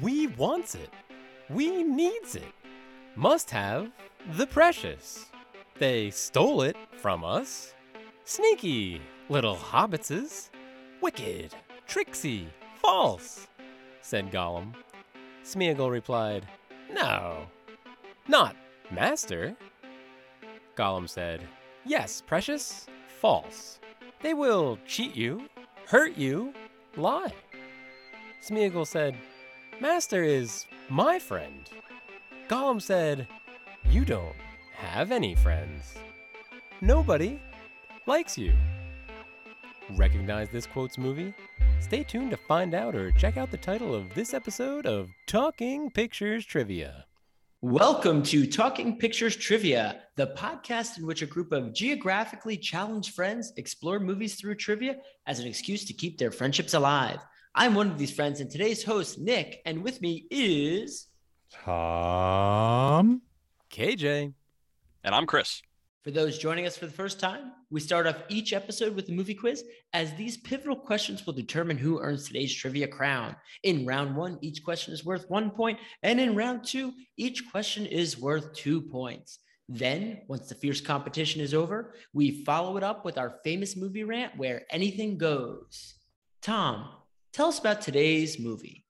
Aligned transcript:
We 0.00 0.28
wants 0.28 0.74
it. 0.74 0.90
We 1.50 1.82
needs 1.82 2.34
it. 2.34 2.52
Must 3.14 3.50
have 3.50 3.90
the 4.36 4.46
precious. 4.46 5.26
They 5.78 6.10
stole 6.10 6.62
it 6.62 6.76
from 6.96 7.24
us. 7.24 7.74
Sneaky 8.24 9.02
little 9.28 9.56
hobbitses. 9.56 10.50
Wicked, 11.00 11.54
tricksy, 11.86 12.48
false, 12.80 13.48
said 14.00 14.30
Gollum. 14.30 14.72
Smeagol 15.44 15.90
replied, 15.90 16.46
No, 16.92 17.46
not 18.28 18.54
master. 18.90 19.56
Gollum 20.76 21.08
said, 21.08 21.42
Yes, 21.84 22.22
precious, 22.24 22.86
false. 23.20 23.80
They 24.20 24.34
will 24.34 24.78
cheat 24.86 25.16
you, 25.16 25.48
hurt 25.86 26.16
you, 26.16 26.54
lie. 26.96 27.34
Smeagol 28.48 28.86
said, 28.86 29.16
Master 29.80 30.22
is 30.22 30.66
my 30.88 31.18
friend. 31.18 31.68
Gollum 32.48 32.80
said, 32.80 33.26
You 33.88 34.04
don't 34.04 34.36
have 34.74 35.10
any 35.10 35.34
friends. 35.34 35.94
Nobody 36.80 37.40
likes 38.06 38.36
you. 38.36 38.52
Recognize 39.96 40.50
this 40.50 40.66
quotes 40.66 40.98
movie? 40.98 41.34
Stay 41.80 42.04
tuned 42.04 42.30
to 42.30 42.36
find 42.36 42.74
out 42.74 42.94
or 42.94 43.10
check 43.12 43.36
out 43.36 43.50
the 43.50 43.56
title 43.56 43.94
of 43.94 44.14
this 44.14 44.34
episode 44.34 44.86
of 44.86 45.08
Talking 45.26 45.90
Pictures 45.90 46.44
Trivia. 46.44 47.06
Welcome 47.60 48.22
to 48.24 48.46
Talking 48.46 48.98
Pictures 48.98 49.36
Trivia, 49.36 50.02
the 50.16 50.28
podcast 50.36 50.98
in 50.98 51.06
which 51.06 51.22
a 51.22 51.26
group 51.26 51.50
of 51.52 51.72
geographically 51.72 52.56
challenged 52.56 53.14
friends 53.14 53.52
explore 53.56 53.98
movies 53.98 54.34
through 54.34 54.56
trivia 54.56 54.96
as 55.26 55.40
an 55.40 55.46
excuse 55.46 55.84
to 55.86 55.92
keep 55.92 56.18
their 56.18 56.30
friendships 56.30 56.74
alive. 56.74 57.20
I'm 57.54 57.74
one 57.74 57.90
of 57.90 57.98
these 57.98 58.14
friends, 58.14 58.40
and 58.40 58.50
today's 58.50 58.82
host, 58.82 59.18
Nick, 59.18 59.60
and 59.66 59.82
with 59.82 60.00
me 60.00 60.26
is 60.30 61.08
Tom. 61.52 63.20
KJ. 63.70 64.32
And 65.04 65.14
I'm 65.14 65.26
Chris. 65.26 65.60
For 66.02 66.10
those 66.10 66.38
joining 66.38 66.66
us 66.66 66.78
for 66.78 66.86
the 66.86 66.92
first 66.92 67.20
time, 67.20 67.52
we 67.70 67.78
start 67.80 68.06
off 68.06 68.22
each 68.30 68.54
episode 68.54 68.96
with 68.96 69.10
a 69.10 69.12
movie 69.12 69.34
quiz, 69.34 69.64
as 69.92 70.14
these 70.14 70.38
pivotal 70.38 70.76
questions 70.76 71.26
will 71.26 71.34
determine 71.34 71.76
who 71.76 72.00
earns 72.00 72.26
today's 72.26 72.54
trivia 72.54 72.88
crown. 72.88 73.36
In 73.64 73.84
round 73.84 74.16
one, 74.16 74.38
each 74.40 74.64
question 74.64 74.94
is 74.94 75.04
worth 75.04 75.28
one 75.28 75.50
point, 75.50 75.78
and 76.02 76.18
in 76.18 76.34
round 76.34 76.64
two, 76.64 76.94
each 77.18 77.50
question 77.50 77.84
is 77.84 78.18
worth 78.18 78.54
two 78.54 78.80
points. 78.80 79.40
Then, 79.68 80.22
once 80.26 80.48
the 80.48 80.54
fierce 80.54 80.80
competition 80.80 81.42
is 81.42 81.52
over, 81.52 81.92
we 82.14 82.44
follow 82.44 82.78
it 82.78 82.82
up 82.82 83.04
with 83.04 83.18
our 83.18 83.34
famous 83.44 83.76
movie 83.76 84.04
rant 84.04 84.38
where 84.38 84.62
anything 84.70 85.18
goes. 85.18 85.96
Tom, 86.40 86.88
tell 87.32 87.48
us 87.48 87.58
about 87.58 87.80
today's 87.80 88.38
movie. 88.38 88.84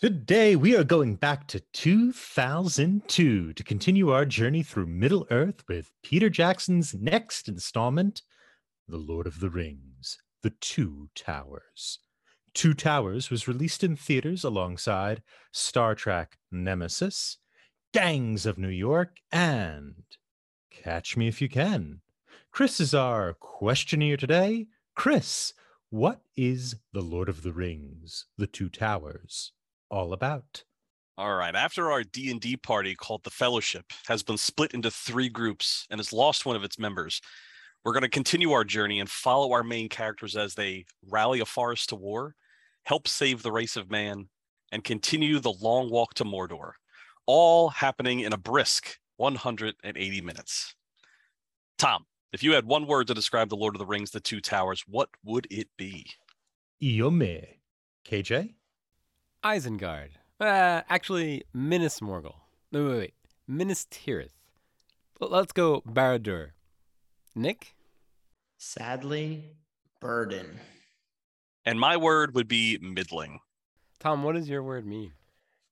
Today 0.00 0.56
we 0.56 0.74
are 0.74 0.84
going 0.84 1.16
back 1.16 1.46
to 1.48 1.60
2002 1.74 3.52
to 3.52 3.64
continue 3.64 4.10
our 4.10 4.24
journey 4.24 4.62
through 4.62 4.86
Middle 4.86 5.26
Earth 5.30 5.62
with 5.68 5.92
Peter 6.02 6.30
Jackson's 6.30 6.94
next 6.94 7.48
installment, 7.48 8.22
The 8.88 8.96
Lord 8.96 9.26
of 9.26 9.40
the 9.40 9.50
Rings, 9.50 10.16
The 10.42 10.54
Two 10.60 11.10
Towers. 11.14 11.98
Two 12.54 12.72
Towers 12.72 13.28
was 13.30 13.46
released 13.46 13.84
in 13.84 13.94
theaters 13.94 14.42
alongside 14.42 15.22
Star 15.52 15.94
Trek 15.94 16.38
Nemesis, 16.50 17.36
Gangs 17.92 18.46
of 18.46 18.56
New 18.56 18.68
York, 18.68 19.18
and 19.30 20.02
Catch 20.70 21.18
Me 21.18 21.28
If 21.28 21.42
You 21.42 21.50
Can. 21.50 22.00
Chris 22.50 22.80
is 22.80 22.94
our 22.94 23.34
questionnaire 23.34 24.16
today. 24.16 24.66
Chris, 24.96 25.52
what 25.90 26.20
is 26.36 26.76
The 26.92 27.02
Lord 27.02 27.28
of 27.28 27.42
the 27.42 27.52
Rings, 27.52 28.26
The 28.38 28.46
Two 28.46 28.68
Towers? 28.68 29.52
all 29.90 30.12
about. 30.12 30.64
All 31.18 31.34
right. 31.34 31.54
After 31.54 31.90
our 31.90 32.02
D&D 32.02 32.56
party 32.58 32.94
called 32.94 33.24
the 33.24 33.30
Fellowship 33.30 33.84
has 34.06 34.22
been 34.22 34.38
split 34.38 34.72
into 34.72 34.90
three 34.90 35.28
groups 35.28 35.86
and 35.90 35.98
has 35.98 36.12
lost 36.12 36.46
one 36.46 36.56
of 36.56 36.64
its 36.64 36.78
members, 36.78 37.20
we're 37.84 37.92
going 37.92 38.02
to 38.02 38.08
continue 38.08 38.52
our 38.52 38.64
journey 38.64 39.00
and 39.00 39.10
follow 39.10 39.52
our 39.52 39.64
main 39.64 39.88
characters 39.88 40.36
as 40.36 40.54
they 40.54 40.84
rally 41.08 41.40
a 41.40 41.46
forest 41.46 41.88
to 41.90 41.96
war, 41.96 42.34
help 42.84 43.08
save 43.08 43.42
the 43.42 43.52
race 43.52 43.76
of 43.76 43.90
man, 43.90 44.28
and 44.72 44.84
continue 44.84 45.40
the 45.40 45.52
long 45.52 45.90
walk 45.90 46.14
to 46.14 46.24
Mordor, 46.24 46.72
all 47.26 47.68
happening 47.68 48.20
in 48.20 48.32
a 48.32 48.38
brisk 48.38 48.98
180 49.16 50.20
minutes. 50.20 50.74
Tom, 51.78 52.04
if 52.32 52.42
you 52.42 52.52
had 52.52 52.66
one 52.66 52.86
word 52.86 53.06
to 53.08 53.14
describe 53.14 53.48
the 53.48 53.56
Lord 53.56 53.74
of 53.74 53.78
the 53.78 53.86
Rings, 53.86 54.10
the 54.10 54.20
Two 54.20 54.40
Towers, 54.40 54.84
what 54.86 55.08
would 55.24 55.46
it 55.50 55.68
be? 55.76 56.06
Eomer. 56.82 57.46
KJ? 58.06 58.54
Isengard. 59.44 60.10
Uh, 60.38 60.82
actually, 60.88 61.44
Minas 61.52 62.00
Morgul. 62.00 62.36
No, 62.72 62.88
wait, 62.88 62.98
wait. 62.98 63.14
Minas 63.46 63.86
Tirith. 63.90 64.30
Let's 65.20 65.52
go 65.52 65.82
Barad-dûr. 65.82 66.50
Nick? 67.34 67.74
Sadly, 68.56 69.50
burden. 70.00 70.60
And 71.64 71.78
my 71.78 71.96
word 71.96 72.34
would 72.34 72.48
be 72.48 72.78
middling. 72.80 73.40
Tom, 73.98 74.22
what 74.22 74.34
does 74.34 74.48
your 74.48 74.62
word 74.62 74.86
mean? 74.86 75.12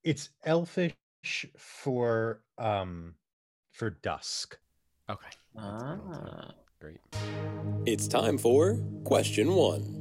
It's 0.05 0.31
elfish 0.45 0.95
for 1.57 2.41
um 2.59 3.15
for 3.73 3.91
dusk. 3.91 4.59
Okay. 5.09 5.31
Ah. 5.59 6.53
Great. 6.81 6.99
It's 7.87 8.07
time 8.07 8.39
for 8.39 8.77
question 9.05 9.53
one. 9.55 9.95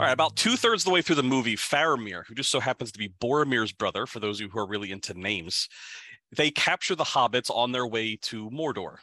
All 0.00 0.06
right, 0.06 0.12
about 0.12 0.36
two 0.36 0.56
thirds 0.56 0.82
of 0.82 0.86
the 0.86 0.90
way 0.92 1.02
through 1.02 1.16
the 1.16 1.22
movie, 1.22 1.56
Faramir, 1.56 2.24
who 2.26 2.34
just 2.34 2.50
so 2.50 2.60
happens 2.60 2.92
to 2.92 2.98
be 2.98 3.12
Boromir's 3.20 3.72
brother, 3.72 4.06
for 4.06 4.20
those 4.20 4.36
of 4.36 4.42
you 4.42 4.48
who 4.48 4.58
are 4.58 4.66
really 4.66 4.92
into 4.92 5.12
names, 5.14 5.68
they 6.36 6.50
capture 6.50 6.94
the 6.94 7.04
hobbits 7.04 7.50
on 7.50 7.72
their 7.72 7.86
way 7.86 8.16
to 8.22 8.48
Mordor. 8.50 8.98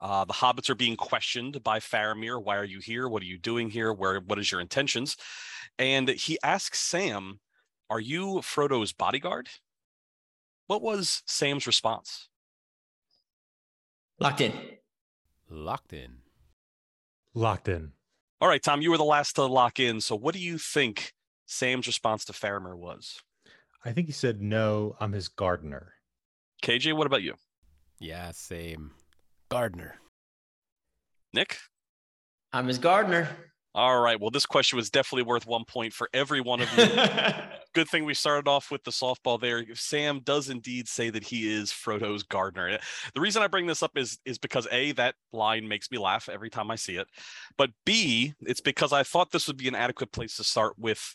Uh, 0.00 0.24
the 0.24 0.34
hobbits 0.34 0.68
are 0.68 0.74
being 0.74 0.96
questioned 0.96 1.62
by 1.62 1.78
Faramir. 1.78 2.42
Why 2.42 2.56
are 2.56 2.64
you 2.64 2.80
here? 2.80 3.08
What 3.08 3.22
are 3.22 3.26
you 3.26 3.38
doing 3.38 3.70
here? 3.70 3.92
Where? 3.92 4.20
What 4.20 4.38
is 4.38 4.52
your 4.52 4.60
intentions? 4.60 5.16
And 5.78 6.10
he 6.10 6.38
asks 6.42 6.80
Sam, 6.80 7.40
"Are 7.88 8.00
you 8.00 8.42
Frodo's 8.42 8.92
bodyguard?" 8.92 9.48
What 10.66 10.82
was 10.82 11.22
Sam's 11.26 11.66
response? 11.66 12.28
Locked 14.18 14.42
in. 14.42 14.75
Locked 15.48 15.92
in. 15.92 16.18
Locked 17.34 17.68
in. 17.68 17.92
All 18.40 18.48
right, 18.48 18.62
Tom, 18.62 18.82
you 18.82 18.90
were 18.90 18.98
the 18.98 19.04
last 19.04 19.34
to 19.36 19.44
lock 19.44 19.78
in. 19.78 20.00
So, 20.00 20.14
what 20.14 20.34
do 20.34 20.40
you 20.40 20.58
think 20.58 21.12
Sam's 21.46 21.86
response 21.86 22.24
to 22.26 22.32
Faramir 22.32 22.76
was? 22.76 23.20
I 23.84 23.92
think 23.92 24.08
he 24.08 24.12
said, 24.12 24.42
No, 24.42 24.96
I'm 25.00 25.12
his 25.12 25.28
gardener. 25.28 25.94
KJ, 26.62 26.96
what 26.96 27.06
about 27.06 27.22
you? 27.22 27.34
Yeah, 28.00 28.30
same. 28.32 28.90
Gardener. 29.48 29.94
Nick? 31.32 31.58
I'm 32.52 32.66
his 32.66 32.78
gardener. 32.78 33.28
All 33.74 34.00
right. 34.00 34.18
Well, 34.18 34.30
this 34.30 34.46
question 34.46 34.76
was 34.76 34.90
definitely 34.90 35.24
worth 35.24 35.46
one 35.46 35.64
point 35.64 35.92
for 35.92 36.08
every 36.14 36.40
one 36.40 36.62
of 36.62 36.68
you. 36.76 36.84
Good 37.76 37.90
thing 37.90 38.06
we 38.06 38.14
started 38.14 38.48
off 38.48 38.70
with 38.70 38.84
the 38.84 38.90
softball 38.90 39.38
there. 39.38 39.62
Sam 39.74 40.20
does 40.20 40.48
indeed 40.48 40.88
say 40.88 41.10
that 41.10 41.22
he 41.22 41.52
is 41.52 41.70
Frodo's 41.70 42.22
gardener. 42.22 42.78
The 43.14 43.20
reason 43.20 43.42
I 43.42 43.48
bring 43.48 43.66
this 43.66 43.82
up 43.82 43.98
is 43.98 44.18
is 44.24 44.38
because 44.38 44.66
a 44.72 44.92
that 44.92 45.14
line 45.30 45.68
makes 45.68 45.90
me 45.90 45.98
laugh 45.98 46.30
every 46.30 46.48
time 46.48 46.70
I 46.70 46.76
see 46.76 46.96
it, 46.96 47.06
but 47.58 47.68
b 47.84 48.32
it's 48.40 48.62
because 48.62 48.94
I 48.94 49.02
thought 49.02 49.30
this 49.30 49.46
would 49.46 49.58
be 49.58 49.68
an 49.68 49.74
adequate 49.74 50.10
place 50.10 50.36
to 50.36 50.44
start 50.44 50.72
with. 50.78 51.14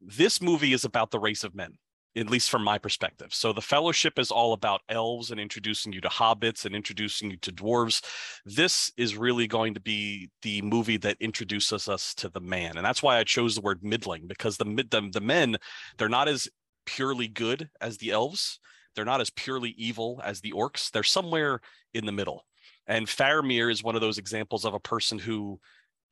This 0.00 0.40
movie 0.40 0.72
is 0.72 0.84
about 0.84 1.10
the 1.10 1.18
race 1.18 1.42
of 1.42 1.56
men 1.56 1.72
at 2.16 2.30
least 2.30 2.50
from 2.50 2.64
my 2.64 2.78
perspective. 2.78 3.34
So 3.34 3.52
the 3.52 3.60
fellowship 3.60 4.18
is 4.18 4.30
all 4.30 4.52
about 4.52 4.80
elves 4.88 5.30
and 5.30 5.38
introducing 5.38 5.92
you 5.92 6.00
to 6.00 6.08
hobbits 6.08 6.64
and 6.64 6.74
introducing 6.74 7.30
you 7.30 7.36
to 7.38 7.52
dwarves. 7.52 8.02
This 8.44 8.90
is 8.96 9.16
really 9.16 9.46
going 9.46 9.74
to 9.74 9.80
be 9.80 10.30
the 10.42 10.62
movie 10.62 10.96
that 10.98 11.18
introduces 11.20 11.88
us 11.88 12.14
to 12.14 12.28
the 12.28 12.40
man. 12.40 12.76
And 12.76 12.86
that's 12.86 13.02
why 13.02 13.18
I 13.18 13.24
chose 13.24 13.54
the 13.54 13.60
word 13.60 13.82
middling 13.82 14.26
because 14.26 14.56
the 14.56 14.64
the, 14.64 15.10
the 15.12 15.20
men, 15.20 15.56
they're 15.98 16.08
not 16.08 16.28
as 16.28 16.48
purely 16.86 17.28
good 17.28 17.68
as 17.80 17.98
the 17.98 18.10
elves. 18.10 18.58
They're 18.94 19.04
not 19.04 19.20
as 19.20 19.30
purely 19.30 19.74
evil 19.76 20.20
as 20.24 20.40
the 20.40 20.52
orcs. 20.52 20.90
They're 20.90 21.02
somewhere 21.02 21.60
in 21.92 22.06
the 22.06 22.12
middle. 22.12 22.46
And 22.86 23.06
Faramir 23.06 23.70
is 23.70 23.82
one 23.82 23.94
of 23.94 24.00
those 24.00 24.16
examples 24.16 24.64
of 24.64 24.72
a 24.72 24.80
person 24.80 25.18
who 25.18 25.60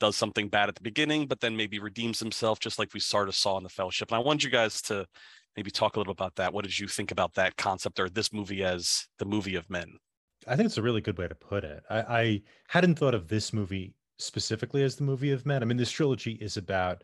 does 0.01 0.17
something 0.17 0.49
bad 0.49 0.69
at 0.69 0.75
the 0.75 0.83
beginning, 0.83 1.27
but 1.27 1.41
then 1.41 1.57
maybe 1.57 1.79
redeems 1.79 2.19
himself, 2.19 2.59
just 2.59 2.79
like 2.79 2.93
we 2.93 3.01
sort 3.01 3.29
of 3.29 3.35
saw 3.35 3.57
in 3.57 3.63
the 3.63 3.69
Fellowship. 3.69 4.11
And 4.11 4.17
I 4.17 4.21
want 4.21 4.43
you 4.45 4.51
guys 4.51 4.83
to 4.83 5.07
maybe 5.57 5.71
talk 5.71 5.97
a 5.97 6.01
little 6.01 6.13
about 6.13 6.37
that. 6.37 6.53
What 6.53 6.65
did 6.65 6.79
you 6.79 6.89
think 6.89 7.11
about 7.11 7.35
that 7.35 7.57
concept 7.57 8.01
or 8.01 8.09
this 8.09 8.33
movie 8.33 8.63
as 8.63 9.07
the 9.19 9.25
movie 9.25 9.57
of 9.57 9.71
men? 9.71 9.99
I 10.47 10.57
think 10.57 10.67
it's 10.67 10.79
a 10.79 10.83
really 10.83 11.01
good 11.01 11.19
way 11.19 11.29
to 11.29 11.35
put 11.35 11.65
it. 11.65 11.83
I, 11.89 11.99
I 11.99 12.43
hadn't 12.69 12.99
thought 12.99 13.15
of 13.15 13.29
this 13.29 13.53
movie 13.53 13.95
specifically 14.19 14.83
as 14.83 14.97
the 14.97 15.05
movie 15.05 15.31
of 15.31 15.47
men. 15.47 15.63
I 15.63 15.67
mean, 15.67 15.77
this 15.77 15.91
trilogy 15.91 16.33
is 16.33 16.57
about 16.57 17.03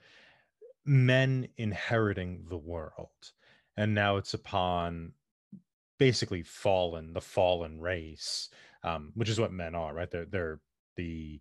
men 0.85 1.49
inheriting 1.57 2.45
the 2.49 2.59
world, 2.59 3.33
and 3.77 3.95
now 3.95 4.17
it's 4.17 4.35
upon 4.35 5.13
basically 5.99 6.43
fallen, 6.43 7.13
the 7.13 7.21
fallen 7.21 7.81
race, 7.81 8.49
um, 8.83 9.13
which 9.15 9.29
is 9.29 9.41
what 9.41 9.53
men 9.53 9.75
are, 9.75 9.95
right? 9.95 10.11
They're 10.11 10.27
they're 10.27 10.61
the 10.97 11.05
th- 11.05 11.41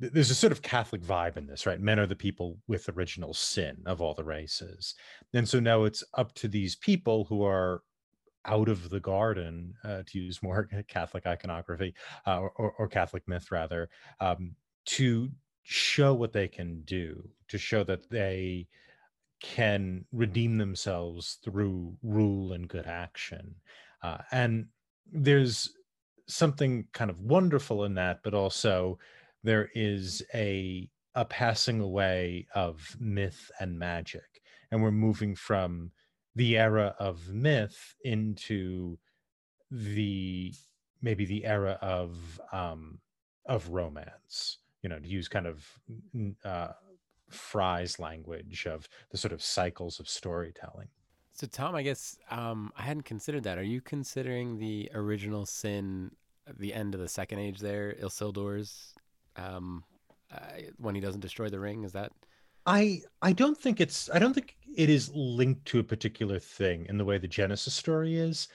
there's 0.00 0.30
a 0.30 0.34
sort 0.34 0.52
of 0.52 0.62
Catholic 0.62 1.02
vibe 1.02 1.36
in 1.36 1.46
this, 1.46 1.66
right? 1.66 1.80
Men 1.80 1.98
are 1.98 2.06
the 2.06 2.14
people 2.14 2.58
with 2.68 2.88
original 2.88 3.34
sin 3.34 3.76
of 3.86 4.00
all 4.00 4.14
the 4.14 4.24
races. 4.24 4.94
And 5.34 5.48
so 5.48 5.58
now 5.58 5.84
it's 5.84 6.04
up 6.14 6.34
to 6.34 6.48
these 6.48 6.76
people 6.76 7.24
who 7.24 7.44
are 7.44 7.82
out 8.44 8.68
of 8.68 8.88
the 8.90 9.00
garden, 9.00 9.74
uh, 9.84 10.02
to 10.06 10.18
use 10.18 10.42
more 10.42 10.68
Catholic 10.88 11.26
iconography 11.26 11.94
uh, 12.26 12.38
or, 12.40 12.72
or, 12.78 12.88
Catholic 12.88 13.26
myth, 13.26 13.50
rather, 13.50 13.90
um, 14.20 14.54
to 14.86 15.28
show 15.64 16.14
what 16.14 16.32
they 16.32 16.48
can 16.48 16.80
do, 16.82 17.28
to 17.48 17.58
show 17.58 17.82
that 17.84 18.08
they 18.08 18.66
can 19.40 20.04
redeem 20.12 20.56
themselves 20.56 21.38
through 21.44 21.94
rule 22.02 22.52
and 22.52 22.68
good 22.68 22.86
action. 22.86 23.54
Uh, 24.02 24.18
and 24.32 24.66
there's 25.12 25.70
something 26.26 26.86
kind 26.92 27.10
of 27.10 27.20
wonderful 27.20 27.84
in 27.84 27.94
that, 27.94 28.20
but 28.22 28.34
also 28.34 28.98
there 29.42 29.70
is 29.74 30.22
a 30.34 30.88
a 31.14 31.24
passing 31.24 31.80
away 31.80 32.46
of 32.54 32.96
myth 33.00 33.50
and 33.60 33.78
magic, 33.78 34.42
and 34.70 34.82
we're 34.82 34.90
moving 34.90 35.34
from 35.34 35.90
the 36.36 36.56
era 36.56 36.94
of 36.98 37.28
myth 37.28 37.94
into 38.04 38.98
the 39.70 40.54
maybe 41.02 41.24
the 41.24 41.44
era 41.44 41.78
of 41.80 42.40
um, 42.52 42.98
of 43.46 43.68
romance. 43.68 44.58
You 44.82 44.88
know, 44.88 44.98
to 44.98 45.08
use 45.08 45.28
kind 45.28 45.46
of 45.46 45.66
uh, 46.44 46.68
Frye's 47.30 47.98
language 47.98 48.66
of 48.66 48.88
the 49.10 49.18
sort 49.18 49.32
of 49.32 49.42
cycles 49.42 49.98
of 49.98 50.08
storytelling. 50.08 50.88
So, 51.32 51.46
Tom, 51.46 51.74
I 51.74 51.82
guess 51.82 52.16
um, 52.30 52.72
I 52.76 52.82
hadn't 52.82 53.04
considered 53.04 53.44
that. 53.44 53.58
Are 53.58 53.62
you 53.62 53.80
considering 53.80 54.58
the 54.58 54.90
original 54.94 55.46
sin, 55.46 56.10
the 56.58 56.74
end 56.74 56.94
of 56.94 57.00
the 57.00 57.08
Second 57.08 57.38
Age 57.38 57.60
there, 57.60 57.94
Isildur's, 58.02 58.94
um, 59.38 59.84
uh, 60.32 60.62
when 60.76 60.94
he 60.94 61.00
doesn't 61.00 61.20
destroy 61.20 61.48
the 61.48 61.60
ring? 61.60 61.84
Is 61.84 61.92
that? 61.92 62.12
I 62.66 63.00
I 63.22 63.32
don't 63.32 63.56
think 63.56 63.80
it's 63.80 64.10
I 64.12 64.18
don't 64.18 64.34
think 64.34 64.56
it 64.76 64.90
is 64.90 65.10
linked 65.14 65.64
to 65.66 65.78
a 65.78 65.84
particular 65.84 66.38
thing 66.38 66.86
in 66.88 66.98
the 66.98 67.04
way 67.04 67.18
the 67.18 67.28
Genesis 67.28 67.74
story 67.74 68.16
is. 68.16 68.48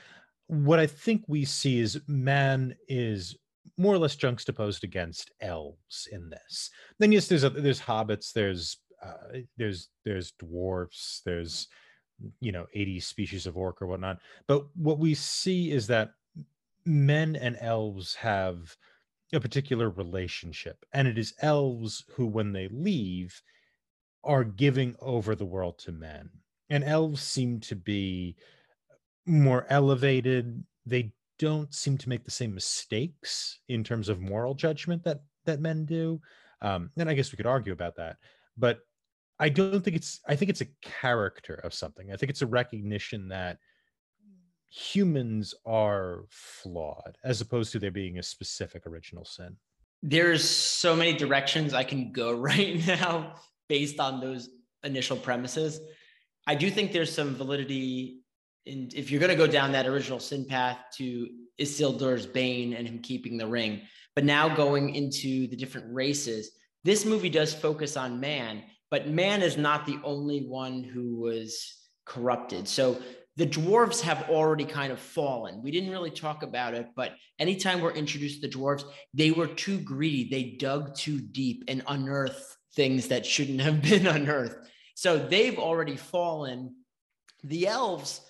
What 0.47 0.79
I 0.79 0.85
think 0.85 1.23
we 1.27 1.45
see 1.45 1.79
is 1.79 1.99
man 2.07 2.75
is 2.87 3.35
more 3.77 3.95
or 3.95 3.97
less 3.97 4.15
juxtaposed 4.15 4.83
against 4.83 5.31
elves 5.41 6.07
in 6.11 6.29
this. 6.29 6.69
Then 6.99 7.11
yes, 7.11 7.27
there's 7.27 7.43
a, 7.43 7.49
there's 7.49 7.81
hobbits, 7.81 8.33
there's 8.33 8.77
uh, 9.03 9.39
there's 9.57 9.89
there's 10.05 10.31
dwarfs, 10.31 11.21
there's 11.25 11.67
you 12.39 12.51
know 12.51 12.67
80 12.73 12.99
species 12.99 13.47
of 13.47 13.57
orc 13.57 13.81
or 13.81 13.87
whatnot 13.87 14.19
but 14.47 14.65
what 14.75 14.99
we 14.99 15.13
see 15.13 15.71
is 15.71 15.87
that 15.87 16.11
men 16.85 17.35
and 17.35 17.57
elves 17.59 18.13
have 18.15 18.75
a 19.33 19.39
particular 19.39 19.89
relationship 19.89 20.85
and 20.93 21.07
it 21.07 21.17
is 21.17 21.33
elves 21.41 22.03
who 22.15 22.25
when 22.25 22.51
they 22.51 22.67
leave 22.69 23.41
are 24.23 24.43
giving 24.43 24.95
over 24.99 25.35
the 25.35 25.45
world 25.45 25.77
to 25.79 25.91
men. 25.91 26.29
And 26.69 26.83
elves 26.83 27.21
seem 27.21 27.59
to 27.61 27.75
be 27.75 28.35
more 29.25 29.65
elevated. 29.69 30.63
They 30.85 31.13
don't 31.39 31.73
seem 31.73 31.97
to 31.97 32.09
make 32.09 32.23
the 32.23 32.31
same 32.31 32.53
mistakes 32.53 33.59
in 33.67 33.83
terms 33.83 34.09
of 34.09 34.21
moral 34.21 34.53
judgment 34.53 35.03
that 35.03 35.21
that 35.45 35.59
men 35.59 35.85
do. 35.85 36.21
Um, 36.61 36.91
and 36.97 37.09
i 37.09 37.13
guess 37.13 37.31
we 37.31 37.35
could 37.35 37.45
argue 37.45 37.73
about 37.73 37.97
that 37.97 38.15
but 38.57 38.79
I 39.39 39.49
don't 39.49 39.83
think 39.83 39.95
it's 39.95 40.19
I 40.27 40.35
think 40.35 40.49
it's 40.49 40.61
a 40.61 40.67
character 40.81 41.55
of 41.55 41.73
something. 41.73 42.11
I 42.11 42.15
think 42.15 42.29
it's 42.29 42.41
a 42.41 42.47
recognition 42.47 43.27
that 43.29 43.57
humans 44.73 45.53
are 45.65 46.25
flawed 46.29 47.17
as 47.23 47.41
opposed 47.41 47.71
to 47.71 47.79
there 47.79 47.91
being 47.91 48.17
a 48.17 48.23
specific 48.23 48.87
original 48.87 49.25
sin. 49.25 49.55
There's 50.01 50.47
so 50.47 50.95
many 50.95 51.13
directions 51.13 51.73
I 51.73 51.83
can 51.83 52.11
go 52.11 52.33
right 52.49 52.85
now 52.87 53.35
based 53.69 53.99
on 53.99 54.19
those 54.19 54.49
initial 54.83 55.17
premises. 55.17 55.79
I 56.47 56.55
do 56.55 56.69
think 56.69 56.91
there's 56.91 57.13
some 57.13 57.35
validity 57.35 58.19
in 58.65 58.89
if 58.95 59.11
you're 59.11 59.19
going 59.19 59.29
to 59.29 59.37
go 59.37 59.47
down 59.47 59.73
that 59.73 59.85
original 59.85 60.19
sin 60.19 60.45
path 60.45 60.77
to 60.97 61.29
Isildur's 61.59 62.25
Bane 62.25 62.73
and 62.73 62.87
him 62.87 62.99
keeping 62.99 63.37
the 63.37 63.47
ring, 63.47 63.81
but 64.15 64.25
now 64.25 64.53
going 64.53 64.95
into 64.95 65.47
the 65.47 65.55
different 65.55 65.93
races, 65.93 66.51
this 66.83 67.05
movie 67.05 67.29
does 67.29 67.53
focus 67.53 67.95
on 67.95 68.19
man 68.19 68.63
but 68.93 69.09
man 69.09 69.41
is 69.41 69.57
not 69.57 69.87
the 69.87 69.97
only 70.03 70.41
one 70.41 70.83
who 70.83 71.15
was 71.15 71.79
corrupted. 72.05 72.67
So 72.67 73.01
the 73.35 73.47
dwarves 73.47 74.01
have 74.01 74.29
already 74.29 74.65
kind 74.65 74.91
of 74.91 74.99
fallen. 74.99 75.61
We 75.63 75.71
didn't 75.71 75.89
really 75.89 76.11
talk 76.11 76.43
about 76.43 76.73
it, 76.73 76.87
but 76.95 77.13
anytime 77.39 77.81
we're 77.81 77.93
introduced 77.93 78.41
to 78.41 78.47
the 78.47 78.53
dwarves, 78.53 78.83
they 79.13 79.31
were 79.31 79.47
too 79.47 79.79
greedy. 79.79 80.29
They 80.29 80.57
dug 80.57 80.95
too 80.95 81.19
deep 81.19 81.63
and 81.67 81.83
unearthed 81.87 82.43
things 82.75 83.07
that 83.07 83.25
shouldn't 83.25 83.61
have 83.61 83.81
been 83.89 84.05
unearthed. 84.05 84.67
So 84.95 85.17
they've 85.17 85.57
already 85.57 85.97
fallen. 85.97 86.75
The 87.43 87.67
elves 87.67 88.21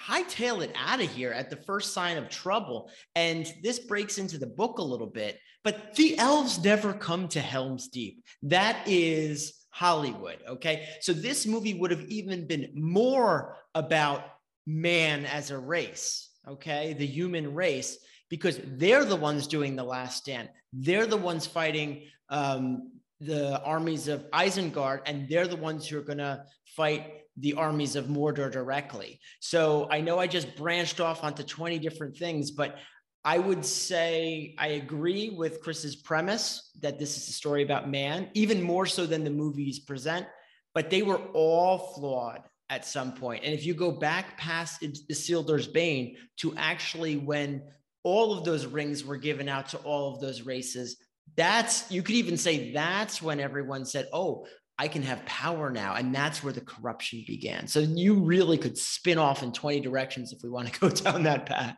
hightail 0.00 0.62
it 0.62 0.72
out 0.76 1.00
of 1.00 1.10
here 1.10 1.32
at 1.32 1.50
the 1.50 1.56
first 1.56 1.94
sign 1.94 2.16
of 2.16 2.28
trouble. 2.28 2.90
And 3.14 3.50
this 3.62 3.78
breaks 3.78 4.18
into 4.18 4.38
the 4.38 4.46
book 4.46 4.78
a 4.78 4.82
little 4.82 5.06
bit, 5.06 5.38
but 5.62 5.94
the 5.94 6.18
elves 6.18 6.62
never 6.62 6.92
come 6.92 7.28
to 7.28 7.40
Helm's 7.40 7.88
Deep. 7.88 8.24
That 8.42 8.82
is 8.86 9.64
Hollywood. 9.70 10.38
Okay. 10.48 10.88
So 11.00 11.12
this 11.12 11.46
movie 11.46 11.74
would 11.74 11.90
have 11.90 12.04
even 12.08 12.46
been 12.46 12.70
more 12.74 13.56
about 13.74 14.24
man 14.66 15.26
as 15.26 15.50
a 15.50 15.58
race. 15.58 16.30
Okay. 16.46 16.94
The 16.94 17.06
human 17.06 17.54
race, 17.54 17.98
because 18.28 18.60
they're 18.64 19.04
the 19.04 19.16
ones 19.16 19.46
doing 19.46 19.76
the 19.76 19.84
last 19.84 20.18
stand. 20.18 20.48
They're 20.72 21.06
the 21.06 21.16
ones 21.16 21.46
fighting 21.46 22.04
um, 22.28 22.92
the 23.20 23.62
armies 23.62 24.08
of 24.08 24.30
Isengard, 24.32 25.02
and 25.06 25.28
they're 25.28 25.48
the 25.48 25.56
ones 25.56 25.86
who 25.86 25.98
are 25.98 26.02
going 26.02 26.18
to 26.18 26.44
fight 26.64 27.22
the 27.36 27.54
armies 27.54 27.96
of 27.96 28.06
Mordor 28.06 28.50
directly. 28.50 29.20
So 29.40 29.88
I 29.90 30.00
know 30.00 30.18
I 30.18 30.26
just 30.26 30.56
branched 30.56 31.00
off 31.00 31.24
onto 31.24 31.42
20 31.42 31.78
different 31.78 32.16
things, 32.16 32.50
but 32.50 32.76
I 33.24 33.38
would 33.38 33.64
say 33.64 34.54
I 34.58 34.68
agree 34.68 35.30
with 35.30 35.62
Chris's 35.62 35.96
premise 35.96 36.70
that 36.80 36.98
this 36.98 37.16
is 37.16 37.28
a 37.28 37.32
story 37.32 37.62
about 37.62 37.88
man, 37.88 38.28
even 38.34 38.62
more 38.62 38.86
so 38.86 39.06
than 39.06 39.24
the 39.24 39.30
movies 39.30 39.78
present, 39.78 40.26
but 40.74 40.90
they 40.90 41.02
were 41.02 41.20
all 41.32 41.78
flawed 41.94 42.42
at 42.70 42.84
some 42.86 43.12
point. 43.12 43.44
And 43.44 43.52
if 43.52 43.66
you 43.66 43.74
go 43.74 43.90
back 43.90 44.38
past 44.38 44.82
Isildur's 44.82 45.66
Bane 45.66 46.16
to 46.38 46.54
actually 46.56 47.16
when 47.16 47.62
all 48.02 48.36
of 48.36 48.44
those 48.44 48.66
rings 48.66 49.04
were 49.04 49.16
given 49.16 49.48
out 49.48 49.68
to 49.70 49.78
all 49.78 50.14
of 50.14 50.20
those 50.20 50.42
races, 50.42 50.96
that's 51.36 51.90
you 51.90 52.02
could 52.02 52.16
even 52.16 52.36
say 52.36 52.72
that's 52.72 53.20
when 53.22 53.40
everyone 53.40 53.84
said, 53.84 54.08
"Oh, 54.12 54.46
I 54.78 54.88
can 54.88 55.02
have 55.02 55.24
power 55.26 55.70
now," 55.70 55.94
and 55.94 56.14
that's 56.14 56.42
where 56.42 56.52
the 56.52 56.60
corruption 56.60 57.24
began. 57.26 57.66
So 57.66 57.80
you 57.80 58.14
really 58.14 58.58
could 58.58 58.78
spin 58.78 59.18
off 59.18 59.42
in 59.42 59.52
20 59.52 59.80
directions 59.80 60.32
if 60.32 60.42
we 60.42 60.50
want 60.50 60.72
to 60.72 60.80
go 60.80 60.88
down 60.90 61.24
that 61.24 61.46
path. 61.46 61.76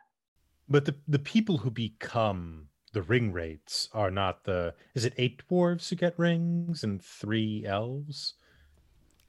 But 0.69 0.85
the 0.85 0.95
the 1.07 1.19
people 1.19 1.57
who 1.57 1.71
become 1.71 2.67
the 2.93 3.01
ring 3.01 3.31
wraiths 3.31 3.89
are 3.93 4.11
not 4.11 4.43
the 4.43 4.73
is 4.95 5.05
it 5.05 5.13
eight 5.17 5.43
dwarves 5.47 5.89
who 5.89 5.95
get 5.95 6.17
rings 6.17 6.83
and 6.83 7.03
three 7.03 7.65
elves? 7.65 8.33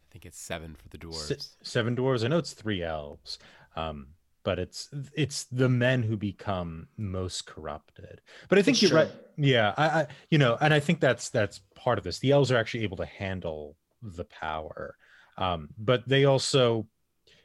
I 0.08 0.12
think 0.12 0.26
it's 0.26 0.40
seven 0.40 0.74
for 0.74 0.88
the 0.88 0.98
dwarves. 0.98 1.32
S- 1.32 1.56
seven 1.62 1.94
dwarves. 1.94 2.24
I 2.24 2.28
know 2.28 2.38
it's 2.38 2.54
three 2.54 2.82
elves. 2.82 3.38
Um, 3.76 4.08
but 4.48 4.58
it's 4.58 4.88
it's 5.14 5.44
the 5.44 5.68
men 5.68 6.02
who 6.02 6.16
become 6.16 6.88
most 6.96 7.44
corrupted. 7.44 8.22
But 8.48 8.58
I 8.58 8.62
think 8.62 8.80
you're 8.80 8.92
right. 8.92 9.10
Yeah, 9.36 9.74
I, 9.76 9.86
I 9.86 10.06
you 10.30 10.38
know, 10.38 10.56
and 10.60 10.72
I 10.72 10.80
think 10.80 11.00
that's 11.00 11.28
that's 11.28 11.60
part 11.74 11.98
of 11.98 12.04
this. 12.04 12.18
The 12.18 12.30
elves 12.30 12.50
are 12.50 12.56
actually 12.56 12.84
able 12.84 12.96
to 12.96 13.04
handle 13.04 13.76
the 14.00 14.24
power, 14.24 14.96
um, 15.36 15.68
but 15.76 16.08
they 16.08 16.24
also 16.24 16.86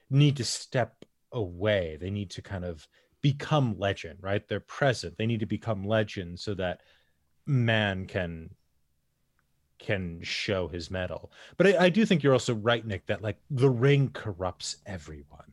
need 0.10 0.38
to 0.38 0.46
step 0.46 1.04
away. 1.34 1.98
They 2.00 2.10
need 2.10 2.30
to 2.32 2.42
kind 2.42 2.64
of 2.64 2.88
become 3.22 3.78
legend, 3.78 4.20
right? 4.22 4.48
They're 4.48 4.62
present. 4.62 5.18
They 5.18 5.26
need 5.26 5.42
to 5.42 5.46
become 5.46 5.86
legend 5.86 6.40
so 6.40 6.54
that 6.54 6.82
man 7.46 8.06
can 8.06 8.52
can 9.80 10.22
show 10.22 10.68
his 10.68 10.90
mettle. 10.90 11.32
But 11.58 11.68
I, 11.68 11.86
I, 11.86 11.90
do 11.90 12.06
think 12.06 12.24
you're 12.24 12.34
also 12.34 12.54
right, 12.54 12.86
Nick, 12.86 13.06
that 13.08 13.22
like 13.22 13.38
the 13.50 13.70
ring 13.70 14.10
corrupts 14.14 14.78
everyone. 14.86 15.52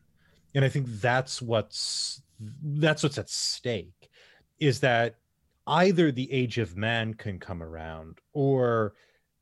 And 0.55 0.63
I 0.63 0.69
think 0.69 0.87
that's 0.87 1.41
what's 1.41 2.21
that's 2.63 3.03
what's 3.03 3.17
at 3.17 3.29
stake 3.29 4.09
is 4.59 4.79
that 4.79 5.15
either 5.67 6.11
the 6.11 6.31
age 6.31 6.57
of 6.57 6.75
man 6.75 7.13
can 7.13 7.39
come 7.39 7.61
around 7.61 8.19
or 8.33 8.93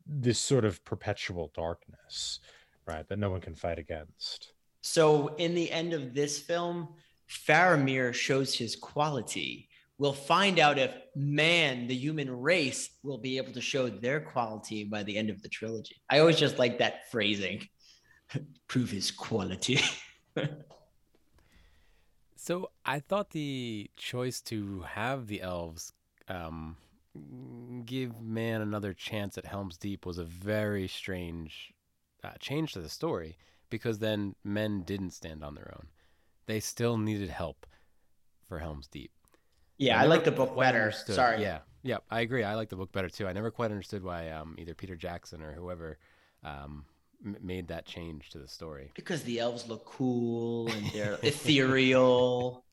this 0.06 0.40
sort 0.40 0.66
of 0.66 0.84
perpetual 0.86 1.52
darkness, 1.56 2.40
right? 2.86 3.08
That 3.08 3.20
no 3.20 3.30
one 3.30 3.42
can 3.42 3.56
fight 3.56 3.80
against. 3.80 4.54
So 4.82 5.36
in 5.36 5.56
the 5.56 5.72
end 5.72 5.94
of 5.94 6.14
this 6.14 6.40
film, 6.40 6.90
Faramir 7.30 8.14
shows 8.14 8.56
his 8.56 8.76
quality. 8.76 9.69
We'll 10.00 10.14
find 10.14 10.60
out 10.60 10.80
if 10.80 10.96
man, 11.14 11.86
the 11.88 11.96
human 11.96 12.32
race, 12.32 12.90
will 13.04 13.18
be 13.18 13.36
able 13.38 13.52
to 13.52 13.62
show 13.62 13.90
their 13.90 14.22
quality 14.22 14.86
by 14.86 15.04
the 15.04 15.18
end 15.18 15.30
of 15.30 15.42
the 15.42 15.50
trilogy. 15.50 15.98
I 16.10 16.20
always 16.20 16.40
just 16.40 16.58
like 16.58 16.80
that 16.80 17.12
phrasing 17.12 17.68
prove 18.68 18.90
his 18.90 19.12
quality. 19.12 19.82
so 22.38 22.72
I 22.86 23.00
thought 23.00 23.32
the 23.32 23.92
choice 23.98 24.40
to 24.44 24.86
have 24.88 25.28
the 25.28 25.42
elves 25.42 25.92
um, 26.30 26.78
give 27.86 28.22
man 28.22 28.62
another 28.62 28.94
chance 28.94 29.38
at 29.38 29.46
Helm's 29.46 29.78
Deep 29.78 30.06
was 30.06 30.18
a 30.18 30.24
very 30.24 30.88
strange 30.88 31.74
uh, 32.24 32.32
change 32.40 32.72
to 32.72 32.80
the 32.80 32.88
story 32.88 33.38
because 33.70 34.00
then 34.00 34.36
men 34.46 34.84
didn't 34.84 35.12
stand 35.12 35.44
on 35.44 35.56
their 35.56 35.74
own. 35.76 35.88
They 36.46 36.62
still 36.62 36.98
needed 36.98 37.30
help 37.30 37.66
for 38.48 38.60
Helm's 38.60 38.88
Deep. 38.88 39.12
Yeah, 39.80 40.00
I 40.00 40.04
I, 40.04 40.06
like 40.06 40.24
the 40.24 40.32
book 40.32 40.56
better. 40.58 40.84
understood- 40.84 41.16
Sorry. 41.16 41.42
Yeah, 41.42 41.60
yeah, 41.82 41.98
I 42.12 42.22
agree. 42.22 42.44
I 42.44 42.54
like 42.56 42.70
the 42.70 42.76
book 42.76 42.92
better 42.92 43.10
too. 43.10 43.28
I 43.28 43.34
never 43.34 43.50
quite 43.50 43.72
understood 43.72 44.04
why 44.04 44.30
um, 44.30 44.56
either 44.60 44.76
Peter 44.76 44.96
Jackson 44.96 45.42
or 45.42 45.54
whoever 45.54 45.98
um, 46.44 46.86
m- 47.26 47.38
made 47.42 47.70
that 47.70 47.86
change 47.86 48.30
to 48.32 48.38
the 48.40 48.48
story. 48.48 48.92
Because 48.96 49.24
the 49.24 49.40
elves 49.40 49.68
look 49.68 49.86
cool 49.86 50.68
and 50.70 50.86
they're 50.92 51.18
ethereal. 51.24 52.64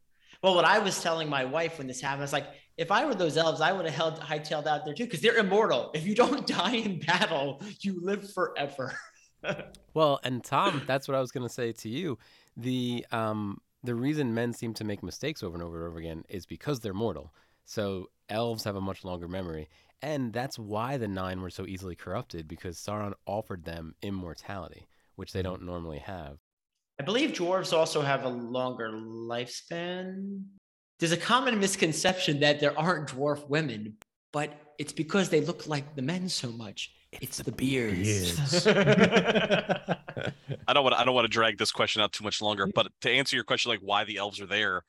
Well, 0.42 0.54
what 0.54 0.64
I 0.64 0.78
was 0.80 1.02
telling 1.02 1.28
my 1.30 1.44
wife 1.44 1.78
when 1.78 1.86
this 1.86 2.00
happened, 2.00 2.20
I 2.20 2.24
was 2.24 2.32
like, 2.32 2.48
if 2.76 2.90
I 2.90 3.06
were 3.06 3.14
those 3.14 3.36
elves, 3.38 3.60
I 3.62 3.72
would 3.72 3.86
have 3.86 3.94
held 3.94 4.20
hightailed 4.20 4.66
out 4.66 4.84
there 4.84 4.92
too, 4.92 5.04
because 5.04 5.20
they're 5.22 5.38
immortal. 5.38 5.90
If 5.94 6.06
you 6.06 6.14
don't 6.14 6.46
die 6.58 6.74
in 6.76 6.98
battle, 7.00 7.62
you 7.80 8.00
live 8.00 8.30
forever. 8.32 8.94
Well, 9.94 10.18
and 10.24 10.42
Tom, 10.42 10.82
that's 10.88 11.06
what 11.06 11.14
I 11.14 11.20
was 11.20 11.30
going 11.30 11.46
to 11.46 11.52
say 11.52 11.70
to 11.72 11.88
you. 11.88 12.18
The 12.56 13.06
um, 13.12 13.60
the 13.86 13.94
reason 13.94 14.34
men 14.34 14.52
seem 14.52 14.74
to 14.74 14.84
make 14.84 15.02
mistakes 15.02 15.42
over 15.42 15.54
and 15.54 15.62
over 15.62 15.78
and 15.78 15.88
over 15.88 15.98
again 15.98 16.24
is 16.28 16.46
because 16.46 16.80
they're 16.80 16.94
mortal. 16.94 17.32
So 17.64 18.10
elves 18.28 18.64
have 18.64 18.76
a 18.76 18.80
much 18.80 19.04
longer 19.04 19.28
memory, 19.28 19.68
and 20.02 20.32
that's 20.32 20.58
why 20.58 20.96
the 20.96 21.08
nine 21.08 21.40
were 21.40 21.50
so 21.50 21.66
easily 21.66 21.94
corrupted 21.94 22.46
because 22.46 22.78
Sauron 22.78 23.14
offered 23.26 23.64
them 23.64 23.94
immortality, 24.02 24.86
which 25.16 25.32
they 25.32 25.40
mm-hmm. 25.40 25.48
don't 25.48 25.62
normally 25.62 25.98
have. 25.98 26.38
I 27.00 27.02
believe 27.02 27.32
dwarves 27.32 27.72
also 27.76 28.00
have 28.00 28.24
a 28.24 28.28
longer 28.28 28.90
lifespan. 28.90 30.44
There's 30.98 31.12
a 31.12 31.16
common 31.16 31.58
misconception 31.60 32.40
that 32.40 32.58
there 32.58 32.78
aren't 32.78 33.08
dwarf 33.08 33.46
women, 33.48 33.96
but 34.32 34.52
it's 34.78 34.92
because 34.92 35.28
they 35.28 35.40
look 35.42 35.66
like 35.66 35.94
the 35.94 36.02
men 36.02 36.28
so 36.28 36.50
much. 36.52 36.92
It's, 37.12 37.38
the 37.38 37.52
beards. 37.52 38.66
I 40.68 40.72
don't 40.72 40.84
want 40.84 40.96
I 40.96 41.04
don't 41.04 41.14
want 41.14 41.24
to 41.24 41.32
drag 41.32 41.58
this 41.58 41.72
question 41.72 42.02
out 42.02 42.12
too 42.12 42.24
much 42.24 42.42
longer, 42.42 42.66
but 42.66 42.88
to 43.02 43.10
answer 43.10 43.36
your 43.36 43.44
question, 43.44 43.70
like 43.70 43.80
why 43.80 44.04
the 44.04 44.16
elves 44.16 44.40
are 44.40 44.46
there, 44.46 44.82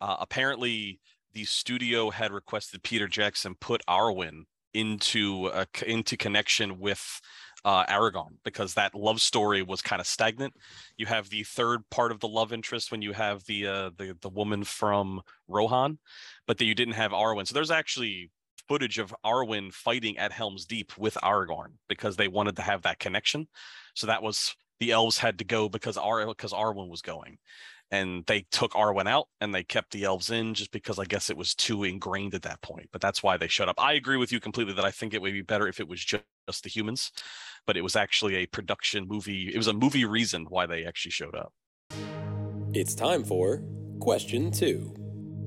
uh, 0.00 0.16
apparently 0.20 1.00
the 1.32 1.44
studio 1.44 2.10
had 2.10 2.32
requested 2.32 2.82
Peter 2.82 3.08
Jackson 3.08 3.54
put 3.60 3.82
Arwen 3.88 4.44
into 4.72 5.50
into 5.86 6.16
connection 6.16 6.78
with 6.78 7.20
uh, 7.64 7.84
Aragorn 7.86 8.36
because 8.44 8.74
that 8.74 8.94
love 8.94 9.20
story 9.20 9.62
was 9.62 9.80
kind 9.80 10.00
of 10.00 10.06
stagnant. 10.06 10.54
You 10.96 11.06
have 11.06 11.30
the 11.30 11.44
third 11.44 11.88
part 11.90 12.12
of 12.12 12.20
the 12.20 12.28
love 12.28 12.52
interest 12.52 12.90
when 12.90 13.02
you 13.02 13.12
have 13.12 13.44
the 13.46 13.66
uh, 13.66 13.90
the 13.96 14.16
the 14.20 14.28
woman 14.28 14.64
from 14.64 15.22
Rohan, 15.48 15.98
but 16.46 16.58
that 16.58 16.66
you 16.66 16.74
didn't 16.74 16.94
have 16.94 17.12
Arwen. 17.12 17.46
So 17.46 17.54
there's 17.54 17.70
actually 17.70 18.30
footage 18.68 18.98
of 18.98 19.14
Arwen 19.24 19.72
fighting 19.72 20.18
at 20.18 20.32
Helm's 20.32 20.64
Deep 20.64 20.96
with 20.96 21.14
Aragorn 21.22 21.72
because 21.88 22.16
they 22.16 22.28
wanted 22.28 22.56
to 22.56 22.62
have 22.62 22.82
that 22.82 22.98
connection. 22.98 23.46
So 23.94 24.06
that 24.06 24.22
was 24.22 24.54
the 24.80 24.92
elves 24.92 25.18
had 25.18 25.38
to 25.38 25.44
go 25.44 25.68
because 25.68 25.96
Ar 25.96 26.26
because 26.26 26.52
Arwen 26.52 26.88
was 26.88 27.02
going. 27.02 27.38
And 27.90 28.24
they 28.26 28.46
took 28.50 28.72
Arwen 28.72 29.06
out 29.06 29.28
and 29.40 29.54
they 29.54 29.62
kept 29.62 29.92
the 29.92 30.04
elves 30.04 30.30
in 30.30 30.54
just 30.54 30.72
because 30.72 30.98
I 30.98 31.04
guess 31.04 31.30
it 31.30 31.36
was 31.36 31.54
too 31.54 31.84
ingrained 31.84 32.34
at 32.34 32.42
that 32.42 32.60
point. 32.62 32.88
But 32.92 33.00
that's 33.00 33.22
why 33.22 33.36
they 33.36 33.46
showed 33.46 33.68
up. 33.68 33.78
I 33.78 33.92
agree 33.92 34.16
with 34.16 34.32
you 34.32 34.40
completely 34.40 34.74
that 34.74 34.84
I 34.84 34.90
think 34.90 35.14
it 35.14 35.22
would 35.22 35.32
be 35.32 35.42
better 35.42 35.68
if 35.68 35.78
it 35.78 35.86
was 35.86 36.04
ju- 36.04 36.18
just 36.48 36.64
the 36.64 36.70
humans, 36.70 37.12
but 37.66 37.76
it 37.76 37.82
was 37.82 37.94
actually 37.94 38.36
a 38.36 38.46
production 38.46 39.06
movie. 39.06 39.52
It 39.54 39.56
was 39.56 39.68
a 39.68 39.72
movie 39.72 40.04
reason 40.04 40.46
why 40.48 40.66
they 40.66 40.84
actually 40.84 41.12
showed 41.12 41.36
up. 41.36 41.52
It's 42.72 42.94
time 42.94 43.22
for 43.22 43.62
question 44.00 44.50
two. 44.50 44.92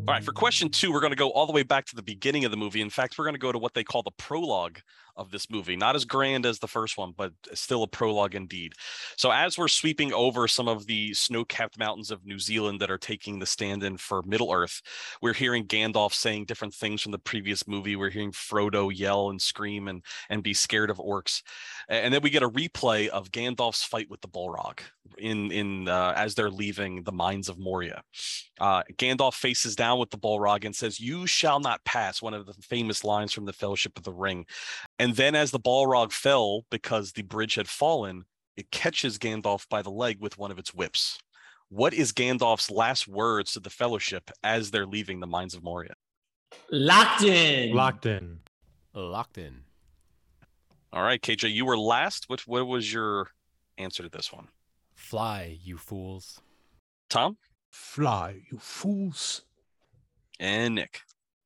All 0.07 0.13
right, 0.13 0.23
for 0.23 0.31
question 0.31 0.69
two, 0.69 0.93
we're 0.93 1.01
going 1.01 1.11
to 1.11 1.17
go 1.17 1.31
all 1.31 1.45
the 1.47 1.51
way 1.51 1.63
back 1.63 1.85
to 1.87 1.95
the 1.95 2.01
beginning 2.01 2.45
of 2.45 2.51
the 2.51 2.55
movie. 2.55 2.79
In 2.79 2.89
fact, 2.89 3.17
we're 3.17 3.25
going 3.25 3.35
to 3.35 3.39
go 3.39 3.51
to 3.51 3.59
what 3.59 3.73
they 3.73 3.83
call 3.83 4.03
the 4.03 4.11
prologue 4.17 4.79
of 5.17 5.31
this 5.31 5.49
movie. 5.49 5.75
Not 5.75 5.95
as 5.95 6.05
grand 6.05 6.45
as 6.45 6.59
the 6.59 6.67
first 6.67 6.97
one, 6.97 7.13
but 7.15 7.33
still 7.53 7.83
a 7.83 7.87
prologue 7.87 8.35
indeed. 8.35 8.73
So, 9.15 9.31
as 9.31 9.57
we're 9.57 9.67
sweeping 9.67 10.13
over 10.13 10.47
some 10.47 10.67
of 10.67 10.85
the 10.85 11.13
snow 11.13 11.43
capped 11.45 11.77
mountains 11.77 12.11
of 12.11 12.25
New 12.25 12.39
Zealand 12.39 12.79
that 12.81 12.91
are 12.91 12.97
taking 12.97 13.39
the 13.39 13.45
stand 13.45 13.83
in 13.83 13.97
for 13.97 14.21
Middle 14.23 14.51
Earth, 14.51 14.81
we're 15.21 15.33
hearing 15.33 15.65
Gandalf 15.65 16.13
saying 16.13 16.45
different 16.45 16.73
things 16.73 17.01
from 17.01 17.11
the 17.11 17.19
previous 17.19 17.67
movie. 17.67 17.95
We're 17.95 18.09
hearing 18.09 18.31
Frodo 18.31 18.91
yell 18.93 19.29
and 19.29 19.41
scream 19.41 19.87
and, 19.87 20.03
and 20.29 20.43
be 20.43 20.53
scared 20.53 20.89
of 20.89 20.97
orcs. 20.97 21.41
And 21.89 22.13
then 22.13 22.21
we 22.21 22.29
get 22.29 22.43
a 22.43 22.49
replay 22.49 23.07
of 23.07 23.31
Gandalf's 23.31 23.83
fight 23.83 24.09
with 24.09 24.21
the 24.21 24.27
Balrog 24.27 24.79
in, 25.17 25.51
in 25.51 25.87
uh, 25.87 26.13
as 26.15 26.35
they're 26.35 26.49
leaving 26.49 27.03
the 27.03 27.11
mines 27.11 27.49
of 27.49 27.57
Moria. 27.57 28.03
Uh, 28.59 28.83
Gandalf 28.93 29.35
faces 29.35 29.75
down 29.75 29.99
with 29.99 30.09
the 30.09 30.17
Balrog 30.17 30.65
and 30.65 30.75
says, 30.75 30.99
You 30.99 31.27
shall 31.27 31.59
not 31.59 31.83
pass, 31.85 32.21
one 32.21 32.33
of 32.33 32.45
the 32.45 32.53
famous 32.53 33.03
lines 33.03 33.33
from 33.33 33.45
the 33.45 33.53
Fellowship 33.53 33.97
of 33.97 34.03
the 34.03 34.13
Ring. 34.13 34.45
And 34.99 35.06
then, 35.15 35.35
as 35.35 35.51
the 35.51 35.59
Balrog 35.59 36.11
fell 36.11 36.65
because 36.69 37.11
the 37.11 37.21
bridge 37.21 37.55
had 37.55 37.67
fallen, 37.67 38.25
it 38.55 38.71
catches 38.71 39.17
Gandalf 39.17 39.67
by 39.69 39.81
the 39.81 39.91
leg 39.91 40.19
with 40.19 40.37
one 40.37 40.51
of 40.51 40.59
its 40.59 40.73
whips. 40.73 41.19
What 41.69 41.93
is 41.93 42.13
Gandalf's 42.13 42.71
last 42.71 43.07
words 43.07 43.51
to 43.53 43.59
the 43.59 43.69
Fellowship 43.69 44.31
as 44.43 44.71
they're 44.71 44.85
leaving 44.85 45.19
the 45.19 45.27
mines 45.27 45.53
of 45.53 45.63
Moria? 45.63 45.93
Locked 46.71 47.23
in. 47.23 47.75
Locked 47.75 48.05
in. 48.05 48.39
Locked 48.93 49.37
in. 49.37 49.61
All 50.93 51.03
right, 51.03 51.21
KJ, 51.21 51.51
you 51.53 51.65
were 51.65 51.77
last. 51.77 52.29
What, 52.29 52.41
what 52.47 52.65
was 52.65 52.91
your 52.91 53.29
answer 53.77 54.01
to 54.03 54.09
this 54.09 54.31
one? 54.31 54.47
Fly, 54.95 55.59
you 55.61 55.77
fools. 55.77 56.41
Tom 57.09 57.37
Fly, 57.69 58.41
you 58.51 58.57
fools. 58.57 59.43
and 60.39 60.75
Nick. 60.75 61.01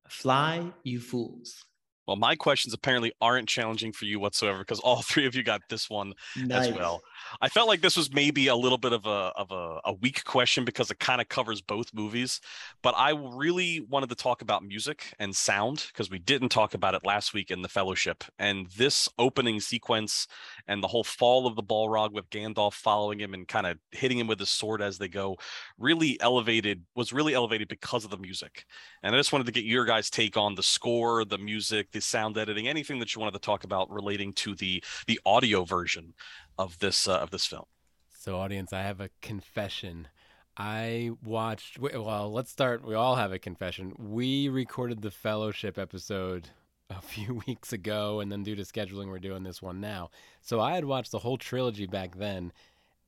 Fly, 0.07 0.71
you 0.83 0.99
fools. 0.99 1.65
Well, 2.11 2.17
my 2.17 2.35
questions 2.35 2.73
apparently 2.73 3.13
aren't 3.21 3.47
challenging 3.47 3.93
for 3.93 4.03
you 4.03 4.19
whatsoever 4.19 4.59
because 4.59 4.81
all 4.81 5.01
three 5.01 5.25
of 5.25 5.33
you 5.33 5.43
got 5.43 5.61
this 5.69 5.89
one 5.89 6.11
Nice. 6.35 6.67
as 6.67 6.73
well. 6.73 7.03
I 7.39 7.47
felt 7.47 7.69
like 7.69 7.79
this 7.79 7.95
was 7.95 8.11
maybe 8.11 8.47
a 8.47 8.55
little 8.55 8.77
bit 8.77 8.91
of 8.91 9.05
a 9.05 9.31
of 9.37 9.49
a, 9.51 9.79
a 9.85 9.93
weak 9.93 10.25
question 10.25 10.65
because 10.65 10.91
it 10.91 10.99
kind 10.99 11.21
of 11.21 11.29
covers 11.29 11.61
both 11.61 11.93
movies, 11.93 12.41
but 12.81 12.95
I 12.97 13.11
really 13.11 13.79
wanted 13.79 14.09
to 14.09 14.15
talk 14.15 14.41
about 14.41 14.61
music 14.61 15.13
and 15.19 15.33
sound 15.33 15.85
because 15.87 16.09
we 16.09 16.19
didn't 16.19 16.49
talk 16.49 16.73
about 16.73 16.95
it 16.95 17.05
last 17.05 17.33
week 17.33 17.49
in 17.49 17.61
the 17.61 17.69
Fellowship. 17.69 18.25
And 18.37 18.67
this 18.67 19.07
opening 19.17 19.61
sequence 19.61 20.27
and 20.67 20.83
the 20.83 20.87
whole 20.87 21.03
fall 21.03 21.47
of 21.47 21.55
the 21.55 21.63
Balrog 21.63 22.11
with 22.11 22.29
Gandalf 22.29 22.73
following 22.73 23.19
him 23.19 23.33
and 23.33 23.47
kind 23.47 23.67
of 23.67 23.77
hitting 23.91 24.19
him 24.19 24.27
with 24.27 24.39
his 24.39 24.49
sword 24.49 24.81
as 24.81 24.97
they 24.97 25.07
go 25.07 25.37
really 25.77 26.19
elevated 26.21 26.83
was 26.95 27.13
really 27.13 27.33
elevated 27.33 27.67
because 27.67 28.03
of 28.03 28.11
the 28.11 28.17
music. 28.17 28.65
And 29.03 29.15
I 29.15 29.19
just 29.19 29.31
wanted 29.31 29.45
to 29.45 29.51
get 29.51 29.63
your 29.63 29.85
guys' 29.85 30.09
take 30.09 30.37
on 30.37 30.55
the 30.55 30.63
score, 30.63 31.25
the 31.25 31.37
music, 31.37 31.91
the 31.91 32.01
sound 32.01 32.37
editing, 32.37 32.67
anything 32.67 32.99
that 32.99 33.15
you 33.15 33.19
wanted 33.19 33.33
to 33.33 33.39
talk 33.39 33.63
about 33.63 33.91
relating 33.91 34.33
to 34.33 34.55
the 34.55 34.83
the 35.07 35.19
audio 35.25 35.63
version 35.63 36.13
of 36.57 36.79
this 36.79 37.07
uh, 37.07 37.17
of 37.17 37.31
this 37.31 37.45
film. 37.45 37.65
So, 38.09 38.37
audience, 38.37 38.71
I 38.71 38.83
have 38.83 39.01
a 39.01 39.09
confession. 39.21 40.07
I 40.55 41.11
watched, 41.23 41.79
well, 41.79 42.31
let's 42.31 42.51
start. 42.51 42.85
We 42.85 42.93
all 42.93 43.15
have 43.15 43.31
a 43.31 43.39
confession. 43.39 43.93
We 43.97 44.47
recorded 44.47 45.01
the 45.01 45.09
fellowship 45.09 45.79
episode 45.79 46.49
a 46.97 47.01
few 47.01 47.41
weeks 47.47 47.73
ago, 47.73 48.19
and 48.19 48.31
then 48.31 48.43
due 48.43 48.55
to 48.55 48.63
scheduling, 48.63 49.07
we're 49.07 49.19
doing 49.19 49.43
this 49.43 49.61
one 49.61 49.79
now. 49.79 50.09
So, 50.41 50.59
I 50.59 50.73
had 50.73 50.85
watched 50.85 51.11
the 51.11 51.19
whole 51.19 51.37
trilogy 51.37 51.87
back 51.87 52.17
then, 52.17 52.51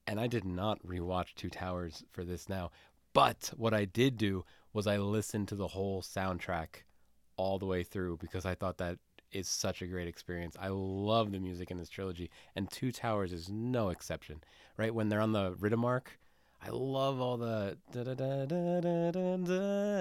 and 0.08 0.20
I 0.20 0.28
did 0.28 0.46
not 0.46 0.86
rewatch 0.86 1.36
Two 1.36 1.50
Towers 1.50 2.04
for 2.12 2.24
this 2.24 2.50
now. 2.50 2.72
But 3.14 3.52
what 3.58 3.74
I 3.74 3.86
did 3.86 4.18
do 4.18 4.44
was 4.74 4.88
I 4.88 4.98
listened 4.98 5.48
to 5.50 5.56
the 5.56 5.68
whole 5.68 6.02
soundtrack 6.02 6.84
all 7.38 7.60
the 7.60 7.66
way 7.66 7.84
through 7.84 8.18
because 8.18 8.46
I 8.46 8.56
thought 8.56 8.78
that 8.80 8.98
is 9.32 9.48
such 9.48 9.82
a 9.82 9.88
great 9.88 10.08
experience. 10.08 10.56
I 10.60 10.70
love 10.70 11.32
the 11.32 11.40
music 11.40 11.72
in 11.72 11.78
this 11.78 11.90
trilogy, 11.90 12.30
and 12.56 12.70
Two 12.70 12.92
Towers 12.92 13.34
is 13.34 13.50
no 13.50 13.90
exception. 13.90 14.44
Right 14.78 14.94
when 14.94 15.10
they're 15.10 15.22
on 15.22 15.34
the 15.34 15.54
Riddermark, 15.54 16.08
I 16.66 16.70
love 16.70 17.20
all 17.20 17.38
the 17.38 17.78
da 17.92 18.04
da 18.04 18.14
da 18.14 18.46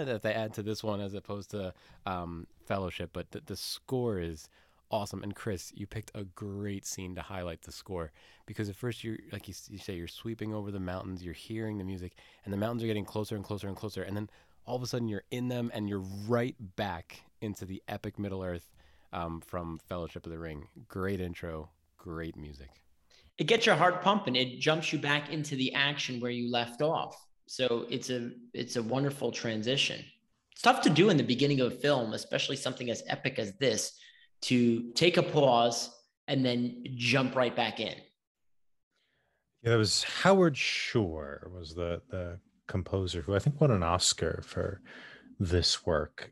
that 0.04 0.20
they 0.22 0.32
add 0.32 0.54
to 0.54 0.62
this 0.62 0.84
one 0.84 1.00
as 1.00 1.14
opposed 1.14 1.50
to 1.50 1.74
um, 2.06 2.46
Fellowship. 2.62 3.10
But 3.12 3.30
the, 3.30 3.42
the 3.44 3.56
score 3.56 4.18
is 4.18 4.48
awesome. 4.90 5.22
And 5.22 5.34
Chris, 5.34 5.72
you 5.74 5.86
picked 5.86 6.12
a 6.14 6.24
great 6.24 6.86
scene 6.86 7.14
to 7.14 7.22
highlight 7.22 7.62
the 7.62 7.72
score 7.72 8.12
because 8.46 8.68
at 8.68 8.76
first 8.76 9.02
you're 9.02 9.18
like 9.32 9.48
you, 9.48 9.54
you 9.68 9.78
say 9.78 9.94
you're 9.94 10.06
sweeping 10.06 10.54
over 10.54 10.70
the 10.70 10.80
mountains, 10.80 11.24
you're 11.24 11.34
hearing 11.34 11.78
the 11.78 11.84
music, 11.84 12.14
and 12.44 12.52
the 12.52 12.58
mountains 12.58 12.82
are 12.82 12.86
getting 12.86 13.04
closer 13.04 13.34
and 13.34 13.44
closer 13.44 13.68
and 13.68 13.76
closer, 13.76 14.02
and 14.02 14.16
then 14.16 14.28
all 14.66 14.76
of 14.76 14.82
a 14.82 14.86
sudden 14.86 15.08
you're 15.08 15.24
in 15.30 15.48
them 15.48 15.70
and 15.74 15.88
you're 15.88 16.04
right 16.28 16.54
back 16.76 17.22
into 17.40 17.64
the 17.64 17.82
epic 17.88 18.18
Middle 18.18 18.42
Earth 18.42 18.70
um, 19.12 19.40
from 19.40 19.80
Fellowship 19.88 20.26
of 20.26 20.32
the 20.32 20.38
Ring. 20.38 20.68
Great 20.88 21.20
intro, 21.20 21.70
great 21.96 22.36
music. 22.36 22.70
It 23.38 23.44
gets 23.44 23.66
your 23.66 23.74
heart 23.74 24.02
pumping. 24.02 24.36
It 24.36 24.60
jumps 24.60 24.92
you 24.92 24.98
back 24.98 25.30
into 25.32 25.56
the 25.56 25.74
action 25.74 26.20
where 26.20 26.30
you 26.30 26.50
left 26.50 26.82
off. 26.82 27.26
So 27.46 27.86
it's 27.90 28.10
a 28.10 28.30
it's 28.54 28.76
a 28.76 28.82
wonderful 28.82 29.32
transition. 29.32 30.04
It's 30.52 30.62
tough 30.62 30.82
to 30.82 30.90
do 30.90 31.10
in 31.10 31.16
the 31.16 31.22
beginning 31.22 31.60
of 31.60 31.72
a 31.72 31.76
film, 31.76 32.12
especially 32.12 32.56
something 32.56 32.90
as 32.90 33.02
epic 33.06 33.38
as 33.38 33.54
this, 33.58 33.92
to 34.42 34.92
take 34.92 35.16
a 35.16 35.22
pause 35.22 35.90
and 36.28 36.44
then 36.44 36.84
jump 36.96 37.34
right 37.34 37.54
back 37.54 37.80
in. 37.80 37.94
Yeah, 39.62 39.70
that 39.70 39.76
was 39.76 40.02
Howard 40.02 40.56
Shore 40.56 41.50
was 41.54 41.74
the 41.74 42.02
the 42.10 42.38
composer 42.68 43.22
who 43.22 43.34
I 43.34 43.38
think 43.38 43.60
won 43.60 43.70
an 43.70 43.82
Oscar 43.82 44.42
for 44.46 44.80
this 45.38 45.84
work. 45.86 46.30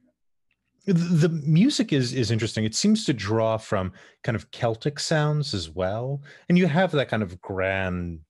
the 0.87 1.29
music 1.29 1.93
is 1.93 2.13
is 2.15 2.31
interesting 2.31 2.65
it 2.65 2.75
seems 2.75 3.05
to 3.05 3.13
draw 3.13 3.57
from 3.59 3.93
kind 4.25 4.35
of 4.35 4.51
celtic 4.51 4.99
sounds 4.99 5.53
as 5.55 5.69
well 5.69 6.23
and 6.49 6.57
you 6.57 6.67
have 6.67 6.91
that 6.93 7.09
kind 7.09 7.23
of 7.23 7.41
grand 7.41 8.21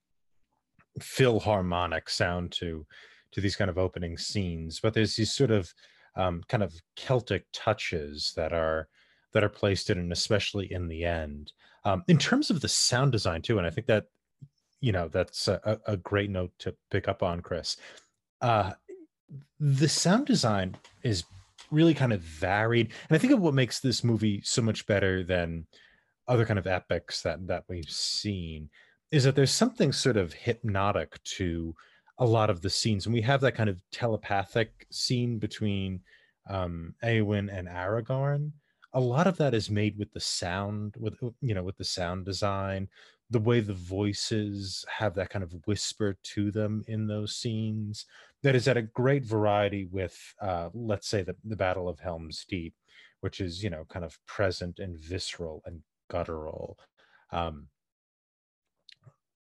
philharmonic 1.01 2.11
sound 2.11 2.51
to 2.51 2.85
to 3.33 3.41
these 3.41 3.57
kind 3.57 3.71
of 3.71 3.79
opening 3.79 4.17
scenes 4.17 4.81
but 4.81 4.95
there's 4.95 5.17
these 5.17 5.33
sort 5.33 5.51
of 5.51 5.73
um, 6.17 6.43
kind 6.49 6.63
of 6.63 6.75
celtic 6.97 7.45
touches 7.53 8.33
that 8.37 8.53
are 8.53 8.89
that 9.33 9.45
are 9.45 9.49
placed 9.49 9.91
in 9.91 9.99
and 9.99 10.13
especially 10.13 10.73
in 10.73 10.89
the 10.89 11.05
end. 11.05 11.53
Um, 11.85 12.03
in 12.09 12.19
terms 12.19 12.51
of 12.51 12.61
the 12.61 12.69
sound 12.69 13.13
design 13.13 13.41
too 13.41 13.57
and 13.57 13.67
i 13.67 13.71
think 13.71 13.87
that 13.87 14.05
you 14.83 14.93
know 14.93 15.09
that's 15.09 15.49
a, 15.49 15.81
a 15.87 15.97
great 15.97 16.29
note 16.29 16.53
to 16.59 16.75
pick 16.91 17.09
up 17.09 17.23
on 17.23 17.41
chris 17.41 17.79
uh, 18.43 18.73
the 19.59 19.89
sound 19.89 20.27
design 20.27 20.77
is 21.03 21.25
really 21.71 21.95
kind 21.95 22.13
of 22.13 22.21
varied 22.21 22.89
and 23.09 23.17
i 23.17 23.19
think 23.19 23.33
of 23.33 23.41
what 23.41 23.55
makes 23.55 23.81
this 23.81 24.05
movie 24.05 24.43
so 24.45 24.61
much 24.61 24.87
better 24.87 25.25
than 25.25 25.67
other 26.29 26.45
kind 26.45 26.59
of 26.59 26.67
epics 26.67 27.23
that 27.23 27.47
that 27.47 27.65
we've 27.67 27.89
seen 27.89 28.69
is 29.11 29.25
that 29.25 29.35
there's 29.35 29.51
something 29.51 29.91
sort 29.91 30.19
of 30.19 30.35
hypnotic 30.35 31.23
to 31.25 31.75
a 32.21 32.25
lot 32.25 32.51
of 32.51 32.61
the 32.61 32.71
scenes 32.71 33.07
and 33.07 33.15
we 33.15 33.23
have 33.23 33.41
that 33.41 33.55
kind 33.55 33.69
of 33.69 33.83
telepathic 33.91 34.87
scene 34.91 35.39
between 35.39 36.01
um 36.49 36.95
Eowyn 37.03 37.49
and 37.57 37.69
Aragorn. 37.69 38.53
A 38.93 39.01
lot 39.01 39.27
of 39.27 39.37
that 39.39 39.55
is 39.55 39.71
made 39.71 39.99
with 39.99 40.13
the 40.13 40.21
sound 40.21 40.95
with 40.99 41.15
you 41.41 41.55
know 41.55 41.63
with 41.63 41.77
the 41.77 41.85
sound 41.85 42.25
design 42.25 42.89
the 43.33 43.39
way 43.39 43.61
the 43.61 43.75
voices 43.75 44.85
have 44.89 45.15
that 45.15 45.31
kind 45.31 45.45
of 45.45 45.55
whisper 45.67 46.17
to 46.25 46.51
them 46.51 46.83
in 46.89 47.07
those 47.07 47.37
scenes 47.37 48.07
that 48.43 48.57
is 48.57 48.67
at 48.67 48.77
a 48.77 48.83
great 48.83 49.25
variety 49.25 49.87
with 49.93 50.19
uh, 50.43 50.69
let's 50.75 51.09
say 51.09 51.23
the, 51.23 51.37
the 51.45 51.57
battle 51.57 51.89
of 51.89 52.01
helm's 52.01 52.45
deep 52.49 52.75
which 53.21 53.41
is 53.41 53.63
you 53.63 53.71
know 53.71 53.85
kind 53.89 54.05
of 54.05 54.19
present 54.27 54.79
and 54.79 54.99
visceral 54.99 55.63
and 55.67 55.83
guttural. 56.11 56.79
Um, 57.33 57.69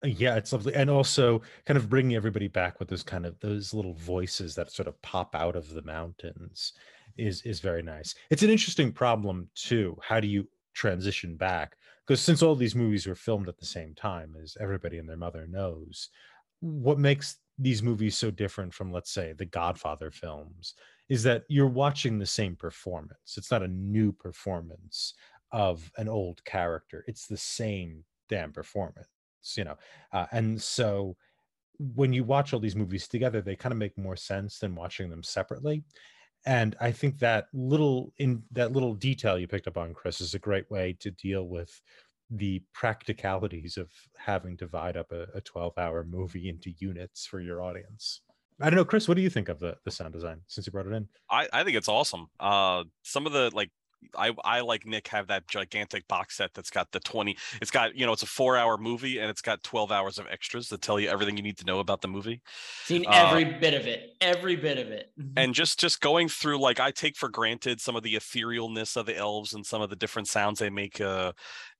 Uh, 0.04 0.08
yeah 0.08 0.36
it's 0.36 0.52
lovely 0.52 0.74
and 0.74 0.90
also 0.90 1.40
kind 1.64 1.78
of 1.78 1.88
bringing 1.88 2.16
everybody 2.16 2.48
back 2.48 2.78
with 2.78 2.88
those 2.88 3.02
kind 3.02 3.24
of 3.24 3.38
those 3.40 3.72
little 3.72 3.94
voices 3.94 4.54
that 4.54 4.70
sort 4.70 4.88
of 4.88 5.00
pop 5.02 5.34
out 5.34 5.56
of 5.56 5.72
the 5.72 5.82
mountains 5.82 6.74
is 7.18 7.42
is 7.42 7.60
very 7.60 7.82
nice. 7.82 8.14
It's 8.30 8.42
an 8.42 8.50
interesting 8.50 8.92
problem 8.92 9.48
too 9.54 9.96
how 10.02 10.20
do 10.20 10.28
you 10.28 10.46
transition 10.74 11.36
back? 11.36 11.76
Because 12.06 12.20
since 12.20 12.42
all 12.42 12.54
these 12.54 12.74
movies 12.74 13.06
were 13.06 13.14
filmed 13.14 13.48
at 13.48 13.58
the 13.58 13.66
same 13.66 13.94
time 13.94 14.34
as 14.42 14.56
everybody 14.60 14.98
and 14.98 15.08
their 15.08 15.16
mother 15.16 15.46
knows 15.46 16.10
what 16.60 16.98
makes 16.98 17.38
these 17.58 17.82
movies 17.82 18.16
so 18.16 18.30
different 18.30 18.74
from 18.74 18.92
let's 18.92 19.10
say 19.10 19.32
the 19.32 19.46
godfather 19.46 20.10
films 20.10 20.74
is 21.08 21.22
that 21.22 21.44
you're 21.48 21.66
watching 21.66 22.18
the 22.18 22.26
same 22.26 22.54
performance. 22.56 23.36
It's 23.36 23.50
not 23.50 23.62
a 23.62 23.68
new 23.68 24.12
performance 24.12 25.14
of 25.52 25.90
an 25.96 26.08
old 26.08 26.44
character. 26.44 27.04
It's 27.06 27.26
the 27.26 27.36
same 27.36 28.04
damn 28.28 28.52
performance 28.52 29.06
you 29.56 29.64
know 29.64 29.76
uh, 30.12 30.26
and 30.32 30.60
so 30.60 31.16
when 31.78 32.12
you 32.12 32.24
watch 32.24 32.52
all 32.52 32.60
these 32.60 32.76
movies 32.76 33.06
together 33.06 33.40
they 33.40 33.56
kind 33.56 33.72
of 33.72 33.78
make 33.78 33.96
more 33.98 34.16
sense 34.16 34.58
than 34.58 34.74
watching 34.74 35.10
them 35.10 35.22
separately 35.22 35.82
and 36.46 36.76
i 36.80 36.90
think 36.90 37.18
that 37.18 37.46
little 37.52 38.12
in 38.18 38.42
that 38.52 38.72
little 38.72 38.94
detail 38.94 39.38
you 39.38 39.46
picked 39.46 39.66
up 39.66 39.76
on 39.76 39.92
chris 39.94 40.20
is 40.20 40.34
a 40.34 40.38
great 40.38 40.70
way 40.70 40.96
to 41.00 41.10
deal 41.10 41.48
with 41.48 41.80
the 42.30 42.62
practicalities 42.74 43.76
of 43.76 43.90
having 44.16 44.56
to 44.56 44.64
divide 44.64 44.96
up 44.96 45.12
a, 45.12 45.26
a 45.34 45.40
12 45.40 45.72
hour 45.78 46.04
movie 46.04 46.48
into 46.48 46.72
units 46.78 47.26
for 47.26 47.40
your 47.40 47.62
audience. 47.62 48.20
I 48.60 48.70
don't 48.70 48.76
know 48.76 48.84
chris 48.84 49.06
what 49.06 49.16
do 49.16 49.22
you 49.22 49.30
think 49.30 49.48
of 49.48 49.60
the 49.60 49.76
the 49.84 49.90
sound 49.90 50.14
design 50.14 50.40
since 50.46 50.66
you 50.66 50.72
brought 50.72 50.86
it 50.86 50.92
in? 50.92 51.06
I 51.30 51.46
i 51.52 51.62
think 51.62 51.76
it's 51.76 51.88
awesome. 51.88 52.28
Uh 52.40 52.84
some 53.02 53.26
of 53.26 53.32
the 53.32 53.50
like 53.52 53.70
I 54.16 54.32
I 54.44 54.60
like 54.60 54.86
Nick 54.86 55.08
have 55.08 55.26
that 55.28 55.48
gigantic 55.48 56.06
box 56.08 56.36
set 56.36 56.54
that's 56.54 56.70
got 56.70 56.90
the 56.92 57.00
20 57.00 57.36
it's 57.60 57.70
got 57.70 57.96
you 57.96 58.06
know 58.06 58.12
it's 58.12 58.22
a 58.22 58.26
4 58.26 58.56
hour 58.56 58.76
movie 58.78 59.18
and 59.18 59.30
it's 59.30 59.42
got 59.42 59.62
12 59.62 59.92
hours 59.92 60.18
of 60.18 60.26
extras 60.28 60.68
that 60.68 60.82
tell 60.82 61.00
you 61.00 61.08
everything 61.08 61.36
you 61.36 61.42
need 61.42 61.58
to 61.58 61.64
know 61.64 61.80
about 61.80 62.00
the 62.00 62.08
movie. 62.08 62.40
Seen 62.84 63.06
uh, 63.06 63.10
every 63.12 63.44
bit 63.44 63.74
of 63.74 63.86
it. 63.86 64.16
Every 64.20 64.56
bit 64.56 64.78
of 64.78 64.88
it. 64.88 65.10
Mm-hmm. 65.18 65.38
and 65.38 65.54
just 65.54 65.78
just 65.78 66.00
going 66.00 66.28
through 66.28 66.58
like 66.58 66.80
I 66.80 66.90
take 66.90 67.16
for 67.16 67.28
granted 67.28 67.80
some 67.80 67.96
of 67.96 68.02
the 68.02 68.14
etherealness 68.14 68.96
of 68.96 69.06
the 69.06 69.16
elves 69.16 69.54
and 69.54 69.64
some 69.64 69.82
of 69.82 69.90
the 69.90 69.96
different 69.96 70.28
sounds 70.28 70.58
they 70.58 70.70
make 70.70 71.00
uh 71.00 71.32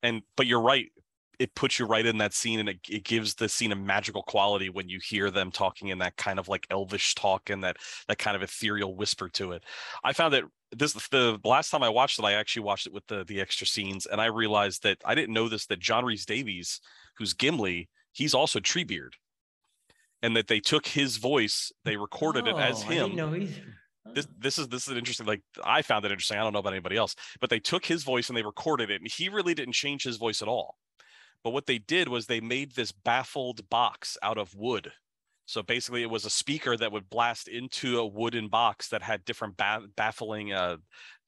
and 0.03 0.23
but 0.37 0.47
you're 0.47 0.61
right 0.61 0.91
it 1.39 1.55
puts 1.55 1.79
you 1.79 1.87
right 1.87 2.07
in 2.07 2.19
that 2.19 2.33
scene 2.33 2.61
and 2.61 2.69
it, 2.69 2.79
it 2.89 3.05
gives 3.05 3.35
the 3.35 3.49
scene 3.49 3.73
a 3.73 3.77
magical 3.77 4.23
quality 4.23 4.69
when 4.69 4.89
you 4.89 4.99
hear 5.03 5.31
them 5.31 5.51
talking 5.51 5.89
in 5.89 5.99
that 5.99 6.17
kind 6.17 6.39
of 6.39 6.49
like 6.49 6.67
elvish 6.71 7.15
talk 7.15 7.51
and 7.51 7.62
that 7.62 7.77
that 8.09 8.19
kind 8.19 8.37
of 8.37 8.43
ethereal 8.43 8.95
whisper 8.95 9.29
to 9.29 9.53
it 9.53 9.62
i 10.05 10.12
found 10.12 10.33
that 10.33 10.45
this 10.72 10.92
the 11.11 11.38
last 11.44 11.70
time 11.70 11.83
i 11.83 11.88
watched 11.88 12.18
it 12.18 12.24
i 12.24 12.33
actually 12.33 12.62
watched 12.62 12.87
it 12.87 12.92
with 12.92 13.07
the 13.07 13.24
the 13.24 13.40
extra 13.40 13.66
scenes 13.66 14.07
and 14.07 14.20
i 14.20 14.26
realized 14.26 14.83
that 14.83 14.98
i 15.05 15.14
didn't 15.14 15.35
know 15.35 15.48
this 15.48 15.66
that 15.66 15.79
john 15.79 16.05
rhys-davies 16.05 16.81
who's 17.16 17.35
gimli 17.35 17.88
he's 18.12 18.35
also 18.35 18.59
treebeard 18.59 19.11
and 20.22 20.37
that 20.37 20.48
they 20.48 20.61
took 20.61 20.87
his 20.87 21.18
voice 21.18 21.72
they 21.85 21.96
recorded 21.96 22.48
oh, 22.48 22.57
it 22.57 22.61
as 22.61 22.83
him. 22.83 23.12
this 24.14 24.26
this 24.38 24.59
is 24.59 24.68
this 24.68 24.88
is 24.88 24.96
interesting 24.96 25.26
like 25.26 25.42
i 25.64 25.83
found 25.83 26.05
it 26.05 26.11
interesting 26.11 26.38
i 26.38 26.42
don't 26.42 26.52
know 26.52 26.59
about 26.59 26.72
anybody 26.72 26.96
else 26.96 27.14
but 27.40 27.50
they 27.50 27.61
took 27.61 27.85
his 27.85 28.02
voice 28.02 28.29
and 28.29 28.37
they 28.37 28.42
recorded 28.42 28.90
it 28.90 29.00
and 29.00 29.11
he 29.11 29.29
really 29.29 29.55
didn't 29.55 29.74
change 29.74 30.02
his 30.02 30.16
voice 30.16 30.42
at 30.42 30.48
all. 30.48 30.76
But 31.42 31.50
what 31.50 31.66
they 31.66 31.79
did 31.79 32.09
was 32.09 32.26
they 32.26 32.40
made 32.40 32.74
this 32.74 32.90
baffled 32.90 33.68
box 33.70 34.18
out 34.22 34.38
of 34.38 34.55
wood. 34.55 34.92
So 35.47 35.63
basically, 35.63 36.03
it 36.03 36.11
was 36.11 36.25
a 36.25 36.31
speaker 36.31 36.77
that 36.77 36.91
would 36.93 37.09
blast 37.09 37.49
into 37.49 37.99
a 38.01 38.07
wooden 38.07 38.49
box 38.49 38.89
that 38.89 39.03
had 39.03 39.25
different 39.25 39.57
ba- 39.57 39.87
baffling, 39.97 40.53
uh, 40.53 40.77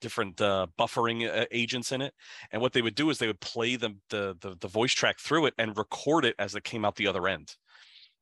different 0.00 0.40
uh, 0.40 0.66
buffering 0.76 1.28
uh, 1.28 1.46
agents 1.52 1.92
in 1.92 2.02
it. 2.02 2.12
And 2.50 2.60
what 2.60 2.72
they 2.72 2.82
would 2.82 2.96
do 2.96 3.10
is 3.10 3.18
they 3.18 3.28
would 3.28 3.40
play 3.40 3.76
the, 3.76 3.96
the, 4.10 4.36
the 4.40 4.56
the 4.60 4.68
voice 4.68 4.92
track 4.92 5.20
through 5.20 5.46
it 5.46 5.54
and 5.56 5.76
record 5.76 6.24
it 6.24 6.34
as 6.38 6.54
it 6.54 6.64
came 6.64 6.84
out 6.84 6.96
the 6.96 7.06
other 7.06 7.28
end. 7.28 7.54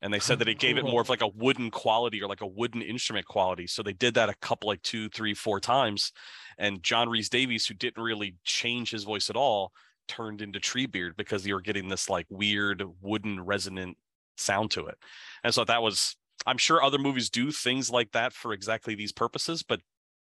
And 0.03 0.13
they 0.13 0.21
said 0.21 0.39
that 0.41 0.49
it 0.49 0.59
gave 0.59 0.77
it 0.77 0.85
more 0.85 1.01
of 1.01 1.09
like 1.09 1.23
a 1.23 1.29
wooden 1.29 1.71
quality 1.71 2.23
or 2.23 2.29
like 2.29 2.43
a 2.43 2.47
wooden 2.47 2.83
instrument 2.83 3.27
quality. 3.27 3.67
So 3.67 3.83
they 3.83 3.95
did 3.95 4.15
that 4.15 4.29
a 4.29 4.35
couple, 4.35 4.69
like 4.69 4.83
two, 4.83 5.09
three, 5.09 5.33
four 5.33 5.59
times. 5.59 6.13
And 6.59 6.83
John 6.83 7.09
Rhys-Davies, 7.09 7.67
who 7.67 7.75
didn't 7.75 8.03
really 8.03 8.37
change 8.45 8.91
his 8.91 9.05
voice 9.05 9.31
at 9.31 9.37
all, 9.37 9.73
turned 10.07 10.43
into 10.43 10.61
Treebeard 10.61 11.17
because 11.17 11.47
you 11.47 11.55
were 11.55 11.63
getting 11.63 11.89
this 11.89 12.11
like 12.11 12.27
weird 12.29 12.85
wooden 13.01 13.41
resonant 13.41 13.97
sound 14.37 14.71
to 14.73 14.87
it. 14.87 14.97
And 15.45 15.53
so 15.53 15.65
that 15.65 15.83
was 15.83 16.17
I'm 16.47 16.59
sure 16.59 16.83
other 16.83 16.99
movies 16.99 17.31
do 17.31 17.51
things 17.51 17.91
like 17.91 18.13
that 18.13 18.33
for 18.33 18.53
exactly 18.53 18.95
these 18.95 19.13
purposes, 19.13 19.63
but 19.63 19.81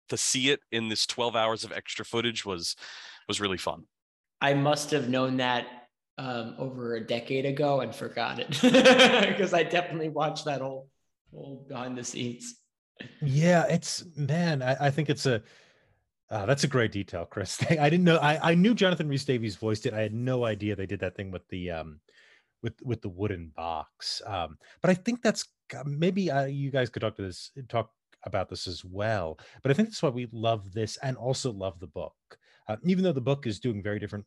to 0.10 0.18
see 0.18 0.50
it 0.50 0.60
in 0.72 0.90
this 0.90 1.06
12 1.06 1.36
hours 1.36 1.64
of 1.64 1.72
extra 1.72 2.04
footage 2.04 2.46
was 2.46 2.76
was 3.28 3.40
really 3.40 3.58
fun. 3.58 3.84
I 4.42 4.54
must 4.54 4.92
have 4.92 5.10
known 5.10 5.38
that 5.38 5.68
um, 6.18 6.56
over 6.58 6.96
a 6.96 7.06
decade 7.06 7.46
ago 7.46 7.82
and 7.82 7.94
forgot 7.96 8.40
it 8.40 8.50
because 8.62 9.54
I 9.54 9.64
definitely 9.64 10.10
watched 10.10 10.46
that 10.46 10.62
whole 10.62 10.90
whole 11.32 11.66
behind 11.68 11.98
the 11.98 12.04
scenes. 12.04 12.56
Yeah, 13.22 13.66
it's 13.68 14.04
man, 14.16 14.62
I, 14.62 14.88
I 14.88 14.92
think 14.92 15.10
it's 15.10 15.26
a 15.26 15.42
uh, 16.30 16.46
that's 16.46 16.64
a 16.64 16.68
great 16.68 16.92
detail, 16.92 17.26
Chris. 17.26 17.64
I 17.70 17.90
didn't 17.90 18.06
know. 18.06 18.18
I, 18.18 18.52
I 18.52 18.56
knew 18.56 18.74
Jonathan 18.74 19.08
Rhys 19.08 19.26
Davies 19.26 19.56
voiced 19.56 19.86
it. 19.86 19.94
I 19.94 20.02
had 20.02 20.14
no 20.14 20.46
idea 20.46 20.76
they 20.76 20.86
did 20.86 21.02
that 21.02 21.16
thing 21.16 21.32
with 21.32 21.48
the 21.50 21.72
um, 21.72 22.00
with 22.62 22.74
with 22.84 23.02
the 23.02 23.10
wooden 23.10 23.52
box. 23.56 24.22
Um, 24.26 24.58
but 24.82 24.90
I 24.90 24.94
think 24.94 25.22
that's 25.22 25.46
maybe 25.86 26.30
uh, 26.30 26.46
you 26.46 26.72
guys 26.72 26.90
could 26.90 27.02
talk 27.02 27.16
to 27.18 27.24
this 27.24 27.52
talk 27.70 27.92
about 28.24 28.50
this 28.50 28.68
as 28.68 28.86
well. 28.86 29.40
But 29.64 29.72
I 29.72 29.74
think 29.74 29.90
that's 29.90 30.04
why 30.04 30.10
we 30.10 30.28
love 30.32 30.74
this 30.74 30.98
and 30.98 31.18
also 31.18 31.52
love 31.52 31.80
the 31.80 31.88
book, 31.88 32.16
uh, 32.68 32.78
even 32.86 33.04
though 33.04 33.14
the 33.14 33.22
book 33.22 33.48
is 33.48 33.60
doing 33.60 33.82
very 33.82 34.00
different 34.00 34.26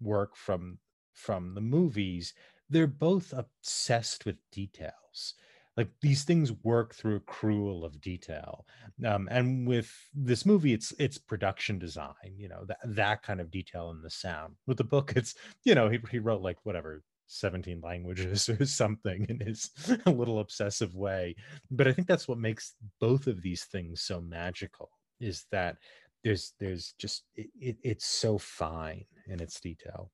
work 0.00 0.36
from 0.36 0.78
from 1.12 1.54
the 1.54 1.60
movies. 1.60 2.34
They're 2.68 2.88
both 2.88 3.32
obsessed 3.32 4.26
with 4.26 4.36
details 4.50 5.34
like 5.76 5.88
these 6.00 6.24
things 6.24 6.52
work 6.64 6.94
through 6.94 7.16
a 7.16 7.20
cruel 7.20 7.84
of 7.84 8.00
detail 8.00 8.66
um, 9.06 9.28
and 9.30 9.66
with 9.66 9.92
this 10.14 10.46
movie 10.46 10.72
it's 10.72 10.92
it's 10.98 11.18
production 11.18 11.78
design 11.78 12.14
you 12.36 12.48
know 12.48 12.64
that 12.66 12.78
that 12.84 13.22
kind 13.22 13.40
of 13.40 13.50
detail 13.50 13.90
in 13.90 14.02
the 14.02 14.10
sound 14.10 14.54
with 14.66 14.78
the 14.78 14.84
book 14.84 15.12
it's 15.16 15.34
you 15.64 15.74
know 15.74 15.88
he, 15.88 15.98
he 16.10 16.18
wrote 16.18 16.42
like 16.42 16.58
whatever 16.64 17.02
17 17.26 17.80
languages 17.82 18.48
or 18.60 18.64
something 18.64 19.26
in 19.28 19.40
his 19.40 19.70
little 20.06 20.40
obsessive 20.40 20.94
way 20.94 21.34
but 21.70 21.88
i 21.88 21.92
think 21.92 22.06
that's 22.08 22.28
what 22.28 22.38
makes 22.38 22.74
both 23.00 23.26
of 23.26 23.42
these 23.42 23.64
things 23.64 24.02
so 24.02 24.20
magical 24.20 24.90
is 25.20 25.46
that 25.50 25.76
there's 26.24 26.54
there's 26.58 26.94
just 26.98 27.24
it, 27.34 27.48
it, 27.60 27.76
it's 27.82 28.06
so 28.06 28.38
fine 28.38 29.04
in 29.28 29.40
its 29.40 29.60
detail 29.60 30.10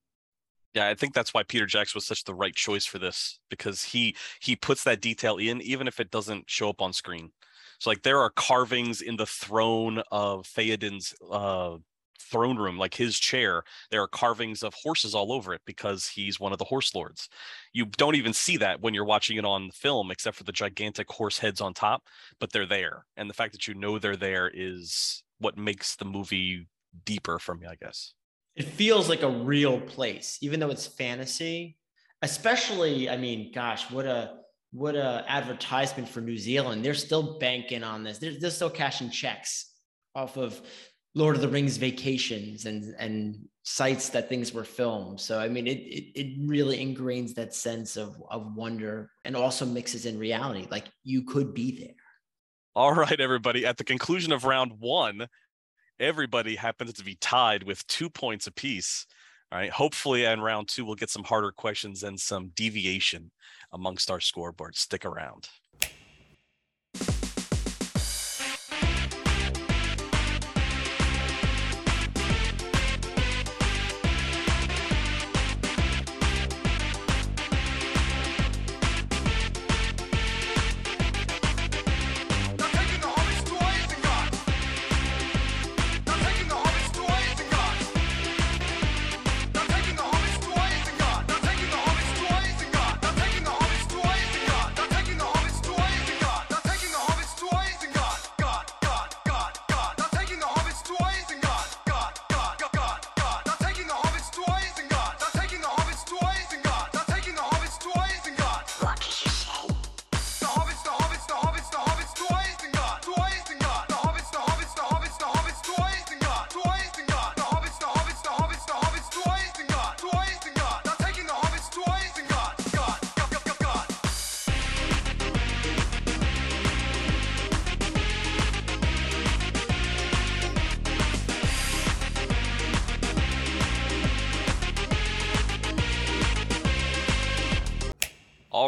yeah, 0.74 0.88
I 0.88 0.94
think 0.94 1.12
that's 1.12 1.34
why 1.34 1.42
Peter 1.42 1.66
Jackson 1.66 1.98
was 1.98 2.06
such 2.06 2.24
the 2.24 2.34
right 2.34 2.54
choice 2.54 2.86
for 2.86 2.98
this 2.98 3.38
because 3.50 3.82
he 3.82 4.16
he 4.40 4.56
puts 4.56 4.84
that 4.84 5.02
detail 5.02 5.36
in 5.36 5.60
even 5.60 5.86
if 5.86 6.00
it 6.00 6.10
doesn't 6.10 6.48
show 6.48 6.70
up 6.70 6.80
on 6.80 6.94
screen. 6.94 7.30
So 7.78 7.90
like 7.90 8.02
there 8.02 8.20
are 8.20 8.30
carvings 8.30 9.02
in 9.02 9.16
the 9.16 9.26
throne 9.26 10.02
of 10.10 10.46
Theoden's 10.46 11.14
uh, 11.30 11.76
throne 12.22 12.56
room, 12.56 12.78
like 12.78 12.94
his 12.94 13.18
chair. 13.18 13.64
There 13.90 14.02
are 14.02 14.08
carvings 14.08 14.62
of 14.62 14.74
horses 14.74 15.14
all 15.14 15.32
over 15.32 15.52
it 15.54 15.62
because 15.66 16.06
he's 16.06 16.40
one 16.40 16.52
of 16.52 16.58
the 16.58 16.64
horse 16.64 16.94
lords. 16.94 17.28
You 17.72 17.86
don't 17.86 18.16
even 18.16 18.32
see 18.32 18.56
that 18.58 18.80
when 18.80 18.94
you're 18.94 19.04
watching 19.04 19.36
it 19.36 19.44
on 19.44 19.70
film, 19.70 20.10
except 20.10 20.36
for 20.36 20.44
the 20.44 20.52
gigantic 20.52 21.10
horse 21.10 21.38
heads 21.38 21.60
on 21.60 21.74
top, 21.74 22.04
but 22.40 22.52
they're 22.52 22.66
there. 22.66 23.04
And 23.16 23.28
the 23.28 23.34
fact 23.34 23.52
that 23.52 23.68
you 23.68 23.74
know 23.74 23.98
they're 23.98 24.16
there 24.16 24.50
is 24.52 25.22
what 25.38 25.58
makes 25.58 25.96
the 25.96 26.04
movie 26.04 26.68
deeper 27.04 27.38
for 27.38 27.54
me, 27.54 27.66
I 27.66 27.74
guess. 27.74 28.14
It 28.54 28.64
feels 28.66 29.08
like 29.08 29.22
a 29.22 29.30
real 29.30 29.80
place, 29.80 30.38
even 30.42 30.60
though 30.60 30.70
it's 30.70 30.86
fantasy. 30.86 31.76
Especially, 32.20 33.10
I 33.10 33.16
mean, 33.16 33.50
gosh, 33.52 33.90
what 33.90 34.06
a 34.06 34.42
what 34.72 34.94
a 34.94 35.24
advertisement 35.28 36.08
for 36.08 36.20
New 36.20 36.38
Zealand. 36.38 36.84
They're 36.84 36.94
still 36.94 37.38
banking 37.38 37.82
on 37.82 38.04
this. 38.04 38.18
They're, 38.18 38.38
they're 38.38 38.50
still 38.50 38.70
cashing 38.70 39.10
checks 39.10 39.70
off 40.14 40.36
of 40.36 40.60
Lord 41.14 41.36
of 41.36 41.42
the 41.42 41.48
Rings 41.48 41.76
vacations 41.76 42.66
and 42.66 42.94
and 42.98 43.48
sites 43.64 44.08
that 44.10 44.28
things 44.28 44.52
were 44.52 44.64
filmed. 44.64 45.20
So 45.20 45.38
I 45.38 45.48
mean, 45.48 45.66
it 45.66 45.78
it, 45.78 46.20
it 46.20 46.48
really 46.48 46.78
ingrains 46.78 47.34
that 47.34 47.54
sense 47.54 47.96
of 47.96 48.20
of 48.30 48.54
wonder 48.54 49.10
and 49.24 49.36
also 49.36 49.66
mixes 49.66 50.06
in 50.06 50.18
reality. 50.18 50.66
Like 50.70 50.86
you 51.04 51.22
could 51.22 51.54
be 51.54 51.78
there. 51.78 51.94
All 52.74 52.94
right, 52.94 53.20
everybody. 53.20 53.66
At 53.66 53.76
the 53.76 53.84
conclusion 53.84 54.32
of 54.32 54.44
round 54.44 54.72
one, 54.78 55.26
everybody 56.00 56.56
happens 56.56 56.94
to 56.94 57.04
be 57.04 57.16
tied 57.16 57.62
with 57.62 57.86
two 57.86 58.08
points 58.08 58.46
apiece. 58.46 59.06
All 59.50 59.58
right. 59.58 59.70
Hopefully, 59.70 60.24
in 60.24 60.40
round 60.40 60.68
two, 60.68 60.86
we'll 60.86 60.94
get 60.94 61.10
some 61.10 61.24
harder 61.24 61.52
questions 61.52 62.02
and 62.02 62.18
some 62.18 62.52
deviation 62.54 63.30
amongst 63.72 64.10
our 64.10 64.20
scoreboard. 64.20 64.76
Stick 64.76 65.04
around. 65.04 65.48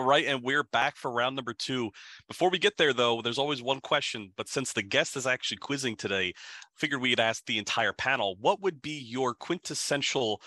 Right, 0.04 0.26
and 0.26 0.42
we're 0.42 0.62
back 0.62 0.96
for 0.96 1.10
round 1.10 1.36
number 1.36 1.54
two. 1.54 1.90
Before 2.28 2.50
we 2.50 2.58
get 2.58 2.76
there, 2.76 2.92
though, 2.92 3.22
there's 3.22 3.38
always 3.38 3.62
one 3.62 3.80
question. 3.80 4.32
But 4.36 4.48
since 4.48 4.72
the 4.72 4.82
guest 4.82 5.16
is 5.16 5.26
actually 5.26 5.58
quizzing 5.58 5.96
today, 5.96 6.34
figured 6.76 7.00
we'd 7.00 7.20
ask 7.20 7.44
the 7.46 7.58
entire 7.58 7.92
panel 7.92 8.36
what 8.40 8.60
would 8.60 8.80
be 8.82 8.98
your 8.98 9.34
quintessential 9.34 10.40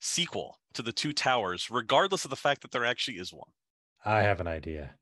sequel 0.00 0.58
to 0.74 0.82
the 0.82 0.92
Two 0.92 1.12
Towers, 1.12 1.70
regardless 1.70 2.24
of 2.24 2.30
the 2.30 2.36
fact 2.36 2.62
that 2.62 2.72
there 2.72 2.84
actually 2.84 3.18
is 3.18 3.32
one. 3.32 3.50
I 4.04 4.22
have 4.22 4.40
an 4.40 4.48
idea. 4.48 4.96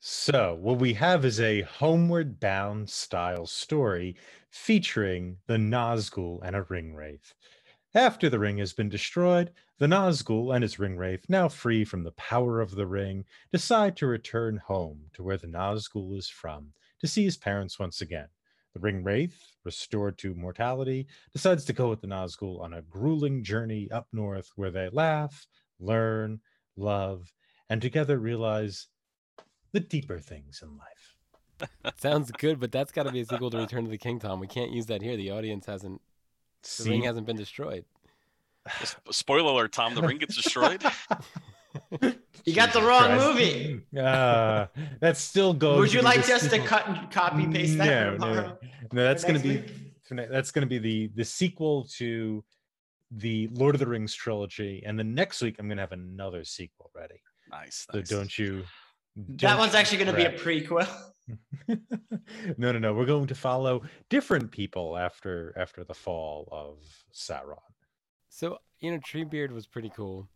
So, 0.00 0.54
what 0.60 0.78
we 0.78 0.92
have 0.94 1.24
is 1.24 1.40
a 1.40 1.62
homeward 1.62 2.38
bound 2.38 2.90
style 2.90 3.46
story 3.46 4.16
featuring 4.50 5.38
the 5.46 5.56
Nazgul 5.56 6.40
and 6.42 6.54
a 6.54 6.62
ring 6.62 6.94
wraith. 6.94 7.32
After 7.96 8.28
the 8.28 8.40
ring 8.40 8.58
has 8.58 8.72
been 8.72 8.88
destroyed, 8.88 9.52
the 9.78 9.86
Nazgul 9.86 10.52
and 10.52 10.62
his 10.62 10.80
ring 10.80 10.96
wraith, 10.96 11.26
now 11.28 11.48
free 11.48 11.84
from 11.84 12.02
the 12.02 12.10
power 12.12 12.60
of 12.60 12.72
the 12.72 12.88
ring, 12.88 13.24
decide 13.52 13.96
to 13.98 14.08
return 14.08 14.56
home 14.56 15.04
to 15.12 15.22
where 15.22 15.36
the 15.36 15.46
Nazgul 15.46 16.16
is 16.16 16.28
from 16.28 16.72
to 16.98 17.06
see 17.06 17.24
his 17.24 17.36
parents 17.36 17.78
once 17.78 18.00
again. 18.00 18.26
The 18.72 18.80
ring 18.80 19.04
wraith, 19.04 19.40
restored 19.62 20.18
to 20.18 20.34
mortality, 20.34 21.06
decides 21.32 21.64
to 21.66 21.72
go 21.72 21.88
with 21.88 22.00
the 22.00 22.08
Nazgul 22.08 22.60
on 22.60 22.74
a 22.74 22.82
grueling 22.82 23.44
journey 23.44 23.88
up 23.92 24.08
north 24.12 24.50
where 24.56 24.72
they 24.72 24.88
laugh, 24.88 25.46
learn, 25.78 26.40
love, 26.76 27.32
and 27.70 27.80
together 27.80 28.18
realize 28.18 28.88
the 29.70 29.78
deeper 29.78 30.18
things 30.18 30.64
in 30.64 30.76
life. 30.76 31.70
Sounds 31.96 32.32
good, 32.32 32.58
but 32.58 32.72
that's 32.72 32.90
got 32.90 33.04
to 33.04 33.12
be 33.12 33.20
a 33.20 33.24
sequel 33.24 33.50
to 33.50 33.58
Return 33.58 33.84
of 33.84 33.92
the 33.92 33.98
King, 33.98 34.18
Tom. 34.18 34.40
We 34.40 34.48
can't 34.48 34.72
use 34.72 34.86
that 34.86 35.02
here. 35.02 35.16
The 35.16 35.30
audience 35.30 35.66
hasn't, 35.66 36.00
the 36.78 36.90
ring 36.90 37.02
hasn't 37.04 37.26
been 37.26 37.36
destroyed. 37.36 37.84
Spoiler 39.10 39.50
alert, 39.52 39.72
Tom, 39.72 39.94
the 39.94 40.02
ring 40.02 40.18
gets 40.18 40.36
destroyed. 40.36 40.82
You 42.44 42.54
got 42.54 42.72
the 42.74 42.82
wrong 42.82 43.04
Christ. 43.06 43.26
movie. 43.26 43.80
Ah, 43.98 44.68
that 45.00 45.16
still 45.16 45.54
goes. 45.54 45.78
Would 45.78 45.92
you 45.94 46.00
be 46.00 46.04
like 46.04 46.24
the 46.26 46.34
us 46.34 46.42
to 46.42 46.50
sequel- 46.50 46.66
cut 46.68 46.86
and 46.88 47.10
copy 47.10 47.46
paste 47.46 47.78
that 47.78 47.86
No, 47.86 48.12
for 48.12 48.18
no, 48.18 48.26
tomorrow? 48.34 48.58
no. 48.92 49.02
That's 49.04 49.24
going 49.24 49.40
to 49.40 49.48
next 49.48 49.66
be 49.66 49.72
week? 49.72 49.80
for 50.04 50.14
ne- 50.14 50.26
that's 50.26 50.50
going 50.50 50.60
to 50.62 50.66
be 50.68 50.78
the 50.78 51.10
the 51.16 51.24
sequel 51.24 51.84
to 51.96 52.44
the 53.10 53.48
Lord 53.52 53.74
of 53.74 53.78
the 53.80 53.86
Rings 53.86 54.14
trilogy, 54.14 54.82
and 54.84 54.98
the 54.98 55.04
next 55.04 55.40
week 55.42 55.56
I'm 55.58 55.66
going 55.68 55.78
to 55.78 55.82
have 55.82 55.92
another 55.92 56.44
sequel 56.44 56.90
ready. 56.94 57.20
nice. 57.50 57.86
So 57.90 57.98
nice. 57.98 58.08
don't 58.10 58.38
you? 58.38 58.64
That 59.16 59.58
one's 59.58 59.74
actually 59.74 59.98
going 59.98 60.10
to 60.10 60.16
be 60.16 60.24
a 60.24 60.32
prequel. 60.32 60.88
no, 62.58 62.72
no, 62.72 62.78
no. 62.78 62.94
We're 62.94 63.06
going 63.06 63.26
to 63.28 63.34
follow 63.34 63.82
different 64.08 64.50
people 64.50 64.96
after 64.96 65.54
after 65.56 65.84
the 65.84 65.94
fall 65.94 66.48
of 66.50 66.78
Sauron. 67.12 67.58
So 68.28 68.58
you 68.80 68.90
know, 68.90 68.98
Treebeard 68.98 69.50
was 69.50 69.66
pretty 69.66 69.90
cool. 69.90 70.28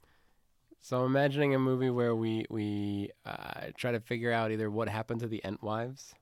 So 0.81 1.01
I'm 1.01 1.07
imagining 1.07 1.55
a 1.55 1.59
movie 1.59 1.91
where 1.91 2.15
we 2.15 2.47
we 2.49 3.11
uh, 3.27 3.67
try 3.77 3.93
to 3.93 4.01
figure 4.01 4.33
out 4.33 4.53
either 4.53 4.71
what 4.71 4.89
happened 4.89 5.21
to 5.21 5.27
the 5.27 5.43
Entwives, 5.45 6.15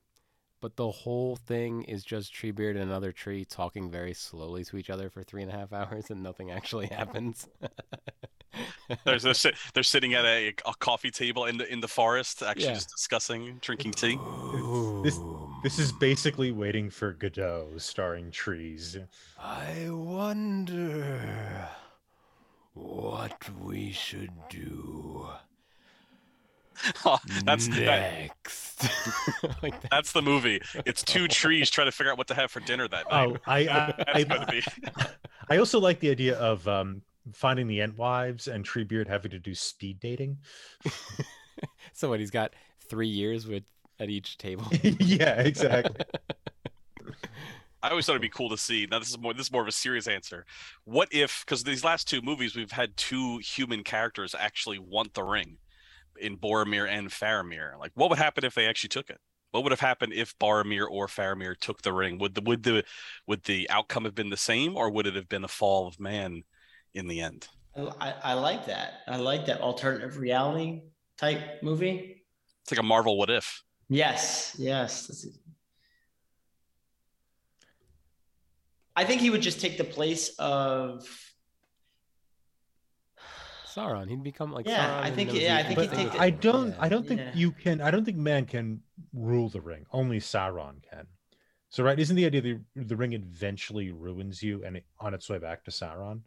but 0.61 0.77
the 0.77 0.91
whole 0.91 1.37
thing 1.37 1.83
is 1.83 2.03
just 2.03 2.35
Treebeard 2.35 2.71
and 2.71 2.81
another 2.81 3.13
tree 3.13 3.45
talking 3.45 3.91
very 3.91 4.15
slowly 4.15 4.65
to 4.65 4.79
each 4.79 4.91
other 4.91 5.11
for 5.11 5.23
three 5.23 5.43
and 5.43 5.53
a 5.53 5.57
half 5.57 5.73
hours, 5.75 6.11
and 6.11 6.23
nothing 6.23 6.51
actually 6.51 6.87
happens. 6.87 7.47
There's 9.05 9.23
they're, 9.23 9.35
sit- 9.35 9.55
they're 9.75 9.83
sitting 9.83 10.15
at 10.15 10.25
a, 10.25 10.49
a 10.67 10.75
coffee 10.79 11.11
table 11.11 11.45
in 11.47 11.57
the 11.59 11.71
in 11.73 11.81
the 11.81 11.89
forest, 11.89 12.43
actually 12.43 12.67
Yeah. 12.67 12.75
just 12.75 12.91
discussing, 12.91 13.59
drinking 13.61 13.93
tea. 13.93 14.19
This 15.03 15.19
this 15.63 15.79
is 15.79 15.93
basically 15.93 16.53
waiting 16.53 16.91
for 16.91 17.13
Godot, 17.13 17.79
starring 17.79 18.31
trees. 18.31 18.97
I 19.39 19.89
wonder 19.91 21.69
what 22.75 23.43
we 23.63 23.91
should 23.93 24.31
do 24.51 25.29
that's 27.45 27.69
that, 27.69 27.79
next. 27.79 28.83
like 29.63 29.81
that. 29.81 29.91
that's 29.91 30.13
the 30.13 30.21
movie. 30.23 30.61
It's 30.85 31.03
two 31.03 31.27
trees 31.27 31.71
trying 31.71 31.87
to 31.87 31.93
figure 31.93 32.13
out 32.13 32.19
what 32.19 32.27
to 32.29 32.35
have 32.35 32.51
for 32.51 32.61
dinner 32.61 32.87
that 32.89 33.11
night. 33.11 33.29
Oh, 33.33 33.37
I 33.47 33.59
I, 33.61 33.95
That's 34.15 34.31
I, 34.31 34.45
be. 34.51 34.63
I 35.51 35.57
also 35.57 35.81
like 35.81 36.01
the 36.01 36.11
idea 36.11 36.37
of 36.39 36.67
um, 36.69 37.03
finding 37.33 37.67
the 37.67 37.81
Entwives 37.81 38.49
and 38.49 38.65
Treebeard 38.65 39.09
having 39.09 39.31
to 39.31 39.39
do 39.39 39.55
speed 39.55 40.01
dating. 40.01 40.39
So 41.93 42.11
what? 42.11 42.21
He's 42.21 42.31
got 42.31 42.53
three 42.89 43.09
years 43.09 43.47
with 43.47 43.65
at 43.99 44.11
each 44.11 44.39
table. 44.39 44.67
yeah, 44.83 45.41
exactly. 45.41 46.05
I 47.83 47.91
always 47.91 48.07
thought 48.07 48.13
it'd 48.13 48.23
be 48.23 48.29
cool 48.29 48.51
to 48.51 48.57
see. 48.57 48.87
Now 48.91 48.99
this 48.99 49.11
is 49.11 49.19
more 49.19 49.33
this 49.33 49.47
is 49.47 49.53
more 49.53 49.63
of 49.63 49.69
a 49.69 49.73
serious 49.73 50.09
answer. 50.09 50.45
What 50.85 51.09
if 51.13 51.45
because 51.45 51.63
these 51.63 51.85
last 51.85 52.09
two 52.09 52.21
movies 52.21 52.57
we've 52.57 52.73
had 52.73 52.97
two 52.97 53.39
human 53.39 53.85
characters 53.85 54.35
actually 54.39 54.79
want 54.79 55.15
the 55.15 55.23
ring 55.23 55.59
in 56.19 56.37
Boromir 56.37 56.89
and 56.89 57.09
Faramir. 57.09 57.79
Like 57.79 57.93
what 57.95 58.11
would 58.11 58.19
happen 58.19 58.45
if 58.45 58.55
they 58.55 58.67
actually 58.67 58.89
took 58.89 59.11
it? 59.11 59.21
What 59.53 59.63
would 59.63 59.73
have 59.73 59.81
happened 59.81 60.13
if 60.13 60.37
Boromir 60.39 60.87
or 60.91 61.07
Faramir 61.07 61.57
took 61.57 61.83
the 61.83 61.93
ring? 61.93 62.19
Would 62.19 62.35
the 62.35 62.43
would 62.43 62.63
the 62.63 62.85
would 63.27 63.45
the 63.45 63.71
outcome 63.71 64.05
have 64.05 64.15
been 64.15 64.31
the 64.31 64.37
same 64.37 64.77
or 64.77 64.91
would 64.91 65.07
it 65.07 65.15
have 65.15 65.29
been 65.29 65.45
a 65.45 65.49
fall 65.49 65.87
of 65.87 66.01
man 66.01 66.43
in 66.97 67.07
the 67.07 67.21
end? 67.21 67.47
Oh, 67.77 67.95
I, 68.01 68.15
I 68.25 68.33
like 68.35 68.67
that. 68.67 69.01
I 69.07 69.17
like 69.19 69.47
that 69.47 69.61
alternative 69.61 70.17
reality 70.17 70.83
type 71.19 71.63
movie. 71.63 72.25
It's 72.63 72.73
like 72.73 72.81
a 72.81 72.83
Marvel 72.83 73.19
what 73.19 73.31
if. 73.31 73.63
Yes, 73.89 74.57
yes. 74.59 75.27
I 78.97 79.05
think 79.05 79.21
he 79.21 79.31
would 79.31 79.43
just 79.43 79.61
take 79.61 79.77
the 79.79 79.85
place 79.85 80.31
of. 80.39 81.07
Sauron. 83.75 84.09
He'd 84.09 84.23
become 84.23 84.53
like 84.53 84.67
Yeah, 84.67 84.89
Sauron 84.89 85.03
I 85.03 85.11
think- 85.11 85.35
yeah, 85.35 85.57
I 85.59 85.63
think 85.63 85.79
he'd 85.81 86.11
take 86.13 86.19
I 86.21 86.31
don't. 86.31 86.69
Yeah, 86.71 86.77
I 86.81 86.89
don't 86.89 87.07
think 87.07 87.21
yeah. 87.21 87.33
you 87.35 87.53
can. 87.53 87.83
I 87.83 87.91
don't 87.91 88.07
think 88.07 88.17
man 88.17 88.47
can 88.47 88.81
rule 89.13 89.51
the 89.51 89.61
ring. 89.61 89.85
Only 89.93 90.19
Sauron 90.19 90.83
can. 90.91 91.07
So 91.69 91.85
right, 91.85 91.99
isn't 91.99 92.17
the 92.17 92.25
idea 92.25 92.41
the 92.41 92.59
the 92.75 92.97
ring 92.97 93.13
eventually 93.13 93.93
ruins 93.93 94.43
you 94.43 94.65
and 94.65 94.79
it, 94.79 94.87
on 94.99 95.13
its 95.13 95.29
way 95.29 95.39
back 95.39 95.63
to 95.65 95.71
Sauron? 95.71 96.23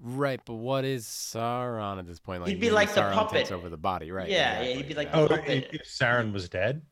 Right, 0.00 0.40
but 0.44 0.54
what 0.54 0.84
is 0.84 1.04
Sauron 1.04 1.98
at 1.98 2.06
this 2.06 2.20
point? 2.20 2.42
Like 2.42 2.50
he'd 2.50 2.54
be 2.56 2.66
maybe 2.66 2.74
like 2.74 2.94
the 2.94 3.00
Sauron 3.00 3.30
takes 3.30 3.48
puppet. 3.48 3.52
over 3.52 3.68
the 3.68 3.76
body, 3.76 4.12
right? 4.12 4.28
Yeah, 4.28 4.62
yeah, 4.62 4.74
he'd 4.74 4.88
be 4.88 4.94
like 4.94 5.08
yeah. 5.08 5.20
Oh, 5.20 5.28
puppet. 5.28 5.68
if, 5.72 5.80
if 5.80 5.86
Sauron 5.86 6.32
was 6.32 6.48
dead. 6.48 6.82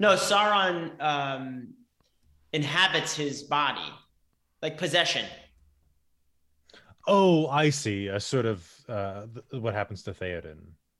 No, 0.00 0.14
Sauron 0.14 1.00
um, 1.00 1.74
inhabits 2.52 3.14
his 3.14 3.44
body, 3.44 3.88
like 4.62 4.78
possession. 4.78 5.26
Oh, 7.06 7.46
I 7.48 7.70
see. 7.70 8.08
A 8.08 8.18
sort 8.18 8.46
of 8.46 8.68
uh, 8.88 9.26
th- 9.32 9.62
what 9.62 9.74
happens 9.74 10.02
to 10.04 10.12
Theoden 10.12 10.58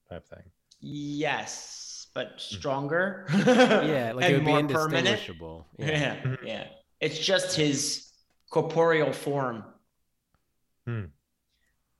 type 0.09 0.27
thing. 0.29 0.43
Yes, 0.81 2.07
but 2.15 2.33
stronger. 2.37 3.27
yeah, 3.33 4.13
like 4.15 4.25
and 4.27 4.35
it 4.35 4.37
would 4.37 4.45
be 4.45 4.53
more 4.53 4.63
permanent. 4.63 5.09
indistinguishable. 5.09 5.67
Yeah. 5.79 6.17
Yeah, 6.25 6.37
yeah. 6.45 6.65
It's 7.01 7.19
just 7.19 7.57
his 7.57 8.13
corporeal 8.51 9.13
form. 9.13 9.65
Hmm. 10.87 11.05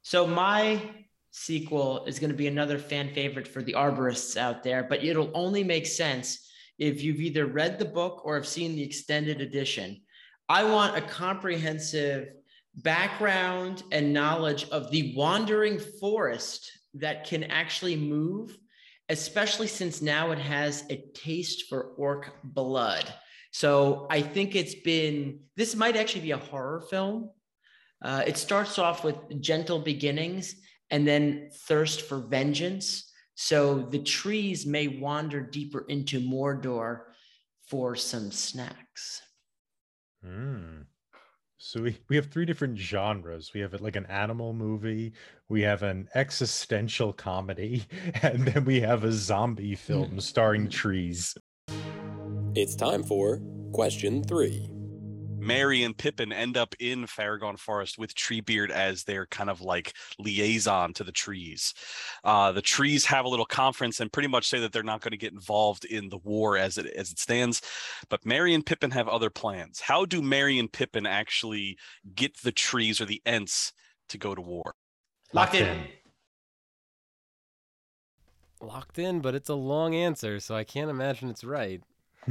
So 0.05 0.27
my 0.27 0.83
sequel 1.31 2.05
is 2.05 2.19
going 2.19 2.31
to 2.31 2.37
be 2.37 2.47
another 2.47 2.79
fan 2.79 3.15
favorite 3.15 3.49
for 3.49 3.63
the 3.63 3.73
arborists 3.73 4.37
out 4.37 4.63
there, 4.63 4.85
but 4.85 5.03
it'll 5.03 5.31
only 5.33 5.65
make 5.65 5.87
sense 5.87 6.47
if 6.79 7.03
you've 7.03 7.21
either 7.21 7.47
read 7.47 7.79
the 7.79 7.87
book 7.87 8.21
or 8.23 8.35
have 8.35 8.47
seen 8.47 8.77
the 8.77 8.83
extended 8.83 9.41
edition. 9.41 10.03
I 10.47 10.65
want 10.65 10.99
a 10.99 11.01
comprehensive 11.01 12.29
background 12.77 13.83
and 13.93 14.13
knowledge 14.13 14.69
of 14.69 14.91
the 14.91 15.15
wandering 15.17 15.81
forest 15.99 16.71
that 16.93 17.27
can 17.27 17.45
actually 17.45 17.97
move, 17.97 18.59
especially 19.09 19.69
since 19.69 20.03
now 20.03 20.33
it 20.33 20.39
has 20.39 20.85
a 20.91 21.03
taste 21.15 21.65
for 21.71 21.95
orc 21.97 22.31
blood. 22.45 23.11
So 23.53 24.07
I 24.11 24.21
think 24.21 24.55
it's 24.55 24.75
been, 24.75 25.41
this 25.57 25.75
might 25.75 25.97
actually 25.97 26.23
be 26.23 26.33
a 26.33 26.37
horror 26.37 26.83
film. 26.91 27.31
Uh, 28.05 28.23
it 28.27 28.37
starts 28.37 28.79
off 28.79 29.03
with 29.03 29.17
gentle 29.41 29.79
beginnings 29.79 30.57
and 30.91 31.09
then 31.09 31.49
thirst 31.67 32.03
for 32.03 32.19
vengeance. 32.19 33.11
So 33.35 33.81
the 33.81 33.99
trees 33.99 34.67
may 34.67 34.89
wander 34.89 35.41
deeper 35.41 35.87
into 35.89 36.21
Mordor 36.21 37.01
for 37.67 37.97
some 37.97 38.31
snacks. 38.31 39.23
Hmm. 40.23 40.83
So 41.57 41.81
we, 41.81 41.97
we 42.11 42.17
have 42.17 42.27
three 42.27 42.45
different 42.45 42.79
genres. 42.79 43.53
We 43.55 43.61
have 43.61 43.81
like 43.81 43.97
an 43.97 44.05
animal 44.07 44.53
movie, 44.53 45.15
we 45.49 45.63
have 45.63 45.83
an 45.83 46.09
existential 46.15 47.13
comedy, 47.15 47.87
and 48.23 48.47
then 48.47 48.67
we 48.67 48.81
have 48.81 49.05
a 49.05 49.13
zombie 49.13 49.75
film 49.75 50.21
starring 50.21 50.69
trees. 50.69 51.35
It's 52.55 52.77
time 52.77 53.03
for 53.03 53.41
question 53.73 54.23
three. 54.23 54.74
Merry 55.45 55.83
and 55.83 55.97
Pippin 55.97 56.33
end 56.33 56.57
up 56.57 56.75
in 56.79 57.05
Fangorn 57.07 57.59
Forest 57.59 57.99
with 57.99 58.15
Treebeard 58.15 58.71
as 58.71 59.05
their 59.05 59.27
kind 59.27 59.51
of 59.51 59.61
like 59.61 59.93
liaison 60.19 60.93
to 60.95 61.05
the 61.05 61.13
trees. 61.13 61.75
Uh, 62.23 62.53
the 62.53 62.63
trees 62.63 63.05
have 63.07 63.25
a 63.25 63.29
little 63.29 63.47
conference 63.47 64.01
and 64.01 64.13
pretty 64.13 64.29
much 64.29 64.49
say 64.49 64.59
that 64.61 64.73
they're 64.73 64.83
not 64.83 65.01
going 65.01 65.13
to 65.13 65.17
get 65.17 65.33
involved 65.33 65.85
in 65.85 66.09
the 66.09 66.19
war 66.19 66.57
as 66.57 66.79
it 66.79 66.87
as 66.87 67.11
it 67.11 67.19
stands. 67.19 67.63
But 68.09 68.25
Merry 68.25 68.55
and 68.55 68.65
Pippin 68.65 68.91
have 68.93 69.09
other 69.09 69.31
plans. 69.31 69.81
How 69.81 70.05
do 70.05 70.23
Merry 70.23 70.59
and 70.59 70.73
Pippin 70.73 71.07
actually 71.07 71.79
get 72.15 72.37
the 72.43 72.53
trees 72.53 73.01
or 73.01 73.05
the 73.05 73.23
Ents 73.27 73.73
to 74.09 74.19
go 74.19 74.35
to 74.35 74.41
war? 74.41 74.75
Locked 75.33 75.55
in. 75.55 75.79
Locked 78.61 78.99
in, 78.99 79.21
but 79.21 79.35
it's 79.35 79.49
a 79.49 79.55
long 79.55 79.95
answer, 79.95 80.41
so 80.41 80.55
I 80.55 80.65
can't 80.65 80.91
imagine 80.91 81.29
it's 81.29 81.45
right. 81.45 81.83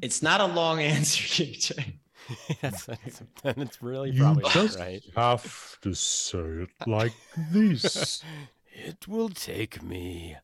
It's 0.00 0.22
not 0.22 0.40
a 0.40 0.46
long 0.46 0.80
answer, 0.94 1.22
KJ. 1.22 1.98
that's, 2.60 2.86
that's 2.86 3.22
then 3.42 3.54
it's 3.58 3.82
really 3.82 4.10
You 4.10 4.20
probably 4.22 4.42
not 4.44 4.52
just 4.52 4.78
right. 4.78 5.02
have 5.16 5.78
to 5.82 5.94
say 5.94 6.38
it 6.38 6.70
like 6.86 7.12
this. 7.52 8.22
It 8.76 9.06
will 9.06 9.28
take 9.28 9.84
me 9.84 10.36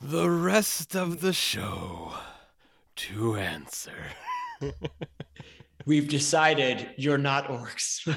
the 0.00 0.28
rest 0.28 0.96
of 0.96 1.20
the 1.20 1.32
show 1.32 2.12
to 2.96 3.36
answer. 3.36 4.06
We've 5.86 6.08
decided 6.08 6.88
you're 6.96 7.18
not 7.18 7.46
orcs. 7.46 8.08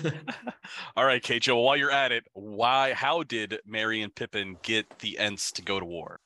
All 0.95 1.05
right, 1.05 1.21
KJ, 1.21 1.63
while 1.63 1.77
you're 1.77 1.91
at 1.91 2.11
it, 2.11 2.25
why 2.33 2.93
how 2.93 3.23
did 3.23 3.59
Merry 3.67 4.01
and 4.01 4.13
Pippin 4.15 4.57
get 4.63 4.99
the 4.99 5.19
Ents 5.19 5.51
to 5.53 5.61
go 5.61 5.79
to 5.79 5.85
war? 5.85 6.19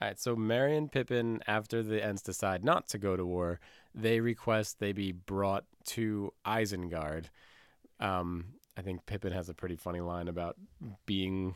All 0.00 0.08
right, 0.08 0.18
so 0.20 0.36
Merry 0.36 0.76
and 0.76 0.92
Pippin, 0.92 1.40
after 1.46 1.82
the 1.82 2.04
Ents 2.04 2.22
decide 2.22 2.62
not 2.64 2.88
to 2.88 2.98
go 2.98 3.16
to 3.16 3.24
war, 3.24 3.60
they 3.94 4.20
request 4.20 4.78
they 4.80 4.92
be 4.92 5.12
brought 5.12 5.64
to 5.84 6.32
Isengard. 6.46 7.26
Um, 8.00 8.46
I 8.76 8.82
think 8.82 9.06
Pippin 9.06 9.32
has 9.32 9.48
a 9.48 9.54
pretty 9.54 9.76
funny 9.76 10.00
line 10.00 10.28
about 10.28 10.56
being 11.06 11.54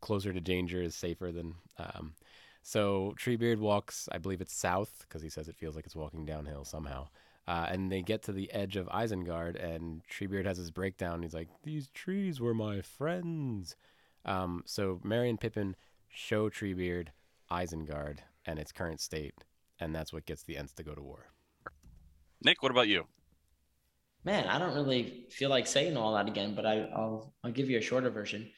closer 0.00 0.32
to 0.32 0.40
danger 0.40 0.82
is 0.82 0.94
safer 0.94 1.32
than. 1.32 1.54
Um, 1.78 2.14
so 2.62 3.14
Treebeard 3.18 3.58
walks, 3.58 4.08
I 4.12 4.18
believe 4.18 4.42
it's 4.42 4.54
south, 4.54 5.04
because 5.08 5.22
he 5.22 5.30
says 5.30 5.48
it 5.48 5.56
feels 5.56 5.74
like 5.74 5.86
it's 5.86 5.96
walking 5.96 6.26
downhill 6.26 6.64
somehow. 6.64 7.08
Uh, 7.48 7.66
and 7.68 7.90
they 7.90 8.02
get 8.02 8.22
to 8.22 8.32
the 8.32 8.52
edge 8.52 8.76
of 8.76 8.86
Isengard, 8.88 9.56
and 9.56 10.02
Treebeard 10.08 10.44
has 10.44 10.58
his 10.58 10.70
breakdown. 10.70 11.22
He's 11.22 11.34
like, 11.34 11.48
"These 11.62 11.88
trees 11.90 12.38
were 12.38 12.54
my 12.54 12.82
friends." 12.82 13.76
Um, 14.24 14.62
so 14.66 15.00
Merry 15.02 15.30
and 15.30 15.40
Pippin 15.40 15.74
show 16.08 16.50
Treebeard 16.50 17.08
Isengard 17.50 18.18
and 18.46 18.58
its 18.58 18.72
current 18.72 19.00
state, 19.00 19.34
and 19.80 19.94
that's 19.94 20.12
what 20.12 20.26
gets 20.26 20.42
the 20.42 20.56
Ents 20.56 20.74
to 20.74 20.82
go 20.82 20.94
to 20.94 21.02
war. 21.02 21.30
Nick, 22.42 22.62
what 22.62 22.72
about 22.72 22.88
you? 22.88 23.06
Man, 24.24 24.46
I 24.46 24.58
don't 24.58 24.74
really 24.74 25.26
feel 25.30 25.50
like 25.50 25.66
saying 25.66 25.96
all 25.96 26.14
that 26.14 26.28
again, 26.28 26.54
but 26.54 26.66
I, 26.66 26.88
I'll 26.94 27.32
I'll 27.42 27.52
give 27.52 27.70
you 27.70 27.78
a 27.78 27.82
shorter 27.82 28.10
version. 28.10 28.50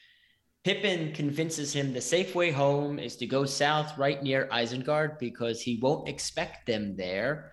Pippin 0.64 1.12
convinces 1.12 1.72
him 1.72 1.92
the 1.92 2.00
safe 2.00 2.34
way 2.34 2.50
home 2.50 2.98
is 2.98 3.16
to 3.16 3.26
go 3.26 3.44
south 3.44 3.98
right 3.98 4.22
near 4.22 4.48
Isengard 4.52 5.18
because 5.18 5.60
he 5.60 5.78
won't 5.78 6.08
expect 6.08 6.66
them 6.66 6.96
there. 6.96 7.52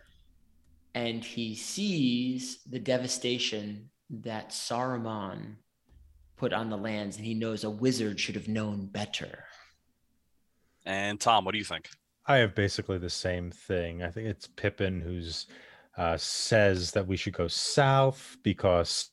And 0.94 1.24
he 1.24 1.56
sees 1.56 2.60
the 2.70 2.80
devastation 2.80 3.90
that 4.10 4.50
Saruman 4.50 5.56
put 6.36 6.54
on 6.54 6.70
the 6.70 6.78
lands, 6.78 7.18
and 7.18 7.26
he 7.26 7.34
knows 7.34 7.64
a 7.64 7.70
wizard 7.70 8.20
should 8.20 8.36
have 8.36 8.48
known 8.48 8.88
better. 8.88 9.46
And 10.86 11.20
Tom, 11.20 11.46
what 11.46 11.52
do 11.52 11.58
you 11.58 11.64
think? 11.64 11.90
I 12.26 12.38
have 12.38 12.56
basically 12.56 12.98
the 12.98 13.10
same 13.10 13.52
thing. 13.52 14.04
I 14.04 14.10
think 14.10 14.28
it's 14.28 14.48
Pippin 14.48 15.02
who's 15.02 15.48
uh, 16.00 16.18
says 16.18 16.92
that 16.92 17.06
we 17.06 17.18
should 17.18 17.34
go 17.34 17.48
south 17.48 18.38
because 18.42 19.12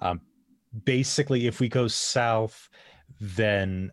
um, 0.00 0.20
basically, 0.84 1.46
if 1.46 1.60
we 1.60 1.68
go 1.68 1.86
south, 1.86 2.68
then 3.20 3.92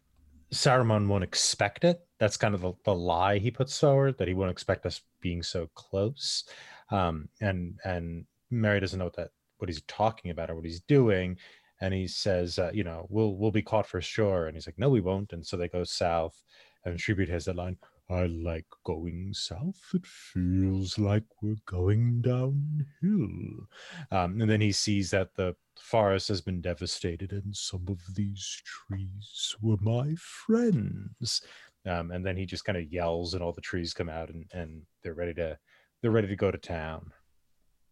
Saruman 0.52 1.08
won't 1.08 1.24
expect 1.24 1.84
it. 1.84 2.02
That's 2.20 2.36
kind 2.36 2.56
of 2.56 2.62
the, 2.62 2.74
the 2.84 2.96
lie 2.96 3.38
he 3.38 3.52
puts 3.52 3.80
forward 3.80 4.18
that 4.18 4.28
he 4.28 4.34
won't 4.34 4.52
expect 4.52 4.86
us 4.86 5.02
being 5.22 5.44
so 5.44 5.70
close. 5.76 6.44
Um, 6.90 7.30
and 7.42 7.80
and 7.84 8.26
Merry 8.50 8.80
doesn't 8.80 8.98
know 8.98 9.06
what 9.06 9.16
that 9.18 9.30
what 9.58 9.70
he's 9.70 9.84
talking 9.84 10.32
about 10.32 10.50
or 10.50 10.56
what 10.56 10.66
he's 10.66 10.82
doing. 10.82 11.38
And 11.82 11.94
he 11.94 12.08
says, 12.08 12.58
uh, 12.58 12.72
you 12.74 12.84
know, 12.84 13.06
we'll 13.10 13.36
we'll 13.36 13.52
be 13.52 13.62
caught 13.62 13.88
for 13.88 14.02
sure. 14.02 14.48
And 14.48 14.56
he's 14.56 14.68
like, 14.68 14.80
no, 14.80 14.90
we 14.90 15.02
won't. 15.02 15.34
And 15.34 15.46
so 15.46 15.58
they 15.58 15.68
go 15.68 15.84
south. 15.84 16.42
And 16.86 16.98
Treebeard 16.98 17.30
has 17.30 17.46
that 17.46 17.56
line, 17.56 17.78
I 18.10 18.28
like 18.28 18.66
going 18.84 19.34
south. 19.34 19.82
It 19.94 20.06
feels 20.06 21.00
like 21.00 21.24
we're 21.42 21.56
going 21.66 22.22
downhill. 22.22 23.68
Um, 24.12 24.42
and 24.42 24.50
then 24.50 24.62
he 24.62 24.72
sees 24.72 25.10
that 25.12 25.36
the 25.36 25.56
forest 25.80 26.28
has 26.28 26.42
been 26.42 26.62
devastated, 26.62 27.32
and 27.32 27.56
some 27.56 27.86
of 27.88 28.00
these 28.16 28.62
trees 28.64 29.56
were 29.62 29.78
my 29.82 30.14
friends. 30.20 31.42
Um, 31.88 32.12
and 32.12 32.26
then 32.26 32.38
he 32.38 32.46
just 32.46 32.66
kind 32.66 32.78
of 32.78 32.92
yells, 32.92 33.34
and 33.34 33.42
all 33.42 33.54
the 33.54 33.62
trees 33.62 33.94
come 33.94 34.10
out, 34.10 34.30
and, 34.30 34.46
and 34.54 34.84
they're 35.04 35.14
ready 35.14 35.34
to 35.36 35.58
they're 36.02 36.12
ready 36.12 36.28
to 36.28 36.36
go 36.36 36.52
to 36.52 36.58
town. 36.58 37.12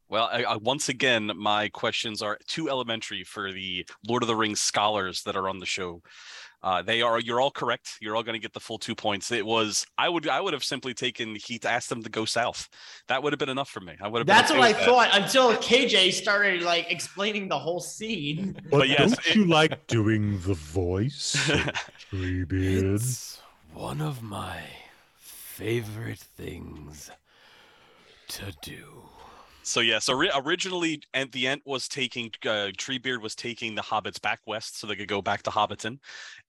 Well, 0.10 0.30
I, 0.32 0.44
I, 0.44 0.56
once 0.58 0.90
again, 0.90 1.32
my 1.36 1.70
questions 1.70 2.22
are 2.22 2.38
too 2.48 2.70
elementary 2.70 3.24
for 3.24 3.52
the 3.52 3.86
Lord 4.08 4.22
of 4.24 4.28
the 4.28 4.36
Rings 4.36 4.62
scholars 4.62 5.24
that 5.24 5.36
are 5.36 5.50
on 5.50 5.60
the 5.60 5.66
show. 5.66 6.02
Uh, 6.62 6.82
they 6.82 7.02
are. 7.02 7.20
You're 7.20 7.42
all 7.42 7.52
correct. 7.52 7.98
You're 8.00 8.16
all 8.16 8.24
going 8.24 8.36
to 8.36 8.40
get 8.40 8.54
the 8.54 8.60
full 8.60 8.78
two 8.78 8.96
points. 8.96 9.32
It 9.34 9.46
was. 9.46 9.86
I 9.98 10.08
would. 10.08 10.30
I 10.30 10.40
would 10.40 10.54
have 10.54 10.64
simply 10.64 10.94
taken. 10.94 11.36
He 11.36 11.60
asked 11.66 11.90
them 11.90 12.02
to 12.04 12.10
go 12.10 12.24
south. 12.24 12.70
That 13.10 13.22
would 13.22 13.34
have 13.34 13.40
been 13.40 13.50
enough 13.50 13.70
for 13.70 13.82
me. 13.82 13.96
I 14.02 14.08
would 14.08 14.20
have. 14.20 14.28
That's 14.28 14.50
been 14.50 14.60
what 14.60 14.68
I 14.68 14.70
okay 14.70 14.80
with 14.80 14.86
thought 14.86 15.10
until 15.12 15.54
KJ 15.56 16.14
started 16.14 16.62
like 16.62 16.90
explaining 16.90 17.50
the 17.50 17.60
whole 17.60 17.82
scene. 17.82 18.56
But, 18.72 18.88
yes, 18.88 19.10
don't 19.12 19.28
it- 19.28 19.36
you 19.36 19.46
like 19.46 19.88
doing 19.88 20.40
the 20.40 20.54
voice, 20.54 21.34
that. 21.48 21.84
Treebeard? 22.12 23.40
One 23.74 24.00
of 24.00 24.22
my 24.24 24.62
favorite 25.18 26.20
things 26.20 27.12
to 28.30 28.54
do. 28.62 29.04
So 29.66 29.80
yeah, 29.80 30.00
so 30.00 30.14
ri- 30.14 30.32
originally, 30.36 31.02
and 31.14 31.32
the 31.32 31.48
Ent 31.48 31.62
was 31.66 31.88
taking 31.88 32.26
uh, 32.44 32.70
Treebeard 32.78 33.22
was 33.22 33.34
taking 33.36 33.76
the 33.76 33.82
hobbits 33.82 34.22
back 34.22 34.40
west, 34.46 34.78
so 34.80 34.88
they 34.88 34.96
could 34.96 35.08
go 35.08 35.22
back 35.22 35.42
to 35.44 35.50
Hobbiton. 35.50 36.00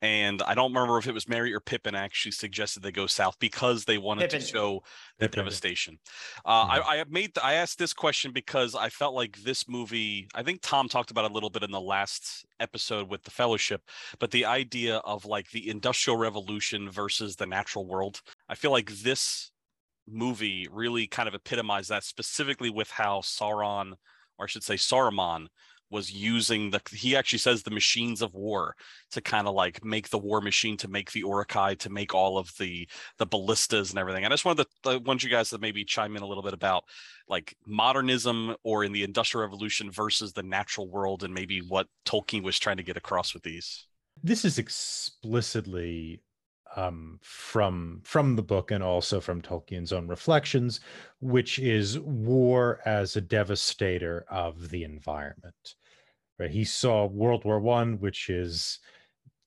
And 0.02 0.42
I 0.42 0.54
don't 0.54 0.72
remember 0.72 0.98
if 0.98 1.06
it 1.06 1.14
was 1.14 1.28
Merry 1.28 1.54
or 1.54 1.60
Pippin 1.60 1.94
actually 1.94 2.32
suggested 2.32 2.82
they 2.82 2.92
go 2.92 3.06
south 3.06 3.36
because 3.38 3.84
they 3.84 3.98
wanted 3.98 4.30
to 4.30 4.40
show 4.40 4.82
the 5.18 5.26
Pippin. 5.28 5.44
devastation. 5.44 5.98
Uh, 6.44 6.66
Mhm. 6.66 6.70
I, 6.70 6.80
I 6.80 6.96
have 6.96 7.10
made 7.10 7.38
I 7.42 7.54
asked 7.54 7.78
this 7.78 7.92
question 7.94 8.32
because 8.32 8.74
I 8.74 8.88
felt 8.88 9.14
like 9.14 9.36
this 9.42 9.68
movie. 9.68 10.28
I 10.34 10.42
think 10.42 10.60
Tom 10.62 10.88
talked 10.88 11.10
about 11.10 11.24
it 11.24 11.30
a 11.30 11.34
little 11.34 11.50
bit 11.50 11.62
in 11.62 11.70
the 11.70 11.80
last 11.80 12.44
episode 12.60 13.08
with 13.08 13.22
the 13.22 13.30
Fellowship, 13.30 13.82
but 14.18 14.30
the 14.32 14.44
idea 14.44 14.96
of 14.98 15.24
like 15.24 15.50
the 15.50 15.68
Industrial 15.70 16.16
Revolution 16.16 16.90
versus 16.90 17.36
the 17.36 17.46
natural 17.46 17.86
world. 17.86 18.20
I 18.48 18.54
feel 18.56 18.72
like 18.72 18.90
this 18.90 19.50
movie 20.08 20.68
really 20.70 21.06
kind 21.06 21.28
of 21.28 21.34
epitomized 21.34 21.90
that 21.90 22.04
specifically 22.04 22.70
with 22.70 22.90
how 22.90 23.20
Sauron, 23.20 23.92
or 24.38 24.44
I 24.44 24.46
should 24.46 24.62
say 24.62 24.74
Saruman, 24.74 25.46
was 25.90 26.10
using 26.10 26.70
the 26.70 26.80
he 26.90 27.14
actually 27.14 27.38
says 27.38 27.62
the 27.62 27.70
machines 27.70 28.20
of 28.20 28.34
war 28.34 28.74
to 29.12 29.20
kind 29.20 29.46
of 29.46 29.54
like 29.54 29.84
make 29.84 30.08
the 30.08 30.18
war 30.18 30.40
machine 30.40 30.76
to 30.78 30.88
make 30.88 31.12
the 31.12 31.20
Uruk-hai 31.20 31.74
to 31.74 31.90
make 31.90 32.14
all 32.14 32.36
of 32.36 32.50
the 32.58 32.88
the 33.18 33.26
ballistas 33.26 33.90
and 33.90 33.98
everything. 33.98 34.24
And 34.24 34.32
I 34.32 34.34
just 34.34 34.44
wanted 34.44 34.66
to 34.82 34.98
want 34.98 35.22
you 35.22 35.30
guys 35.30 35.50
to 35.50 35.58
maybe 35.58 35.84
chime 35.84 36.16
in 36.16 36.22
a 36.22 36.26
little 36.26 36.42
bit 36.42 36.54
about 36.54 36.84
like 37.28 37.54
modernism 37.66 38.56
or 38.64 38.82
in 38.82 38.92
the 38.92 39.04
industrial 39.04 39.42
revolution 39.46 39.90
versus 39.90 40.32
the 40.32 40.42
natural 40.42 40.88
world 40.88 41.22
and 41.22 41.32
maybe 41.32 41.60
what 41.60 41.86
Tolkien 42.04 42.42
was 42.42 42.58
trying 42.58 42.78
to 42.78 42.82
get 42.82 42.96
across 42.96 43.32
with 43.32 43.44
these. 43.44 43.86
this 44.22 44.44
is 44.44 44.58
explicitly 44.58 46.20
um, 46.76 47.18
from 47.22 48.00
from 48.04 48.36
the 48.36 48.42
book 48.42 48.70
and 48.70 48.82
also 48.82 49.20
from 49.20 49.40
Tolkien's 49.42 49.92
own 49.92 50.08
reflections, 50.08 50.80
which 51.20 51.58
is 51.58 51.98
war 52.00 52.80
as 52.84 53.16
a 53.16 53.20
devastator 53.20 54.24
of 54.30 54.70
the 54.70 54.84
environment. 54.84 55.74
Right? 56.38 56.50
He 56.50 56.64
saw 56.64 57.06
World 57.06 57.44
War 57.44 57.60
One, 57.60 57.98
which 58.00 58.28
is 58.28 58.78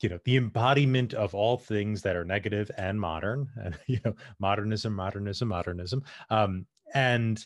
you 0.02 0.10
know 0.10 0.20
the 0.26 0.38
embodiment 0.38 1.13
of 1.13 1.34
all 1.36 1.58
things 1.58 2.02
that 2.04 2.16
are 2.16 2.26
negative 2.26 2.70
and 2.78 3.00
modern, 3.00 3.48
and 3.58 3.78
you 3.88 4.00
know 4.06 4.13
modernism, 4.40 4.94
modernism, 4.94 5.48
modernism, 5.50 6.04
um, 6.30 6.66
and 6.94 7.46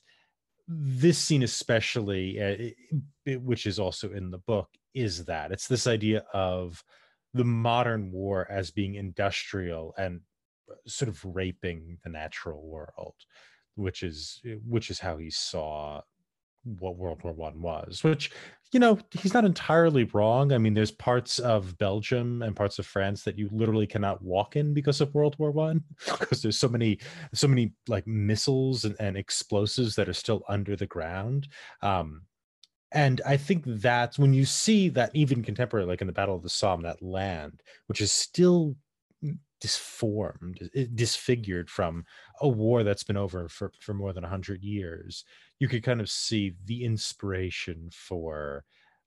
this 0.67 1.17
scene 1.17 1.44
especially, 1.44 2.39
uh, 2.41 2.46
i- 2.63 3.32
i- 3.32 3.36
which 3.38 3.65
is 3.65 3.80
also 3.80 4.12
in 4.12 4.30
the 4.32 4.38
book, 4.39 4.70
is 4.94 5.26
that 5.26 5.52
it's 5.52 5.67
this 5.67 5.88
idea 5.88 6.24
of 6.34 6.84
the 7.34 7.44
modern 7.44 8.12
war 8.12 8.48
as 8.50 8.72
being 8.72 8.96
industrial 8.96 9.94
and 9.98 10.22
uh, 10.70 10.76
sort 10.88 11.10
of 11.10 11.24
raping 11.24 11.98
the 12.04 12.10
natural 12.10 12.62
world 12.67 13.15
which 13.76 14.04
is 14.04 14.41
uh, 14.46 14.56
which 14.67 14.89
is 14.89 15.00
how 15.00 15.17
he 15.17 15.30
saw 15.30 16.02
what 16.63 16.98
world 16.98 17.24
war 17.24 17.34
one 17.34 17.62
was 17.62 18.04
which 18.04 18.32
you 18.72 18.80
know 18.80 18.98
he's 19.12 19.34
not 19.34 19.44
entirely 19.46 20.06
wrong. 20.13 20.54
I 20.54 20.58
mean 20.58 20.74
there's 20.74 20.91
parts 20.91 21.39
of 21.39 21.78
belgium 21.78 22.41
and 22.41 22.56
parts 22.56 22.80
of 22.80 22.86
france 22.86 23.24
that 23.24 23.38
you 23.38 23.50
literally 23.52 23.88
cannot 23.88 24.22
walk 24.24 24.56
in 24.56 24.74
because 24.74 25.02
of 25.02 25.13
world 25.13 25.36
war 25.39 25.52
one 25.52 25.84
because 26.20 26.41
there's 26.41 26.60
so 26.60 26.70
many 26.70 27.00
so 27.34 27.48
many 27.48 27.74
like 27.88 28.08
missiles 28.08 28.86
and, 28.86 28.96
and 29.00 29.17
explosives 29.17 29.96
that 29.96 30.08
are 30.08 30.13
still 30.13 30.44
under 30.48 30.76
the 30.76 30.88
ground. 30.88 31.48
Um 31.82 32.24
and 32.91 33.21
I 33.25 33.38
think 33.38 33.63
that's 33.65 34.19
when 34.19 34.34
you 34.34 34.45
see 34.45 34.89
that 34.89 35.12
even 35.13 35.43
contemporary, 35.43 35.86
like 35.86 36.01
in 36.01 36.08
the 36.08 36.13
Battle 36.13 36.36
of 36.36 36.43
the 36.43 36.49
Somme, 36.49 36.82
that 36.84 37.01
land, 37.01 37.62
which 37.88 38.01
is 38.01 38.12
still 38.12 38.75
disformed, 39.62 40.69
disfigured 40.95 41.69
from 41.69 42.04
a 42.41 42.49
war 42.49 42.84
that's 42.84 43.04
been 43.04 43.17
over 43.17 43.47
for, 43.47 43.71
for 43.80 43.93
more 43.93 44.12
than 44.12 44.23
100 44.23 44.63
years, 44.63 45.23
you 45.60 45.67
could 45.67 45.84
kind 45.84 46.01
of 46.01 46.10
see 46.10 46.56
the 46.65 46.84
inspiration 46.84 47.89
for 47.93 48.65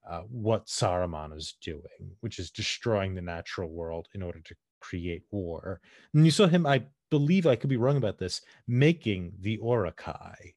uh, 0.09 0.21
what 0.31 0.67
Saruman 0.67 1.37
is 1.37 1.57
doing, 1.61 2.13
which 2.21 2.39
is 2.39 2.51
destroying 2.51 3.15
the 3.15 3.23
natural 3.23 3.69
world 3.69 4.09
in 4.15 4.23
order 4.23 4.41
to 4.41 4.55
create 4.81 5.25
war. 5.31 5.81
And 6.15 6.25
you 6.25 6.31
saw 6.31 6.47
him, 6.47 6.67
I 6.67 6.85
believe, 7.11 7.47
I 7.47 7.57
could 7.57 7.71
be 7.71 7.77
wrong 7.77 7.97
about 7.97 8.19
this, 8.19 8.41
making 8.67 9.33
the 9.41 9.59
Uruk-hai 9.63 10.55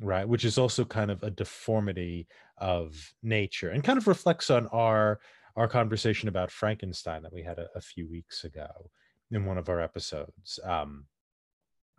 right 0.00 0.28
which 0.28 0.44
is 0.44 0.58
also 0.58 0.84
kind 0.84 1.10
of 1.10 1.22
a 1.22 1.30
deformity 1.30 2.26
of 2.58 3.14
nature 3.22 3.70
and 3.70 3.84
kind 3.84 3.98
of 3.98 4.06
reflects 4.08 4.50
on 4.50 4.66
our 4.68 5.20
our 5.56 5.68
conversation 5.68 6.28
about 6.28 6.50
frankenstein 6.50 7.22
that 7.22 7.32
we 7.32 7.42
had 7.42 7.58
a, 7.58 7.68
a 7.76 7.80
few 7.80 8.08
weeks 8.08 8.44
ago 8.44 8.90
in 9.30 9.44
one 9.44 9.58
of 9.58 9.68
our 9.68 9.80
episodes 9.80 10.58
um 10.64 11.06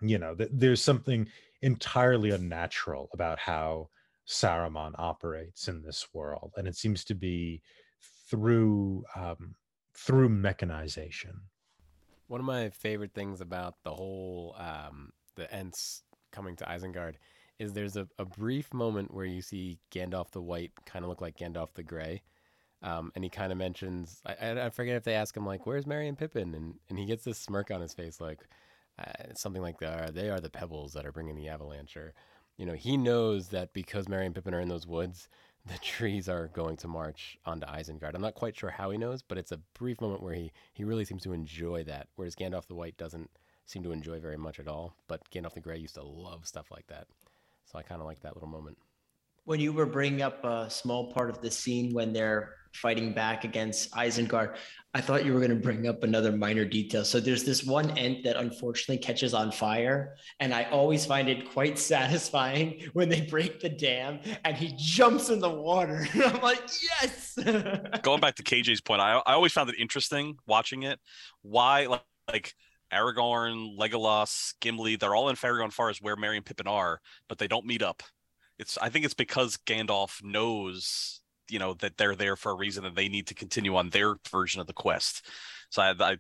you 0.02 0.18
know 0.18 0.36
th- 0.36 0.50
there's 0.52 0.82
something 0.82 1.28
entirely 1.62 2.32
unnatural 2.32 3.10
about 3.14 3.40
how 3.40 3.88
saruman 4.28 4.92
operates 4.98 5.68
in 5.68 5.82
this 5.82 6.08
world 6.14 6.52
and 6.58 6.68
it 6.68 6.76
seems 6.76 7.04
to 7.06 7.16
be 7.16 7.62
through 8.30 9.04
um 9.16 9.56
through 9.96 10.30
mechanization. 10.30 11.42
One 12.28 12.40
of 12.40 12.46
my 12.46 12.70
favorite 12.70 13.14
things 13.14 13.42
about 13.42 13.76
the 13.84 13.94
whole 13.94 14.56
um, 14.58 15.12
the 15.36 15.52
Ents 15.54 16.02
coming 16.32 16.56
to 16.58 16.66
Isengard 16.66 17.16
is 17.60 17.74
there's 17.74 17.96
a, 17.96 18.08
a 18.18 18.26
brief 18.26 18.74
moment 18.74 19.14
where 19.14 19.26
you 19.26 19.42
see 19.42 19.80
Gandalf 19.92 20.32
the 20.32 20.42
White 20.42 20.72
kind 20.86 21.04
of 21.06 21.10
look 21.10 21.22
like 21.22 21.38
Gandalf 21.38 21.74
the 21.74 21.84
Gray. 21.84 22.22
Um, 22.82 23.12
and 23.16 23.24
he 23.24 23.30
kind 23.30 23.52
of 23.52 23.58
mentions, 23.58 24.22
I, 24.26 24.36
I 24.50 24.66
I 24.66 24.70
forget 24.70 24.96
if 24.96 25.04
they 25.04 25.16
ask 25.16 25.36
him, 25.36 25.46
like, 25.46 25.66
where's 25.66 25.88
Merry 25.88 26.08
and 26.08 26.18
Pippin? 26.18 26.54
And, 26.54 26.76
and 26.90 27.00
he 27.00 27.06
gets 27.06 27.24
this 27.24 27.40
smirk 27.40 27.72
on 27.72 27.82
his 27.82 27.94
face, 27.94 28.22
like, 28.22 28.48
uh, 29.00 29.34
something 29.36 29.62
like, 29.62 29.82
uh, 29.82 30.12
they 30.12 30.30
are 30.30 30.40
the 30.40 30.50
pebbles 30.50 30.94
that 30.94 31.06
are 31.06 31.12
bringing 31.12 31.36
the 31.36 31.48
avalanche. 31.48 31.98
Or, 31.98 32.14
you 32.58 32.66
know, 32.66 32.74
he 32.74 32.98
knows 32.98 33.48
that 33.50 33.74
because 33.74 34.08
Merry 34.08 34.26
and 34.26 34.36
Pippin 34.36 34.54
are 34.54 34.60
in 34.60 34.70
those 34.70 34.86
woods, 34.86 35.30
the 35.66 35.78
trees 35.80 36.30
are 36.30 36.50
going 36.50 36.78
to 36.78 36.88
march 36.88 37.38
onto 37.46 37.66
Isengard. 37.66 38.14
I'm 38.14 38.22
not 38.22 38.36
quite 38.36 38.56
sure 38.56 38.70
how 38.70 38.92
he 38.92 39.00
knows, 39.00 39.24
but 39.24 39.38
it's 39.40 39.52
a 39.52 39.62
brief 39.74 40.00
moment 40.00 40.22
where 40.22 40.36
he, 40.36 40.52
he 40.74 40.84
really 40.84 41.06
seems 41.06 41.24
to 41.24 41.34
enjoy 41.34 41.84
that, 41.86 42.08
whereas 42.16 42.36
Gandalf 42.36 42.68
the 42.68 42.76
White 42.76 42.98
doesn't 42.98 43.32
seem 43.66 43.82
to 43.82 43.92
enjoy 43.92 44.20
very 44.20 44.38
much 44.38 44.60
at 44.60 44.68
all. 44.68 44.96
But 45.08 45.28
Gandalf 45.32 45.56
the 45.56 45.62
Grey 45.62 45.78
used 45.78 45.96
to 45.96 46.04
love 46.04 46.46
stuff 46.46 46.70
like 46.70 46.86
that. 46.88 47.08
So 47.66 47.80
I 47.80 47.84
kind 47.84 48.02
of 48.02 48.08
like 48.08 48.22
that 48.22 48.36
little 48.36 48.50
moment. 48.50 48.78
When 49.44 49.60
you 49.60 49.74
were 49.74 49.86
bringing 49.86 50.22
up 50.22 50.44
a 50.44 50.70
small 50.70 51.14
part 51.14 51.30
of 51.30 51.42
the 51.42 51.52
scene 51.52 51.94
when 51.94 52.14
they're 52.14 52.54
fighting 52.74 53.14
back 53.14 53.44
against 53.44 53.92
Isengard, 53.92 54.56
I 54.94 55.02
thought 55.02 55.26
you 55.26 55.34
were 55.34 55.40
going 55.40 55.52
to 55.52 55.56
bring 55.56 55.88
up 55.88 56.04
another 56.04 56.32
minor 56.32 56.66
detail. 56.66 57.06
So 57.06 57.20
there's 57.20 57.44
this 57.44 57.64
one 57.64 57.92
ent 57.98 58.24
that 58.24 58.38
unfortunately 58.38 58.98
catches 59.04 59.34
on 59.34 59.52
fire, 59.52 60.16
and 60.40 60.54
I 60.54 60.64
always 60.66 61.06
find 61.06 61.30
it 61.30 61.50
quite 61.52 61.78
satisfying 61.94 62.82
when 62.94 63.10
they 63.10 63.22
break 63.22 63.60
the 63.60 63.70
dam 63.70 64.20
and 64.44 64.56
he 64.56 64.74
jumps 64.78 65.30
in 65.30 65.40
the 65.40 65.50
water. 65.50 66.08
I'm 66.14 66.42
like, 66.42 66.62
yes. 67.02 67.38
Going 68.02 68.20
back 68.20 68.36
to 68.36 68.44
KJ's 68.44 68.82
point, 68.82 69.02
I, 69.02 69.22
I 69.26 69.34
always 69.34 69.54
found 69.54 69.70
it 69.70 69.76
interesting 69.80 70.38
watching 70.48 70.84
it. 70.84 71.00
Why 71.42 71.88
like, 71.88 72.04
like 72.28 72.54
Aragorn, 72.94 73.78
Legolas, 73.78 74.54
Gimli, 74.62 74.96
they're 74.96 75.16
all 75.16 75.30
in 75.30 75.36
Fangorn 75.36 75.72
Forest 75.72 76.02
where 76.02 76.16
Merry 76.16 76.38
and 76.38 76.46
Pippin 76.46 76.68
are, 76.68 77.02
but 77.28 77.38
they 77.38 77.48
don't 77.48 77.66
meet 77.66 77.82
up. 77.82 78.04
It's 78.58 78.78
I 78.78 78.90
think 78.90 79.06
it's 79.06 79.14
because 79.14 79.58
Gandalf 79.58 80.24
knows, 80.24 81.22
you 81.50 81.60
know, 81.60 81.74
that 81.76 81.98
they're 81.98 82.16
there 82.16 82.36
for 82.36 82.52
a 82.52 82.56
reason 82.56 82.86
and 82.86 82.96
they 82.96 83.10
need 83.10 83.28
to 83.28 83.34
continue 83.34 83.76
on 83.76 83.90
their 83.90 84.16
version 84.30 84.62
of 84.62 84.68
the 84.68 84.74
quest. 84.74 85.26
So 85.70 85.82
I, 85.82 85.94
I 86.00 86.18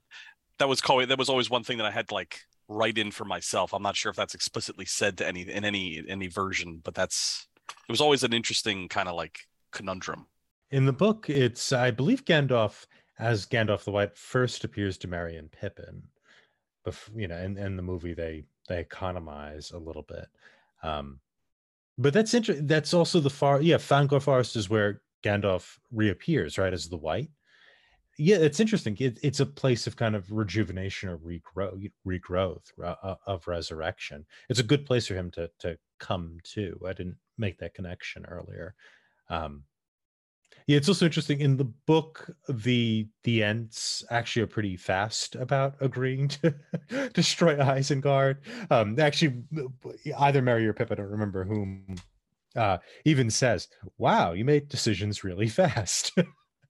that 0.59 0.67
was 0.67 0.81
called 0.81 1.07
that 1.07 1.17
was 1.17 1.29
always 1.29 1.49
one 1.49 1.63
thing 1.63 1.77
that 1.77 1.87
I 1.87 1.91
had 1.91 2.09
to 2.09 2.13
like 2.13 2.41
write 2.67 2.97
in 2.97 3.11
for 3.11 3.25
myself. 3.25 3.73
I'm 3.73 3.83
not 3.83 3.95
sure 3.95 4.09
if 4.09 4.15
that's 4.15 4.35
explicitly 4.35 4.85
said 4.85 5.17
to 5.19 5.27
any 5.27 5.41
in 5.41 5.63
any 5.63 6.03
any 6.07 6.27
version, 6.27 6.81
but 6.83 6.95
that's 6.95 7.47
it 7.67 7.91
was 7.91 8.01
always 8.01 8.23
an 8.23 8.33
interesting 8.33 8.89
kind 8.89 9.07
of 9.07 9.15
like 9.15 9.39
conundrum. 9.71 10.27
In 10.71 10.85
the 10.85 10.93
book, 10.93 11.29
it's 11.29 11.71
I 11.71 11.91
believe 11.91 12.25
Gandalf 12.25 12.85
as 13.17 13.45
Gandalf 13.45 13.83
the 13.83 13.91
White 13.91 14.17
first 14.17 14.63
appears 14.63 14.97
to 14.99 15.07
Merry 15.07 15.37
and 15.37 15.51
Pippin. 15.51 16.03
You 17.15 17.27
know, 17.27 17.37
in, 17.37 17.57
in 17.57 17.75
the 17.75 17.83
movie 17.83 18.13
they 18.13 18.45
they 18.67 18.79
economize 18.79 19.71
a 19.71 19.77
little 19.77 20.03
bit. 20.03 20.27
Um 20.83 21.19
but 21.97 22.13
that's 22.13 22.33
interesting. 22.33 22.67
That's 22.67 22.93
also 22.93 23.19
the 23.19 23.29
far 23.29 23.61
yeah, 23.61 23.77
Fangorn 23.77 24.21
Forest 24.21 24.55
is 24.55 24.69
where 24.69 25.01
Gandalf 25.23 25.77
reappears, 25.91 26.57
right, 26.57 26.73
as 26.73 26.89
the 26.89 26.97
White. 26.97 27.29
Yeah, 28.17 28.37
it's 28.37 28.59
interesting. 28.61 28.95
It, 28.99 29.19
it's 29.23 29.41
a 29.41 29.45
place 29.45 29.87
of 29.87 29.97
kind 29.97 30.15
of 30.15 30.31
rejuvenation 30.31 31.09
or 31.09 31.17
regrowth, 31.17 31.91
regrowth 32.07 32.63
uh, 32.81 32.95
uh, 33.03 33.15
of 33.27 33.47
resurrection. 33.47 34.25
It's 34.49 34.59
a 34.59 34.63
good 34.63 34.85
place 34.85 35.07
for 35.07 35.15
him 35.15 35.31
to 35.31 35.49
to 35.59 35.77
come 35.99 36.37
to. 36.53 36.79
I 36.87 36.93
didn't 36.93 37.17
make 37.37 37.57
that 37.59 37.73
connection 37.73 38.25
earlier. 38.25 38.75
Um, 39.29 39.63
yeah, 40.67 40.77
it's 40.77 40.89
also 40.89 41.05
interesting 41.05 41.41
in 41.41 41.57
the 41.57 41.65
book. 41.65 42.29
The 42.49 43.07
the 43.23 43.43
Ents 43.43 44.03
actually 44.09 44.43
are 44.43 44.47
pretty 44.47 44.77
fast 44.77 45.35
about 45.35 45.75
agreeing 45.79 46.27
to 46.29 46.55
destroy 47.13 47.55
Isengard. 47.57 48.37
Um, 48.71 48.99
actually, 48.99 49.43
either 50.17 50.41
Merry 50.41 50.67
or 50.67 50.73
Pip, 50.73 50.91
I 50.91 50.95
don't 50.95 51.05
remember 51.05 51.43
whom, 51.43 51.95
uh, 52.55 52.79
even 53.05 53.29
says, 53.29 53.67
"Wow, 53.97 54.33
you 54.33 54.43
made 54.43 54.67
decisions 54.67 55.23
really 55.23 55.47
fast." 55.61 56.11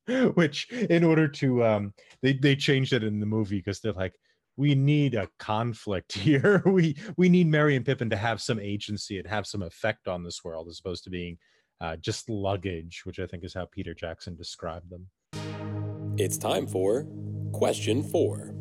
Which, 0.36 0.70
in 0.72 1.04
order 1.04 1.28
to, 1.30 1.66
um, 1.66 1.94
they 2.22 2.34
they 2.34 2.56
changed 2.56 2.94
it 2.94 3.04
in 3.04 3.20
the 3.20 3.26
movie 3.26 3.58
because 3.58 3.80
they're 3.80 3.94
like, 3.94 4.14
we 4.58 4.76
need 4.76 5.16
a 5.16 5.30
conflict 5.40 6.14
here. 6.14 6.62
We 6.66 6.98
we 7.18 7.30
need 7.30 7.48
Merry 7.48 7.76
and 7.76 7.86
Pippin 7.86 8.10
to 8.10 8.18
have 8.18 8.42
some 8.42 8.60
agency 8.60 9.20
and 9.20 9.28
have 9.28 9.48
some 9.48 9.62
effect 9.62 10.08
on 10.08 10.24
this 10.24 10.44
world, 10.44 10.68
as 10.68 10.80
opposed 10.80 11.06
to 11.06 11.10
being 11.10 11.38
uh, 11.82 11.96
just 11.98 12.30
luggage, 12.30 13.02
which 13.06 13.20
I 13.20 13.28
think 13.28 13.44
is 13.44 13.54
how 13.54 13.66
Peter 13.66 13.94
Jackson 13.94 14.36
described 14.36 14.90
them. 14.90 15.08
It's 16.18 16.38
time 16.38 16.68
for 16.68 17.06
question 17.52 18.04
four. 18.04 18.54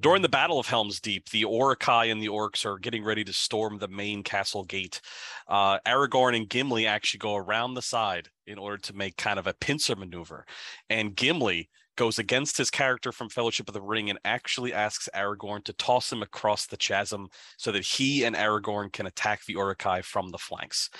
During 0.00 0.22
the 0.22 0.28
Battle 0.28 0.60
of 0.60 0.66
Helm's 0.66 1.00
Deep, 1.00 1.30
the 1.30 1.40
Uruk-hai 1.40 2.04
and 2.04 2.22
the 2.22 2.28
Orcs 2.28 2.64
are 2.64 2.78
getting 2.78 3.02
ready 3.02 3.24
to 3.24 3.32
storm 3.32 3.78
the 3.78 3.88
main 3.88 4.22
castle 4.22 4.62
gate. 4.62 5.00
Uh, 5.48 5.78
Aragorn 5.86 6.36
and 6.36 6.48
Gimli 6.48 6.86
actually 6.86 7.18
go 7.18 7.34
around 7.34 7.74
the 7.74 7.82
side 7.82 8.28
in 8.46 8.58
order 8.58 8.76
to 8.76 8.94
make 8.94 9.16
kind 9.16 9.38
of 9.38 9.46
a 9.46 9.54
pincer 9.54 9.96
maneuver. 9.96 10.44
And 10.88 11.16
Gimli 11.16 11.70
goes 11.96 12.18
against 12.18 12.56
his 12.56 12.70
character 12.70 13.10
from 13.10 13.28
Fellowship 13.28 13.68
of 13.68 13.74
the 13.74 13.82
Ring 13.82 14.10
and 14.10 14.18
actually 14.24 14.72
asks 14.72 15.08
Aragorn 15.14 15.64
to 15.64 15.72
toss 15.72 16.12
him 16.12 16.22
across 16.22 16.66
the 16.66 16.76
chasm 16.76 17.28
so 17.56 17.72
that 17.72 17.84
he 17.84 18.24
and 18.24 18.36
Aragorn 18.36 18.92
can 18.92 19.06
attack 19.06 19.44
the 19.44 19.54
Uruk-hai 19.54 20.02
from 20.02 20.30
the 20.30 20.38
flanks. 20.38 20.90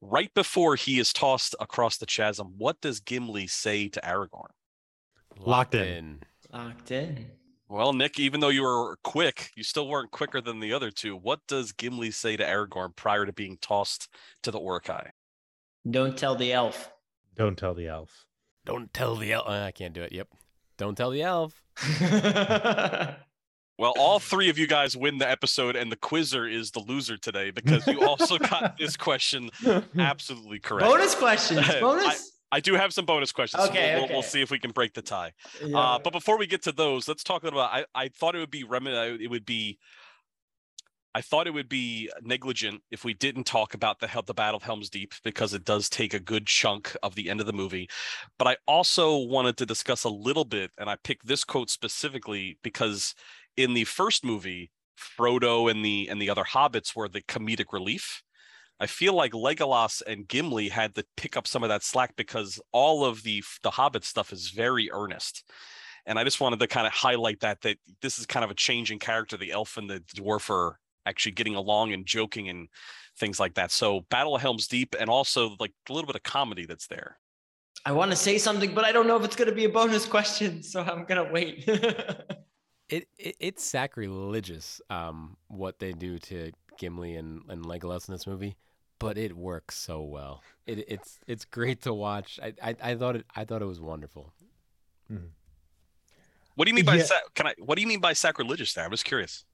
Right 0.00 0.32
before 0.34 0.76
he 0.76 0.98
is 0.98 1.12
tossed 1.12 1.54
across 1.60 1.96
the 1.96 2.06
chasm, 2.06 2.54
what 2.58 2.80
does 2.80 3.00
Gimli 3.00 3.46
say 3.46 3.88
to 3.88 4.00
Aragorn? 4.00 4.50
Locked 5.38 5.74
in. 5.74 6.20
Locked 6.52 6.90
in. 6.90 7.26
Well, 7.68 7.92
Nick, 7.92 8.18
even 8.18 8.40
though 8.40 8.48
you 8.48 8.62
were 8.62 8.98
quick, 9.04 9.50
you 9.54 9.62
still 9.62 9.88
weren't 9.88 10.10
quicker 10.10 10.40
than 10.40 10.58
the 10.58 10.72
other 10.72 10.90
two. 10.90 11.16
What 11.16 11.38
does 11.46 11.70
Gimli 11.70 12.10
say 12.10 12.36
to 12.36 12.44
Aragorn 12.44 12.96
prior 12.96 13.24
to 13.24 13.32
being 13.32 13.58
tossed 13.62 14.08
to 14.42 14.50
the 14.50 14.60
Uruk-hai? 14.60 15.12
Don't 15.88 16.18
tell 16.18 16.34
the 16.34 16.52
elf. 16.52 16.90
Don't 17.36 17.56
tell 17.56 17.74
the 17.74 17.86
elf. 17.86 18.26
Don't 18.66 18.92
tell 18.92 19.16
the 19.16 19.32
elf. 19.32 19.48
I 19.48 19.70
can't 19.70 19.94
do 19.94 20.02
it. 20.02 20.12
Yep. 20.12 20.28
Don't 20.78 20.96
tell 20.96 21.10
the 21.10 21.22
elf. 21.22 21.62
Well, 23.78 23.94
all 23.96 24.18
three 24.18 24.50
of 24.50 24.58
you 24.58 24.66
guys 24.66 24.94
win 24.94 25.16
the 25.16 25.26
episode, 25.26 25.74
and 25.74 25.90
the 25.90 25.96
quizzer 25.96 26.46
is 26.46 26.70
the 26.72 26.80
loser 26.80 27.16
today 27.16 27.50
because 27.50 27.86
you 27.86 28.06
also 28.06 28.36
got 28.36 28.76
this 28.78 28.94
question 28.94 29.48
absolutely 29.98 30.58
correct. 30.58 30.86
bonus 30.86 31.14
questions. 31.14 31.60
I- 31.66 31.80
Bonus. 31.80 32.32
I 32.52 32.60
do 32.60 32.74
have 32.74 32.92
some 32.92 33.06
bonus 33.06 33.32
questions. 33.32 33.62
so 33.64 33.70
Okay, 33.70 33.94
we'll, 33.94 34.02
we'll, 34.06 34.12
we'll 34.16 34.22
see 34.22 34.42
if 34.42 34.50
we 34.50 34.58
can 34.58 34.72
break 34.72 34.92
the 34.92 35.00
tie. 35.00 35.32
Yeah. 35.64 35.78
Uh, 35.78 35.98
but 36.00 36.12
before 36.12 36.36
we 36.36 36.46
get 36.46 36.62
to 36.64 36.72
those, 36.72 37.08
let's 37.08 37.24
talk 37.24 37.42
about. 37.44 37.70
I, 37.72 37.84
I 37.94 38.08
thought 38.08 38.34
it 38.34 38.40
would 38.40 38.50
be 38.50 38.64
rem- 38.64 38.86
uh, 38.88 39.16
It 39.18 39.30
would 39.30 39.46
be. 39.46 39.78
I 41.14 41.22
thought 41.22 41.48
it 41.48 41.54
would 41.54 41.68
be 41.68 42.08
negligent 42.22 42.82
if 42.90 43.04
we 43.04 43.14
didn't 43.14 43.44
talk 43.44 43.74
about 43.74 43.98
the 43.98 44.22
the 44.26 44.34
Battle 44.34 44.58
of 44.58 44.62
Helm's 44.62 44.90
Deep 44.90 45.12
because 45.24 45.54
it 45.54 45.64
does 45.64 45.88
take 45.88 46.14
a 46.14 46.20
good 46.20 46.46
chunk 46.46 46.96
of 47.02 47.14
the 47.16 47.28
end 47.28 47.40
of 47.40 47.46
the 47.46 47.52
movie. 47.52 47.88
But 48.38 48.46
I 48.46 48.56
also 48.66 49.16
wanted 49.16 49.56
to 49.56 49.66
discuss 49.66 50.04
a 50.04 50.08
little 50.08 50.44
bit, 50.44 50.70
and 50.78 50.88
I 50.88 50.96
picked 51.02 51.26
this 51.26 51.42
quote 51.42 51.68
specifically 51.68 52.58
because 52.62 53.14
in 53.56 53.74
the 53.74 53.84
first 53.84 54.24
movie, 54.24 54.70
Frodo 54.96 55.70
and 55.70 55.84
the 55.84 56.08
and 56.08 56.22
the 56.22 56.30
other 56.30 56.44
hobbits 56.44 56.94
were 56.94 57.08
the 57.08 57.22
comedic 57.22 57.72
relief. 57.72 58.22
I 58.78 58.86
feel 58.86 59.12
like 59.12 59.32
Legolas 59.32 60.02
and 60.06 60.28
Gimli 60.28 60.68
had 60.68 60.94
to 60.94 61.04
pick 61.16 61.36
up 61.36 61.46
some 61.46 61.62
of 61.62 61.68
that 61.70 61.82
slack 61.82 62.14
because 62.16 62.60
all 62.72 63.04
of 63.04 63.24
the 63.24 63.42
the 63.62 63.70
Hobbit 63.70 64.04
stuff 64.04 64.32
is 64.32 64.50
very 64.50 64.90
earnest, 64.92 65.44
and 66.06 66.18
I 66.18 66.24
just 66.24 66.40
wanted 66.40 66.60
to 66.60 66.68
kind 66.68 66.86
of 66.86 66.92
highlight 66.92 67.40
that 67.40 67.62
that 67.62 67.78
this 68.00 68.18
is 68.18 68.26
kind 68.26 68.44
of 68.44 68.50
a 68.50 68.54
change 68.54 68.92
in 68.92 69.00
character. 69.00 69.36
The 69.36 69.52
elf 69.52 69.76
and 69.76 69.90
the 69.90 70.00
dwarf 70.16 70.48
are 70.50 70.78
actually 71.06 71.32
getting 71.32 71.54
along 71.54 71.92
and 71.92 72.06
joking 72.06 72.48
and 72.48 72.68
things 73.18 73.38
like 73.40 73.54
that. 73.54 73.70
So 73.70 74.00
Battle 74.10 74.34
of 74.36 74.42
Helm's 74.42 74.66
Deep, 74.68 74.94
and 74.98 75.08
also 75.10 75.56
like 75.58 75.72
a 75.88 75.92
little 75.92 76.06
bit 76.06 76.16
of 76.16 76.22
comedy 76.22 76.66
that's 76.66 76.86
there. 76.86 77.18
I 77.84 77.92
want 77.92 78.10
to 78.10 78.16
say 78.16 78.36
something, 78.38 78.74
but 78.74 78.84
I 78.84 78.92
don't 78.92 79.06
know 79.06 79.16
if 79.16 79.24
it's 79.24 79.36
going 79.36 79.48
to 79.48 79.54
be 79.54 79.64
a 79.64 79.68
bonus 79.70 80.04
question, 80.06 80.62
so 80.62 80.82
I'm 80.82 81.04
gonna 81.04 81.30
wait. 81.30 81.68
It, 82.90 83.06
it 83.18 83.36
it's 83.38 83.64
sacrilegious 83.64 84.80
um 84.90 85.36
what 85.46 85.78
they 85.78 85.92
do 85.92 86.18
to 86.18 86.50
Gimli 86.76 87.14
and, 87.14 87.42
and 87.48 87.64
Legolas 87.64 88.08
in 88.08 88.12
this 88.14 88.26
movie, 88.26 88.56
but 88.98 89.16
it 89.16 89.36
works 89.36 89.76
so 89.78 90.02
well. 90.02 90.42
It 90.66 90.84
it's 90.88 91.20
it's 91.28 91.44
great 91.44 91.82
to 91.82 91.94
watch. 91.94 92.40
I, 92.42 92.52
I, 92.60 92.76
I 92.82 92.94
thought 92.96 93.14
it 93.14 93.26
I 93.36 93.44
thought 93.44 93.62
it 93.62 93.66
was 93.66 93.80
wonderful. 93.80 94.32
What 96.56 96.64
do 96.64 96.70
you 96.70 96.74
mean 96.74 96.84
by 96.84 96.96
Yeah. 96.96 97.04
sa- 97.04 97.14
can 97.36 97.46
I? 97.46 97.54
What 97.58 97.76
do 97.76 97.82
you 97.82 97.86
mean 97.86 98.00
by 98.00 98.12
sacrilegious? 98.12 98.72
There, 98.74 98.84
I'm 98.84 98.90
just 98.90 99.04
curious. 99.04 99.44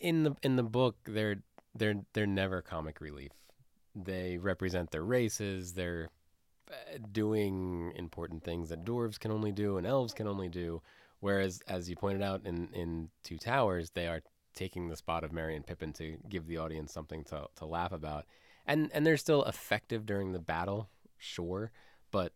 In 0.00 0.24
the 0.24 0.34
in 0.42 0.56
the 0.56 0.62
book, 0.62 0.96
they're 1.06 1.42
they're 1.74 2.02
they're 2.12 2.26
never 2.26 2.62
comic 2.62 3.00
relief. 3.00 3.32
They 3.94 4.38
represent 4.38 4.90
their 4.90 5.04
races. 5.04 5.74
They're 5.74 6.08
uh, 6.70 6.98
doing 7.10 7.92
important 7.96 8.44
things 8.44 8.68
that 8.68 8.84
dwarves 8.84 9.18
can 9.18 9.30
only 9.30 9.52
do 9.52 9.76
and 9.76 9.86
elves 9.86 10.12
can 10.12 10.26
only 10.26 10.48
do. 10.48 10.82
Whereas, 11.20 11.62
as 11.66 11.88
you 11.88 11.96
pointed 11.96 12.22
out 12.22 12.42
in 12.44 12.68
in 12.72 13.10
Two 13.22 13.38
Towers, 13.38 13.90
they 13.90 14.06
are 14.06 14.22
taking 14.54 14.88
the 14.88 14.96
spot 14.96 15.24
of 15.24 15.32
Merry 15.32 15.54
and 15.56 15.66
Pippin 15.66 15.92
to 15.94 16.16
give 16.28 16.46
the 16.46 16.58
audience 16.58 16.92
something 16.92 17.24
to 17.24 17.46
to 17.56 17.66
laugh 17.66 17.92
about, 17.92 18.26
and 18.66 18.90
and 18.92 19.06
they're 19.06 19.16
still 19.16 19.44
effective 19.44 20.06
during 20.06 20.32
the 20.32 20.38
battle, 20.38 20.88
sure, 21.16 21.70
but 22.10 22.32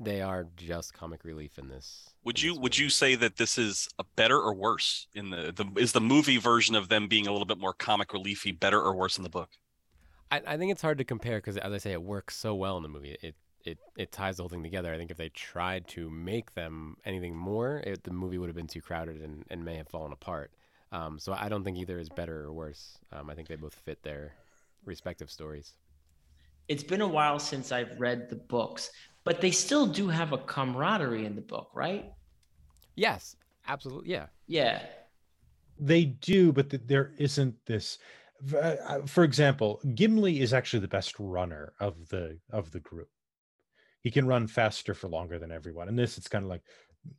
they 0.00 0.20
are 0.20 0.46
just 0.56 0.94
comic 0.94 1.24
relief 1.24 1.58
in 1.58 1.68
this. 1.68 2.10
Would 2.24 2.42
in 2.42 2.42
you 2.42 2.54
this 2.54 2.58
would 2.58 2.78
you 2.78 2.88
say 2.88 3.14
that 3.14 3.36
this 3.36 3.58
is 3.58 3.88
a 3.98 4.04
better 4.16 4.38
or 4.38 4.54
worse 4.54 5.06
in 5.14 5.30
the 5.30 5.52
the 5.52 5.66
is 5.80 5.92
the 5.92 6.00
movie 6.00 6.38
version 6.38 6.74
of 6.74 6.88
them 6.88 7.08
being 7.08 7.26
a 7.26 7.32
little 7.32 7.46
bit 7.46 7.58
more 7.58 7.72
comic 7.72 8.08
reliefy 8.08 8.58
better 8.58 8.80
or 8.80 8.94
worse 8.94 9.16
in 9.16 9.22
the 9.22 9.30
book? 9.30 9.50
I, 10.30 10.42
I 10.46 10.56
think 10.56 10.72
it's 10.72 10.82
hard 10.82 10.98
to 10.98 11.04
compare 11.04 11.38
because, 11.38 11.56
as 11.56 11.72
I 11.72 11.78
say, 11.78 11.92
it 11.92 12.02
works 12.02 12.36
so 12.36 12.54
well 12.54 12.76
in 12.76 12.82
the 12.82 12.88
movie. 12.88 13.16
It 13.22 13.34
it 13.64 13.78
it 13.96 14.12
ties 14.12 14.36
the 14.36 14.42
whole 14.42 14.48
thing 14.48 14.62
together. 14.62 14.92
I 14.92 14.98
think 14.98 15.10
if 15.10 15.16
they 15.16 15.28
tried 15.28 15.88
to 15.88 16.08
make 16.10 16.54
them 16.54 16.96
anything 17.04 17.36
more, 17.36 17.78
it, 17.78 18.04
the 18.04 18.12
movie 18.12 18.38
would 18.38 18.48
have 18.48 18.56
been 18.56 18.66
too 18.66 18.80
crowded 18.80 19.20
and, 19.20 19.44
and 19.50 19.64
may 19.64 19.76
have 19.76 19.88
fallen 19.88 20.12
apart. 20.12 20.52
Um, 20.92 21.18
so 21.18 21.32
I 21.32 21.48
don't 21.48 21.64
think 21.64 21.76
either 21.76 21.98
is 21.98 22.08
better 22.08 22.44
or 22.44 22.52
worse. 22.52 22.98
Um, 23.12 23.28
I 23.28 23.34
think 23.34 23.48
they 23.48 23.56
both 23.56 23.74
fit 23.74 24.02
their 24.02 24.34
respective 24.84 25.30
stories. 25.30 25.72
It's 26.68 26.82
been 26.82 27.00
a 27.00 27.08
while 27.08 27.38
since 27.38 27.72
I've 27.72 27.98
read 27.98 28.28
the 28.28 28.36
books, 28.36 28.90
but 29.24 29.40
they 29.40 29.50
still 29.50 29.86
do 29.86 30.08
have 30.08 30.32
a 30.32 30.38
camaraderie 30.38 31.24
in 31.24 31.34
the 31.34 31.42
book, 31.42 31.70
right? 31.74 32.12
Yes, 32.94 33.36
absolutely. 33.66 34.10
Yeah. 34.10 34.26
Yeah. 34.46 34.82
They 35.78 36.04
do, 36.06 36.52
but 36.52 36.70
th- 36.70 36.82
there 36.86 37.12
isn't 37.18 37.54
this. 37.66 37.98
uh, 38.58 39.00
For 39.06 39.24
example, 39.24 39.80
Gimli 39.94 40.40
is 40.40 40.54
actually 40.54 40.80
the 40.80 40.88
best 40.88 41.14
runner 41.18 41.74
of 41.80 42.08
the 42.08 42.38
of 42.50 42.70
the 42.70 42.80
group. 42.80 43.08
He 44.02 44.10
can 44.10 44.26
run 44.26 44.46
faster 44.46 44.94
for 44.94 45.08
longer 45.08 45.38
than 45.38 45.50
everyone. 45.52 45.88
And 45.88 45.98
this, 45.98 46.16
it's 46.16 46.28
kind 46.28 46.44
of 46.44 46.48
like 46.48 46.62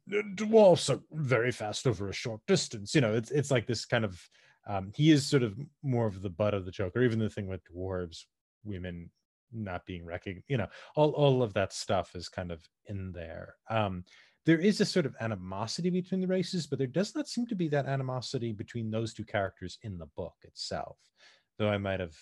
"The 0.08 0.24
dwarfs 0.36 0.90
are 0.90 1.02
very 1.12 1.52
fast 1.52 1.86
over 1.86 2.10
a 2.10 2.14
short 2.14 2.42
distance. 2.48 2.96
You 2.96 3.02
know, 3.02 3.14
it's 3.14 3.30
it's 3.32 3.52
like 3.52 3.68
this 3.68 3.86
kind 3.86 4.06
of. 4.06 4.20
Um, 4.66 4.92
he 4.96 5.12
is 5.12 5.26
sort 5.26 5.44
of 5.44 5.58
more 5.84 6.08
of 6.08 6.22
the 6.22 6.30
butt 6.30 6.54
of 6.54 6.66
the 6.66 6.72
joke, 6.72 6.96
or 6.96 7.04
even 7.04 7.20
the 7.20 7.30
thing 7.30 7.48
with 7.48 7.62
dwarves, 7.72 8.26
women 8.66 9.10
not 9.52 9.86
being 9.86 10.06
recognized. 10.06 10.46
You 10.48 10.58
know, 10.58 10.68
all 10.96 11.12
all 11.12 11.44
of 11.44 11.54
that 11.54 11.74
stuff 11.74 12.16
is 12.16 12.30
kind 12.30 12.52
of 12.52 12.62
in 12.88 13.12
there. 13.12 13.56
Um, 13.70 14.04
there 14.46 14.60
is 14.60 14.80
a 14.80 14.86
sort 14.86 15.06
of 15.06 15.16
animosity 15.20 15.90
between 15.90 16.22
the 16.22 16.28
races, 16.28 16.68
but 16.68 16.78
there 16.80 16.88
does 16.88 17.14
not 17.16 17.28
seem 17.28 17.46
to 17.48 17.56
be 17.56 17.68
that 17.70 17.86
animosity 17.86 18.54
between 18.54 18.90
those 18.90 19.14
two 19.14 19.26
characters 19.26 19.78
in 19.84 19.98
the 19.98 20.06
book 20.16 20.36
itself. 20.44 20.98
Though 21.58 21.70
I 21.70 21.78
might 21.78 22.00
have 22.00 22.16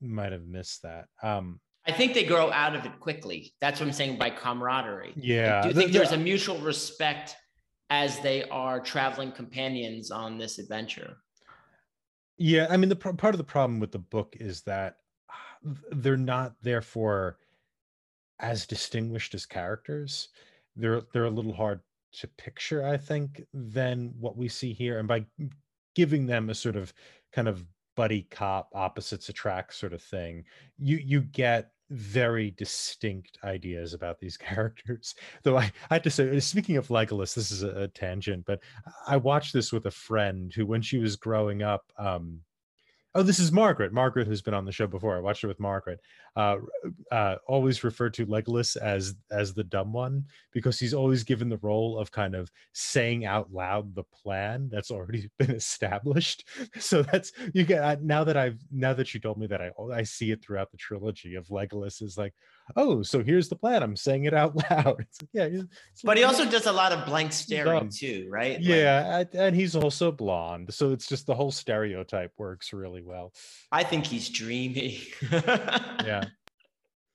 might 0.00 0.32
have 0.32 0.46
missed 0.46 0.82
that. 0.82 1.06
Um, 1.22 1.60
I 1.86 1.92
think 1.92 2.14
they 2.14 2.24
grow 2.24 2.50
out 2.50 2.74
of 2.74 2.84
it 2.86 2.98
quickly. 3.00 3.54
That's 3.60 3.78
what 3.80 3.86
I'm 3.86 3.92
saying 3.92 4.18
by 4.18 4.30
camaraderie. 4.30 5.12
yeah, 5.16 5.60
Do 5.62 5.68
you 5.68 5.74
the- 5.74 5.80
think 5.80 5.92
the- 5.92 5.98
there's 5.98 6.12
a 6.12 6.16
mutual 6.18 6.58
respect 6.58 7.36
as 7.90 8.18
they 8.20 8.42
are 8.48 8.80
traveling 8.80 9.30
companions 9.32 10.10
on 10.10 10.38
this 10.38 10.58
adventure? 10.58 11.16
Yeah, 12.36 12.66
I 12.70 12.76
mean 12.76 12.88
the 12.88 12.96
part 12.96 13.34
of 13.34 13.38
the 13.38 13.44
problem 13.44 13.80
with 13.80 13.92
the 13.92 13.98
book 13.98 14.34
is 14.40 14.62
that 14.62 14.96
th- 14.96 15.03
they're 15.92 16.16
not 16.16 16.54
therefore 16.62 17.38
as 18.40 18.66
distinguished 18.66 19.34
as 19.34 19.46
characters. 19.46 20.28
They're 20.76 21.02
they're 21.12 21.24
a 21.24 21.30
little 21.30 21.54
hard 21.54 21.80
to 22.14 22.28
picture, 22.28 22.86
I 22.86 22.96
think, 22.96 23.42
than 23.52 24.14
what 24.18 24.36
we 24.36 24.48
see 24.48 24.72
here. 24.72 24.98
And 24.98 25.08
by 25.08 25.24
giving 25.94 26.26
them 26.26 26.50
a 26.50 26.54
sort 26.54 26.76
of 26.76 26.92
kind 27.32 27.48
of 27.48 27.64
buddy 27.96 28.22
cop 28.30 28.70
opposites 28.74 29.28
attract 29.28 29.74
sort 29.74 29.92
of 29.92 30.02
thing, 30.02 30.44
you 30.78 30.96
you 30.96 31.20
get 31.20 31.70
very 31.90 32.50
distinct 32.52 33.38
ideas 33.44 33.94
about 33.94 34.18
these 34.18 34.36
characters. 34.50 35.14
Though 35.42 35.58
I, 35.58 35.72
I 35.90 35.94
have 35.94 36.02
to 36.02 36.10
say, 36.10 36.38
speaking 36.40 36.76
of 36.76 36.88
Legolas, 36.88 37.34
this 37.34 37.50
is 37.50 37.62
a, 37.62 37.82
a 37.82 37.88
tangent, 37.88 38.44
but 38.46 38.60
I 39.06 39.16
watched 39.16 39.52
this 39.52 39.72
with 39.72 39.86
a 39.86 39.90
friend 39.90 40.52
who, 40.52 40.66
when 40.66 40.82
she 40.82 40.98
was 40.98 41.16
growing 41.16 41.62
up, 41.62 41.84
um, 41.98 42.40
Oh, 43.16 43.22
this 43.22 43.38
is 43.38 43.52
Margaret. 43.52 43.92
Margaret, 43.92 44.26
who's 44.26 44.42
been 44.42 44.54
on 44.54 44.64
the 44.64 44.72
show 44.72 44.88
before. 44.88 45.16
I 45.16 45.20
watched 45.20 45.44
it 45.44 45.48
with 45.48 45.60
Margaret. 45.60 46.00
Uh, 46.36 46.56
uh, 47.12 47.36
always 47.46 47.84
refer 47.84 48.10
to 48.10 48.26
Legolas 48.26 48.76
as 48.76 49.14
as 49.30 49.54
the 49.54 49.62
dumb 49.62 49.92
one 49.92 50.24
because 50.52 50.80
he's 50.80 50.92
always 50.92 51.22
given 51.22 51.48
the 51.48 51.58
role 51.58 51.96
of 51.96 52.10
kind 52.10 52.34
of 52.34 52.50
saying 52.72 53.24
out 53.24 53.52
loud 53.52 53.94
the 53.94 54.02
plan 54.02 54.68
that's 54.72 54.90
already 54.90 55.30
been 55.38 55.52
established. 55.52 56.44
So 56.80 57.02
that's 57.02 57.30
you 57.54 57.64
get 57.64 58.02
now 58.02 58.24
that 58.24 58.36
I've 58.36 58.58
now 58.72 58.92
that 58.94 59.14
you 59.14 59.20
told 59.20 59.38
me 59.38 59.46
that 59.46 59.60
I 59.62 59.70
I 59.92 60.02
see 60.02 60.32
it 60.32 60.42
throughout 60.42 60.70
the 60.72 60.76
trilogy 60.76 61.36
of 61.36 61.46
Legolas 61.48 62.02
is 62.02 62.18
like, 62.18 62.34
oh, 62.76 63.02
so 63.02 63.22
here's 63.22 63.48
the 63.48 63.56
plan. 63.56 63.82
I'm 63.82 63.94
saying 63.96 64.24
it 64.24 64.34
out 64.34 64.56
loud. 64.70 64.96
It's 65.00 65.22
like, 65.22 65.30
yeah, 65.32 65.44
it's 65.92 66.02
But 66.02 66.16
he 66.16 66.24
like, 66.24 66.32
also 66.36 66.50
does 66.50 66.66
a 66.66 66.72
lot 66.72 66.90
of 66.92 67.06
blank 67.06 67.32
staring 67.32 67.78
dumb. 67.78 67.88
too, 67.90 68.26
right? 68.28 68.60
Yeah, 68.60 69.20
and- 69.20 69.34
and 69.34 69.56
he's 69.56 69.76
also 69.76 70.10
blonde, 70.10 70.74
so 70.74 70.92
it's 70.92 71.06
just 71.06 71.26
the 71.26 71.34
whole 71.34 71.50
stereotype 71.52 72.32
works 72.38 72.72
really 72.72 73.02
well. 73.02 73.32
I 73.70 73.84
think 73.84 74.04
he's 74.06 74.28
dreamy. 74.28 75.02
Yeah. 75.32 76.23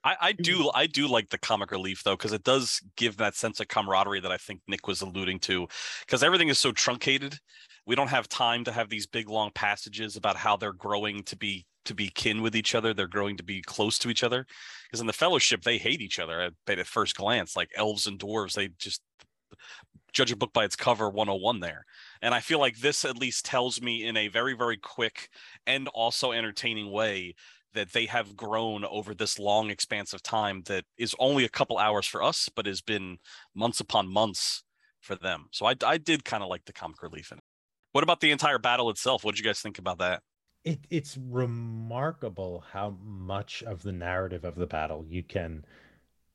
I, 0.03 0.15
I 0.19 0.33
mm-hmm. 0.33 0.43
do 0.43 0.71
I 0.73 0.87
do 0.87 1.07
like 1.07 1.29
the 1.29 1.37
comic 1.37 1.71
relief 1.71 2.03
though 2.03 2.15
because 2.15 2.33
it 2.33 2.43
does 2.43 2.81
give 2.95 3.17
that 3.17 3.35
sense 3.35 3.59
of 3.59 3.67
camaraderie 3.67 4.21
that 4.21 4.31
I 4.31 4.37
think 4.37 4.61
Nick 4.67 4.87
was 4.87 5.01
alluding 5.01 5.39
to 5.39 5.67
because 6.05 6.23
everything 6.23 6.49
is 6.49 6.59
so 6.59 6.71
truncated. 6.71 7.37
We 7.85 7.95
don't 7.95 8.07
have 8.07 8.29
time 8.29 8.63
to 8.65 8.71
have 8.71 8.89
these 8.89 9.07
big 9.07 9.29
long 9.29 9.51
passages 9.53 10.15
about 10.15 10.37
how 10.37 10.55
they're 10.55 10.73
growing 10.73 11.23
to 11.23 11.35
be 11.35 11.65
to 11.85 11.93
be 11.93 12.09
kin 12.09 12.41
with 12.41 12.55
each 12.55 12.75
other. 12.75 12.93
They're 12.93 13.07
growing 13.07 13.37
to 13.37 13.43
be 13.43 13.61
close 13.61 13.97
to 13.99 14.09
each 14.09 14.23
other. 14.23 14.45
Because 14.85 15.01
in 15.01 15.07
the 15.07 15.13
fellowship 15.13 15.63
they 15.63 15.77
hate 15.77 16.01
each 16.01 16.19
other 16.19 16.41
at, 16.41 16.79
at 16.79 16.87
first 16.87 17.15
glance 17.15 17.55
like 17.55 17.71
elves 17.75 18.07
and 18.07 18.19
dwarves 18.19 18.53
they 18.53 18.69
just 18.77 19.01
judge 20.11 20.31
a 20.31 20.35
book 20.35 20.53
by 20.53 20.65
its 20.65 20.75
cover 20.75 21.09
101 21.09 21.59
there. 21.59 21.85
And 22.21 22.33
I 22.33 22.39
feel 22.39 22.59
like 22.59 22.77
this 22.77 23.05
at 23.05 23.17
least 23.17 23.45
tells 23.45 23.81
me 23.81 24.05
in 24.05 24.15
a 24.15 24.29
very 24.29 24.55
very 24.55 24.77
quick 24.77 25.29
and 25.67 25.87
also 25.89 26.31
entertaining 26.31 26.89
way 26.89 27.35
that 27.73 27.93
they 27.93 28.05
have 28.07 28.35
grown 28.35 28.83
over 28.85 29.13
this 29.13 29.37
long 29.39 29.69
expanse 29.69 30.13
of 30.13 30.23
time 30.23 30.63
that 30.65 30.85
is 30.97 31.15
only 31.19 31.45
a 31.45 31.49
couple 31.49 31.77
hours 31.77 32.05
for 32.05 32.23
us, 32.23 32.49
but 32.55 32.65
has 32.65 32.81
been 32.81 33.17
months 33.55 33.79
upon 33.79 34.11
months 34.11 34.63
for 35.01 35.15
them. 35.15 35.47
So 35.51 35.65
I, 35.65 35.75
I 35.85 35.97
did 35.97 36.25
kind 36.25 36.43
of 36.43 36.49
like 36.49 36.65
the 36.65 36.73
comic 36.73 37.01
relief 37.03 37.31
in 37.31 37.37
it. 37.37 37.43
What 37.91 38.03
about 38.03 38.21
the 38.21 38.31
entire 38.31 38.59
battle 38.59 38.89
itself? 38.89 39.23
What 39.23 39.35
did 39.35 39.39
you 39.39 39.49
guys 39.49 39.61
think 39.61 39.79
about 39.79 39.99
that? 39.99 40.21
it 40.65 40.79
it's 40.89 41.17
remarkable 41.17 42.63
how 42.71 42.95
much 43.03 43.63
of 43.63 43.81
the 43.83 43.91
narrative 43.91 44.43
of 44.43 44.55
the 44.55 44.65
battle 44.65 45.05
you 45.07 45.23
can 45.23 45.65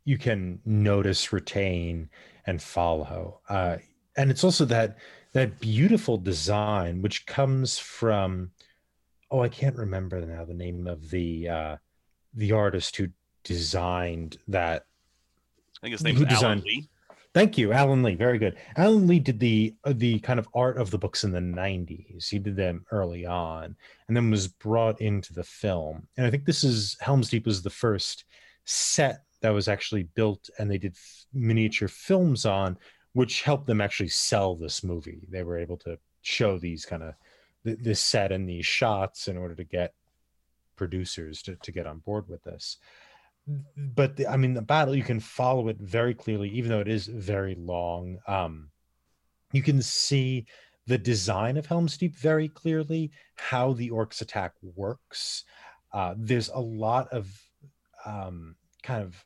you 0.04 0.18
can 0.18 0.58
notice 0.64 1.32
retain 1.32 2.08
and 2.46 2.62
follow 2.62 3.40
uh 3.48 3.76
and 4.16 4.30
it's 4.30 4.44
also 4.44 4.64
that 4.64 4.96
that 5.32 5.60
beautiful 5.60 6.16
design 6.16 7.02
which 7.02 7.26
comes 7.26 7.78
from 7.78 8.50
oh 9.34 9.42
i 9.42 9.48
can't 9.48 9.76
remember 9.76 10.20
now 10.24 10.44
the 10.44 10.54
name 10.54 10.86
of 10.86 11.10
the 11.10 11.48
uh 11.48 11.76
the 12.34 12.52
artist 12.52 12.96
who 12.96 13.08
designed 13.42 14.38
that 14.48 14.86
I 15.78 15.80
think 15.82 15.92
his 15.92 16.04
name 16.04 16.16
is 16.16 16.22
Alan 16.22 16.34
designed- 16.34 16.62
Lee. 16.64 16.88
Thank 17.34 17.58
you, 17.58 17.72
Alan 17.72 18.04
Lee. 18.04 18.14
Very 18.14 18.38
good. 18.38 18.56
Alan 18.76 19.08
Lee 19.08 19.18
did 19.18 19.40
the 19.40 19.74
uh, 19.84 19.92
the 19.94 20.20
kind 20.20 20.38
of 20.38 20.48
art 20.54 20.78
of 20.78 20.92
the 20.92 20.98
books 20.98 21.24
in 21.24 21.32
the 21.32 21.40
'90s. 21.40 22.28
He 22.28 22.38
did 22.38 22.54
them 22.54 22.86
early 22.92 23.26
on, 23.26 23.74
and 24.06 24.16
then 24.16 24.30
was 24.30 24.46
brought 24.46 25.00
into 25.00 25.34
the 25.34 25.42
film. 25.42 26.06
And 26.16 26.26
I 26.26 26.30
think 26.30 26.44
this 26.44 26.62
is 26.62 26.96
Helm's 27.00 27.28
Deep 27.28 27.44
was 27.44 27.60
the 27.60 27.70
first 27.70 28.24
set 28.64 29.24
that 29.40 29.50
was 29.50 29.66
actually 29.66 30.04
built, 30.14 30.48
and 30.60 30.70
they 30.70 30.78
did 30.78 30.96
miniature 31.32 31.88
films 31.88 32.46
on, 32.46 32.78
which 33.14 33.42
helped 33.42 33.66
them 33.66 33.80
actually 33.80 34.10
sell 34.10 34.54
this 34.54 34.84
movie. 34.84 35.26
They 35.28 35.42
were 35.42 35.58
able 35.58 35.76
to 35.78 35.98
show 36.22 36.56
these 36.56 36.86
kind 36.86 37.02
of 37.02 37.14
th- 37.64 37.78
this 37.80 38.00
set 38.00 38.32
and 38.32 38.48
these 38.48 38.66
shots 38.66 39.28
in 39.28 39.36
order 39.36 39.54
to 39.54 39.64
get 39.64 39.94
producers 40.76 41.42
to, 41.42 41.56
to 41.56 41.72
get 41.72 41.86
on 41.86 41.98
board 41.98 42.28
with 42.28 42.42
this 42.42 42.78
but 43.76 44.16
the, 44.16 44.26
I 44.26 44.36
mean, 44.36 44.54
the 44.54 44.62
battle 44.62 44.94
you 44.94 45.02
can 45.02 45.20
follow 45.20 45.68
it 45.68 45.78
very 45.78 46.14
clearly, 46.14 46.48
even 46.50 46.70
though 46.70 46.80
it 46.80 46.88
is 46.88 47.06
very 47.06 47.54
long. 47.56 48.18
Um, 48.26 48.70
you 49.52 49.62
can 49.62 49.82
see 49.82 50.46
the 50.86 50.98
design 50.98 51.56
of 51.56 51.66
Helm's 51.66 51.96
Deep 51.96 52.16
very 52.16 52.48
clearly, 52.48 53.10
how 53.36 53.72
the 53.74 53.90
orcs 53.90 54.20
attack 54.20 54.52
works. 54.62 55.44
Uh, 55.92 56.14
there's 56.16 56.48
a 56.48 56.58
lot 56.58 57.08
of 57.12 57.28
um, 58.04 58.56
kind 58.82 59.02
of 59.02 59.24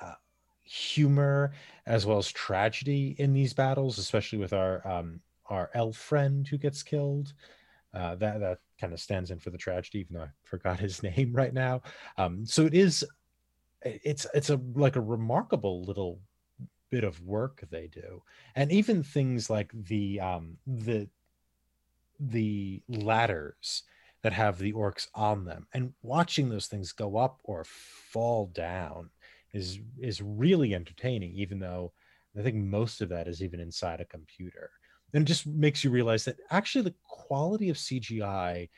uh, 0.00 0.14
humor 0.62 1.52
as 1.86 2.06
well 2.06 2.18
as 2.18 2.30
tragedy 2.30 3.14
in 3.18 3.32
these 3.32 3.52
battles, 3.52 3.98
especially 3.98 4.38
with 4.38 4.52
our 4.52 4.86
um, 4.86 5.20
our 5.52 5.70
elf 5.74 5.96
friend 5.96 6.46
who 6.48 6.58
gets 6.58 6.82
killed. 6.82 7.32
Uh, 7.94 8.14
that 8.16 8.40
that 8.40 8.58
kind 8.80 8.92
of 8.92 9.00
stands 9.00 9.30
in 9.30 9.38
for 9.38 9.50
the 9.50 9.58
tragedy, 9.58 10.00
even 10.00 10.14
though 10.14 10.22
I 10.22 10.30
forgot 10.44 10.80
his 10.80 11.02
name 11.02 11.32
right 11.32 11.52
now. 11.52 11.82
Um, 12.16 12.44
so 12.46 12.66
it 12.66 12.74
is 12.74 13.04
it's 13.84 14.26
it's 14.34 14.50
a 14.50 14.60
like 14.74 14.96
a 14.96 15.00
remarkable 15.00 15.82
little 15.82 16.20
bit 16.90 17.04
of 17.04 17.20
work 17.22 17.64
they 17.70 17.86
do 17.86 18.22
and 18.54 18.70
even 18.70 19.02
things 19.02 19.48
like 19.48 19.70
the 19.72 20.20
um 20.20 20.58
the 20.66 21.08
the 22.20 22.82
ladders 22.88 23.82
that 24.22 24.32
have 24.32 24.58
the 24.58 24.72
orcs 24.72 25.08
on 25.14 25.44
them 25.44 25.66
and 25.72 25.92
watching 26.02 26.48
those 26.48 26.66
things 26.66 26.92
go 26.92 27.16
up 27.16 27.40
or 27.44 27.64
fall 27.64 28.46
down 28.54 29.10
is 29.52 29.80
is 29.98 30.20
really 30.20 30.74
entertaining 30.74 31.32
even 31.32 31.58
though 31.58 31.92
i 32.38 32.42
think 32.42 32.56
most 32.56 33.00
of 33.00 33.08
that 33.08 33.26
is 33.26 33.42
even 33.42 33.58
inside 33.58 34.00
a 34.00 34.04
computer 34.04 34.70
and 35.12 35.22
it 35.22 35.26
just 35.26 35.46
makes 35.46 35.84
you 35.84 35.90
realize 35.90 36.24
that 36.24 36.36
actually 36.50 36.82
the 36.82 36.94
quality 37.06 37.68
of 37.70 37.76
cgi 37.76 38.68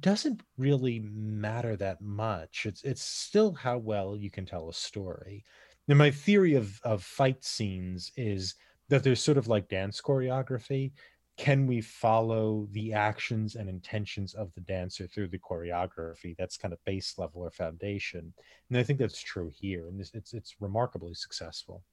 doesn't 0.00 0.42
really 0.56 1.00
matter 1.00 1.76
that 1.76 2.00
much. 2.00 2.64
It's 2.66 2.82
it's 2.82 3.02
still 3.02 3.52
how 3.52 3.78
well 3.78 4.16
you 4.16 4.30
can 4.30 4.46
tell 4.46 4.68
a 4.68 4.74
story. 4.74 5.44
And 5.88 5.98
my 5.98 6.10
theory 6.10 6.54
of 6.54 6.80
of 6.84 7.02
fight 7.02 7.44
scenes 7.44 8.12
is 8.16 8.54
that 8.88 9.02
there's 9.02 9.22
sort 9.22 9.38
of 9.38 9.48
like 9.48 9.68
dance 9.68 10.00
choreography. 10.00 10.92
Can 11.36 11.66
we 11.66 11.80
follow 11.80 12.66
the 12.72 12.92
actions 12.92 13.54
and 13.54 13.68
intentions 13.68 14.34
of 14.34 14.52
the 14.54 14.60
dancer 14.62 15.06
through 15.06 15.28
the 15.28 15.38
choreography? 15.38 16.34
That's 16.36 16.56
kind 16.56 16.72
of 16.72 16.84
base 16.84 17.16
level 17.16 17.42
or 17.42 17.50
foundation. 17.50 18.32
And 18.70 18.78
I 18.78 18.82
think 18.82 18.98
that's 18.98 19.20
true 19.20 19.52
here. 19.54 19.86
And 19.88 20.00
this, 20.00 20.10
it's 20.14 20.32
it's 20.32 20.56
remarkably 20.60 21.14
successful. 21.14 21.84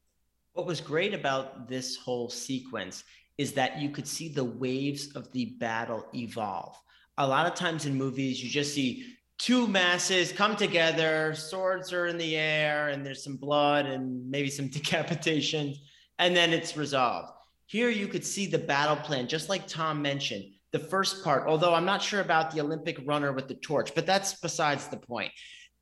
What 0.56 0.68
was 0.68 0.80
great 0.80 1.14
about 1.14 1.68
this 1.68 1.98
whole 1.98 2.30
sequence 2.30 3.04
is 3.38 3.52
that 3.54 3.82
you 3.82 3.90
could 3.90 4.08
see 4.08 4.30
the 4.30 4.46
waves 4.46 5.14
of 5.14 5.30
the 5.34 5.48
battle 5.60 6.06
evolve. 6.16 6.78
A 7.18 7.28
lot 7.28 7.46
of 7.46 7.56
times 7.56 7.86
in 7.86 7.94
movies, 7.94 8.42
you 8.42 8.50
just 8.50 8.74
see 8.74 9.18
two 9.38 9.68
masses 9.68 10.32
come 10.32 10.56
together, 10.56 11.34
swords 11.36 11.92
are 11.92 12.08
in 12.08 12.18
the 12.18 12.38
air, 12.38 12.88
and 12.88 13.06
there's 13.06 13.22
some 13.22 13.36
blood 13.36 13.86
and 13.86 14.32
maybe 14.32 14.50
some 14.50 14.68
decapitation, 14.70 15.76
and 16.20 16.34
then 16.34 16.54
it's 16.54 16.78
resolved. 16.78 17.34
Here, 17.66 17.90
you 17.90 18.08
could 18.08 18.24
see 18.24 18.48
the 18.48 18.58
battle 18.58 18.96
plan, 18.96 19.28
just 19.28 19.50
like 19.50 19.68
Tom 19.68 20.02
mentioned. 20.02 20.46
The 20.72 20.80
first 20.80 21.22
part, 21.22 21.50
although 21.50 21.74
I'm 21.74 21.84
not 21.84 22.02
sure 22.02 22.22
about 22.22 22.52
the 22.52 22.62
Olympic 22.62 22.98
runner 23.06 23.34
with 23.34 23.50
the 23.50 23.56
torch, 23.56 23.94
but 23.94 24.06
that's 24.06 24.40
besides 24.40 24.88
the 24.88 24.98
point 24.98 25.34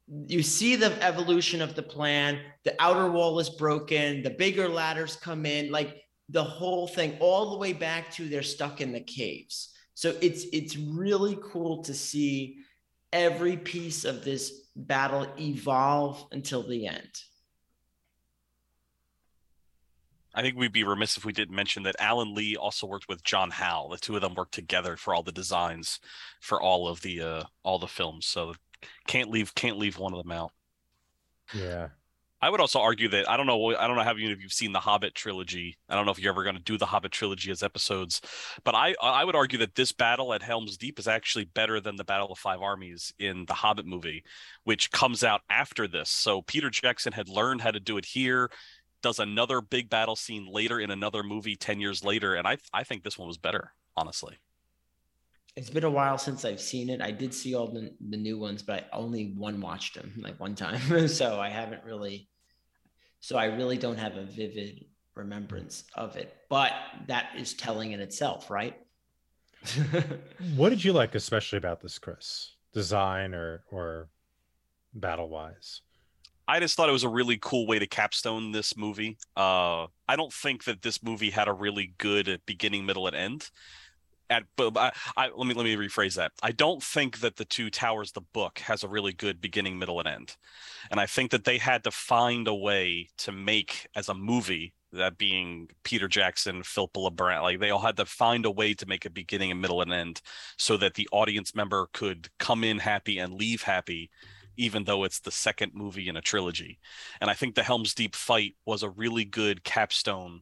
you 0.07 0.43
see 0.43 0.75
the 0.75 1.01
evolution 1.03 1.61
of 1.61 1.75
the 1.75 1.83
plan 1.83 2.39
the 2.65 2.75
outer 2.79 3.09
wall 3.09 3.39
is 3.39 3.49
broken 3.49 4.21
the 4.21 4.29
bigger 4.29 4.67
ladders 4.67 5.15
come 5.15 5.45
in 5.45 5.71
like 5.71 6.03
the 6.29 6.43
whole 6.43 6.87
thing 6.87 7.15
all 7.19 7.51
the 7.51 7.57
way 7.57 7.73
back 7.73 8.11
to 8.11 8.27
they're 8.27 8.43
stuck 8.43 8.81
in 8.81 8.91
the 8.91 8.99
caves 8.99 9.73
so 9.93 10.15
it's 10.21 10.45
it's 10.51 10.75
really 10.75 11.37
cool 11.41 11.83
to 11.83 11.93
see 11.93 12.57
every 13.13 13.55
piece 13.55 14.03
of 14.03 14.25
this 14.25 14.67
battle 14.75 15.27
evolve 15.39 16.25
until 16.31 16.63
the 16.63 16.87
end 16.87 17.09
I 20.35 20.41
think 20.41 20.57
we'd 20.57 20.71
be 20.71 20.83
remiss 20.83 21.15
if 21.15 21.25
we 21.25 21.31
didn't 21.31 21.55
mention 21.55 21.83
that 21.83 21.95
Alan 21.99 22.33
Lee 22.33 22.55
also 22.55 22.87
worked 22.87 23.07
with 23.07 23.23
John 23.23 23.51
Howe. 23.51 23.87
The 23.91 23.97
two 23.97 24.15
of 24.15 24.23
them 24.23 24.33
worked 24.33 24.55
together 24.55 24.97
for 24.97 25.13
all 25.13 25.21
the 25.21 25.31
designs 25.31 25.99
for 26.41 26.59
all 26.59 26.87
of 26.87 27.01
the 27.01 27.21
uh 27.21 27.43
all 27.61 27.77
the 27.77 27.87
films. 27.87 28.25
So 28.25 28.55
can't 29.07 29.29
leave 29.29 29.53
can't 29.55 29.77
leave 29.77 29.97
one 29.97 30.13
of 30.13 30.23
them 30.23 30.31
out. 30.31 30.51
Yeah. 31.53 31.89
I 32.43 32.49
would 32.49 32.59
also 32.59 32.81
argue 32.81 33.07
that 33.07 33.29
I 33.29 33.37
don't 33.37 33.47
know 33.47 33.73
I 33.73 33.87
don't 33.87 33.95
know 33.95 34.03
how 34.03 34.13
many 34.13 34.29
of 34.29 34.41
you've 34.41 34.51
seen 34.51 34.73
the 34.73 34.79
Hobbit 34.81 35.15
trilogy. 35.15 35.77
I 35.87 35.95
don't 35.95 36.05
know 36.05 36.11
if 36.11 36.19
you're 36.19 36.33
ever 36.33 36.43
going 36.43 36.57
to 36.57 36.61
do 36.61 36.77
the 36.77 36.85
Hobbit 36.85 37.13
trilogy 37.13 37.51
as 37.51 37.63
episodes, 37.63 38.19
but 38.65 38.75
I 38.75 38.95
I 39.01 39.23
would 39.23 39.35
argue 39.35 39.59
that 39.59 39.75
this 39.75 39.93
battle 39.93 40.33
at 40.33 40.41
Helm's 40.41 40.75
Deep 40.75 40.99
is 40.99 41.07
actually 41.07 41.45
better 41.45 41.79
than 41.79 41.95
the 41.95 42.03
Battle 42.03 42.27
of 42.29 42.37
Five 42.37 42.61
Armies 42.61 43.13
in 43.17 43.45
the 43.45 43.53
Hobbit 43.53 43.85
movie, 43.85 44.25
which 44.65 44.91
comes 44.91 45.23
out 45.23 45.39
after 45.49 45.87
this. 45.87 46.09
So 46.09 46.41
Peter 46.41 46.69
Jackson 46.69 47.13
had 47.13 47.29
learned 47.29 47.61
how 47.61 47.71
to 47.71 47.79
do 47.79 47.95
it 47.95 48.03
here, 48.03 48.51
does 49.01 49.19
another 49.19 49.61
big 49.61 49.89
battle 49.89 50.17
scene 50.17 50.45
later 50.45 50.81
in 50.81 50.91
another 50.91 51.23
movie 51.23 51.55
10 51.55 51.79
years 51.79 52.03
later 52.03 52.35
and 52.35 52.45
I 52.45 52.57
I 52.73 52.83
think 52.83 53.03
this 53.03 53.17
one 53.17 53.29
was 53.29 53.37
better, 53.37 53.71
honestly. 53.95 54.37
It's 55.55 55.69
been 55.69 55.83
a 55.83 55.89
while 55.89 56.17
since 56.17 56.45
i've 56.45 56.61
seen 56.61 56.89
it 56.89 57.01
i 57.01 57.11
did 57.11 57.33
see 57.33 57.55
all 57.55 57.67
the, 57.67 57.91
the 58.09 58.17
new 58.17 58.37
ones 58.37 58.63
but 58.63 58.87
i 58.91 58.97
only 58.97 59.33
one 59.37 59.59
watched 59.61 59.95
them 59.95 60.13
like 60.23 60.39
one 60.39 60.55
time 60.55 61.07
so 61.07 61.39
i 61.39 61.49
haven't 61.49 61.83
really 61.83 62.27
so 63.19 63.37
i 63.37 63.45
really 63.45 63.77
don't 63.77 63.97
have 63.97 64.15
a 64.17 64.23
vivid 64.23 64.85
remembrance 65.15 65.83
of 65.95 66.15
it 66.15 66.35
but 66.49 66.71
that 67.07 67.29
is 67.37 67.53
telling 67.53 67.91
in 67.91 67.99
itself 67.99 68.49
right 68.49 68.77
What 70.55 70.69
did 70.69 70.83
you 70.83 70.93
like 70.93 71.15
especially 71.15 71.57
about 71.57 71.81
this, 71.81 71.99
Chris? 71.99 72.55
Design 72.73 73.33
or 73.33 73.63
or 73.71 74.09
battle 74.93 75.29
wise? 75.29 75.81
I 76.47 76.59
just 76.59 76.75
thought 76.75 76.89
it 76.89 76.93
was 76.93 77.05
a 77.05 77.09
really 77.09 77.37
cool 77.41 77.67
way 77.67 77.79
to 77.79 77.87
capstone 77.87 78.51
this 78.51 78.75
movie. 78.75 79.17
Uh, 79.37 79.87
I 80.09 80.17
don't 80.17 80.33
think 80.33 80.65
that 80.65 80.81
this 80.81 81.01
movie 81.01 81.29
had 81.29 81.47
a 81.47 81.53
really 81.53 81.93
good 81.97 82.41
beginning, 82.45 82.85
middle, 82.85 83.07
and 83.07 83.15
end. 83.15 83.49
At 84.29 84.43
but 84.55 84.77
I, 84.77 84.91
I 85.17 85.29
let 85.35 85.47
me 85.47 85.53
let 85.53 85.63
me 85.63 85.75
rephrase 85.75 86.15
that. 86.15 86.31
I 86.41 86.51
don't 86.51 86.81
think 86.81 87.19
that 87.19 87.35
the 87.35 87.45
Two 87.45 87.69
Towers, 87.69 88.11
the 88.11 88.21
book, 88.21 88.59
has 88.59 88.83
a 88.83 88.87
really 88.87 89.13
good 89.13 89.41
beginning, 89.41 89.77
middle, 89.77 89.99
and 89.99 90.07
end. 90.07 90.35
And 90.91 90.99
I 90.99 91.05
think 91.05 91.31
that 91.31 91.43
they 91.43 91.57
had 91.57 91.83
to 91.83 91.91
find 91.91 92.47
a 92.47 92.55
way 92.55 93.09
to 93.19 93.31
make 93.31 93.87
as 93.95 94.09
a 94.09 94.13
movie 94.13 94.73
that 94.91 95.17
being 95.17 95.69
Peter 95.83 96.07
Jackson, 96.07 96.63
Philip 96.63 96.93
LeBrant, 96.93 97.41
like 97.41 97.59
they 97.59 97.71
all 97.71 97.81
had 97.81 97.97
to 97.97 98.05
find 98.05 98.45
a 98.45 98.51
way 98.51 98.73
to 98.75 98.85
make 98.85 99.05
a 99.05 99.09
beginning, 99.09 99.51
a 99.51 99.55
middle, 99.55 99.81
and 99.81 99.91
end, 99.91 100.21
so 100.57 100.77
that 100.77 100.93
the 100.93 101.09
audience 101.11 101.55
member 101.55 101.87
could 101.93 102.29
come 102.37 102.63
in 102.63 102.79
happy 102.79 103.17
and 103.17 103.33
leave 103.33 103.63
happy 103.63 104.09
even 104.57 104.83
though 104.83 105.03
it's 105.03 105.19
the 105.19 105.31
second 105.31 105.71
movie 105.73 106.07
in 106.07 106.17
a 106.17 106.21
trilogy. 106.21 106.79
And 107.19 107.29
I 107.29 107.33
think 107.33 107.55
the 107.55 107.63
Helm's 107.63 107.93
Deep 107.93 108.15
fight 108.15 108.55
was 108.65 108.83
a 108.83 108.89
really 108.89 109.25
good 109.25 109.63
capstone 109.63 110.41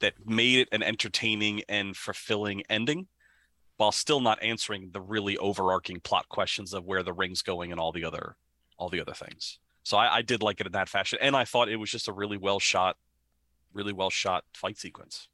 that 0.00 0.14
made 0.26 0.58
it 0.58 0.68
an 0.72 0.82
entertaining 0.82 1.62
and 1.68 1.96
fulfilling 1.96 2.62
ending 2.68 3.06
while 3.76 3.92
still 3.92 4.20
not 4.20 4.42
answering 4.42 4.90
the 4.92 5.00
really 5.00 5.36
overarching 5.38 6.00
plot 6.00 6.28
questions 6.28 6.72
of 6.72 6.84
where 6.84 7.02
the 7.02 7.12
ring's 7.12 7.42
going 7.42 7.70
and 7.72 7.80
all 7.80 7.92
the 7.92 8.04
other 8.04 8.36
all 8.78 8.88
the 8.88 9.00
other 9.00 9.14
things. 9.14 9.58
So 9.84 9.96
I, 9.96 10.16
I 10.16 10.22
did 10.22 10.42
like 10.42 10.60
it 10.60 10.66
in 10.66 10.72
that 10.72 10.88
fashion. 10.88 11.18
And 11.20 11.36
I 11.36 11.44
thought 11.44 11.68
it 11.68 11.76
was 11.76 11.90
just 11.90 12.08
a 12.08 12.12
really 12.12 12.36
well 12.36 12.58
shot, 12.58 12.96
really 13.72 13.92
well 13.92 14.10
shot 14.10 14.44
fight 14.52 14.78
sequence. 14.78 15.28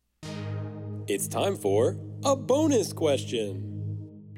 It's 1.06 1.26
time 1.26 1.56
for 1.56 1.96
a 2.24 2.36
bonus 2.36 2.92
question. 2.92 3.66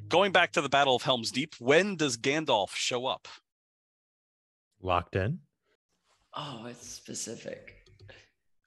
Going 0.08 0.30
back 0.32 0.52
to 0.52 0.60
the 0.60 0.68
Battle 0.68 0.94
of 0.94 1.02
Helm's 1.02 1.30
Deep, 1.30 1.54
when 1.58 1.96
does 1.96 2.16
Gandalf 2.16 2.74
show 2.74 3.06
up? 3.06 3.26
Locked 4.80 5.16
in? 5.16 5.40
oh, 6.34 6.66
it's 6.68 6.88
specific. 6.88 7.76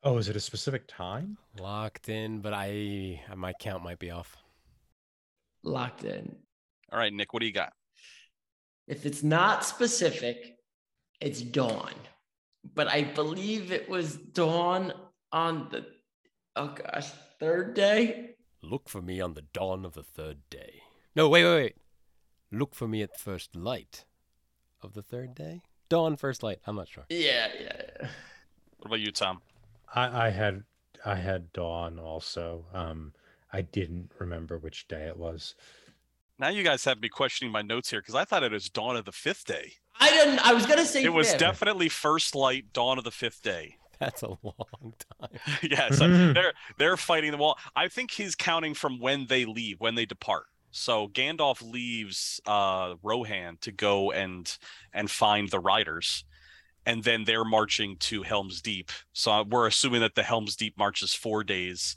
Oh, 0.03 0.17
is 0.17 0.29
it 0.29 0.35
a 0.35 0.39
specific 0.39 0.83
time? 0.87 1.37
Locked 1.59 2.09
in, 2.09 2.39
but 2.41 2.53
I 2.53 3.21
my 3.35 3.53
count 3.53 3.83
might 3.83 3.97
be 3.97 4.11
off. 4.11 4.35
Locked 5.65 6.03
in. 6.05 6.35
All 6.91 6.99
right, 6.99 7.11
Nick, 7.11 7.33
what 7.33 7.41
do 7.41 7.47
you 7.47 7.51
got? 7.51 7.73
If 8.87 9.05
it's 9.05 9.23
not 9.23 9.65
specific, 9.65 10.57
it's 11.19 11.41
dawn. 11.41 11.93
But 12.75 12.87
I 12.87 13.03
believe 13.03 13.71
it 13.71 13.89
was 13.89 14.15
dawn 14.15 14.93
on 15.31 15.67
the 15.71 15.85
oh 16.55 16.75
gosh, 16.75 17.09
third 17.39 17.73
day. 17.73 18.35
Look 18.61 18.89
for 18.89 19.01
me 19.01 19.19
on 19.19 19.33
the 19.33 19.41
dawn 19.41 19.85
of 19.85 19.93
the 19.93 20.03
third 20.03 20.39
day. 20.49 20.81
No, 21.15 21.29
wait, 21.29 21.43
wait, 21.43 21.55
wait. 21.55 21.75
Look 22.51 22.75
for 22.75 22.87
me 22.87 23.01
at 23.01 23.19
first 23.19 23.55
light 23.55 24.05
of 24.81 24.93
the 24.93 25.01
third 25.01 25.33
day. 25.35 25.61
Dawn, 25.89 26.15
first 26.15 26.43
light. 26.43 26.59
I'm 26.65 26.75
not 26.75 26.87
sure. 26.87 27.05
Yeah, 27.09 27.47
yeah. 27.59 27.81
yeah. 28.01 28.07
What 28.77 28.87
about 28.87 28.99
you, 28.99 29.11
Tom? 29.11 29.41
I, 29.93 30.27
I 30.27 30.29
had 30.29 30.63
I 31.03 31.15
had 31.15 31.51
dawn 31.53 31.99
also. 31.99 32.65
Um, 32.73 33.13
I 33.55 33.61
didn't 33.61 34.11
remember 34.19 34.57
which 34.57 34.85
day 34.89 35.03
it 35.07 35.17
was. 35.17 35.55
Now 36.37 36.49
you 36.49 36.61
guys 36.63 36.83
have 36.83 36.99
me 36.99 37.07
questioning 37.07 37.51
my 37.53 37.61
notes 37.61 37.89
here 37.89 38.01
because 38.01 38.15
I 38.15 38.25
thought 38.25 38.43
it 38.43 38.51
was 38.51 38.69
dawn 38.69 38.97
of 38.97 39.05
the 39.05 39.13
fifth 39.13 39.45
day. 39.45 39.71
I 39.97 40.09
didn't. 40.09 40.45
I 40.45 40.53
was 40.53 40.65
gonna 40.65 40.83
say 40.85 41.03
It 41.03 41.13
was 41.13 41.29
fifth. 41.29 41.39
definitely 41.39 41.87
first 41.87 42.35
light, 42.35 42.73
dawn 42.73 42.97
of 42.97 43.05
the 43.05 43.11
fifth 43.11 43.41
day. 43.41 43.77
That's 43.99 44.23
a 44.23 44.27
long 44.43 44.93
time. 45.21 45.29
yeah, 45.63 45.89
so 45.89 46.09
they're 46.33 46.51
they're 46.77 46.97
fighting 46.97 47.31
the 47.31 47.37
wall. 47.37 47.57
I 47.77 47.87
think 47.87 48.11
he's 48.11 48.35
counting 48.35 48.73
from 48.73 48.99
when 48.99 49.27
they 49.27 49.45
leave, 49.45 49.79
when 49.79 49.95
they 49.95 50.05
depart. 50.05 50.47
So 50.71 51.07
Gandalf 51.07 51.61
leaves 51.61 52.41
uh, 52.45 52.95
Rohan 53.01 53.57
to 53.61 53.71
go 53.71 54.11
and 54.11 54.57
and 54.91 55.09
find 55.09 55.49
the 55.49 55.61
riders, 55.61 56.25
and 56.85 57.05
then 57.05 57.23
they're 57.23 57.45
marching 57.45 57.95
to 57.99 58.23
Helm's 58.23 58.61
Deep. 58.61 58.91
So 59.13 59.43
we're 59.49 59.67
assuming 59.67 60.01
that 60.01 60.15
the 60.15 60.23
Helm's 60.23 60.57
Deep 60.57 60.77
marches 60.77 61.13
four 61.13 61.45
days. 61.45 61.95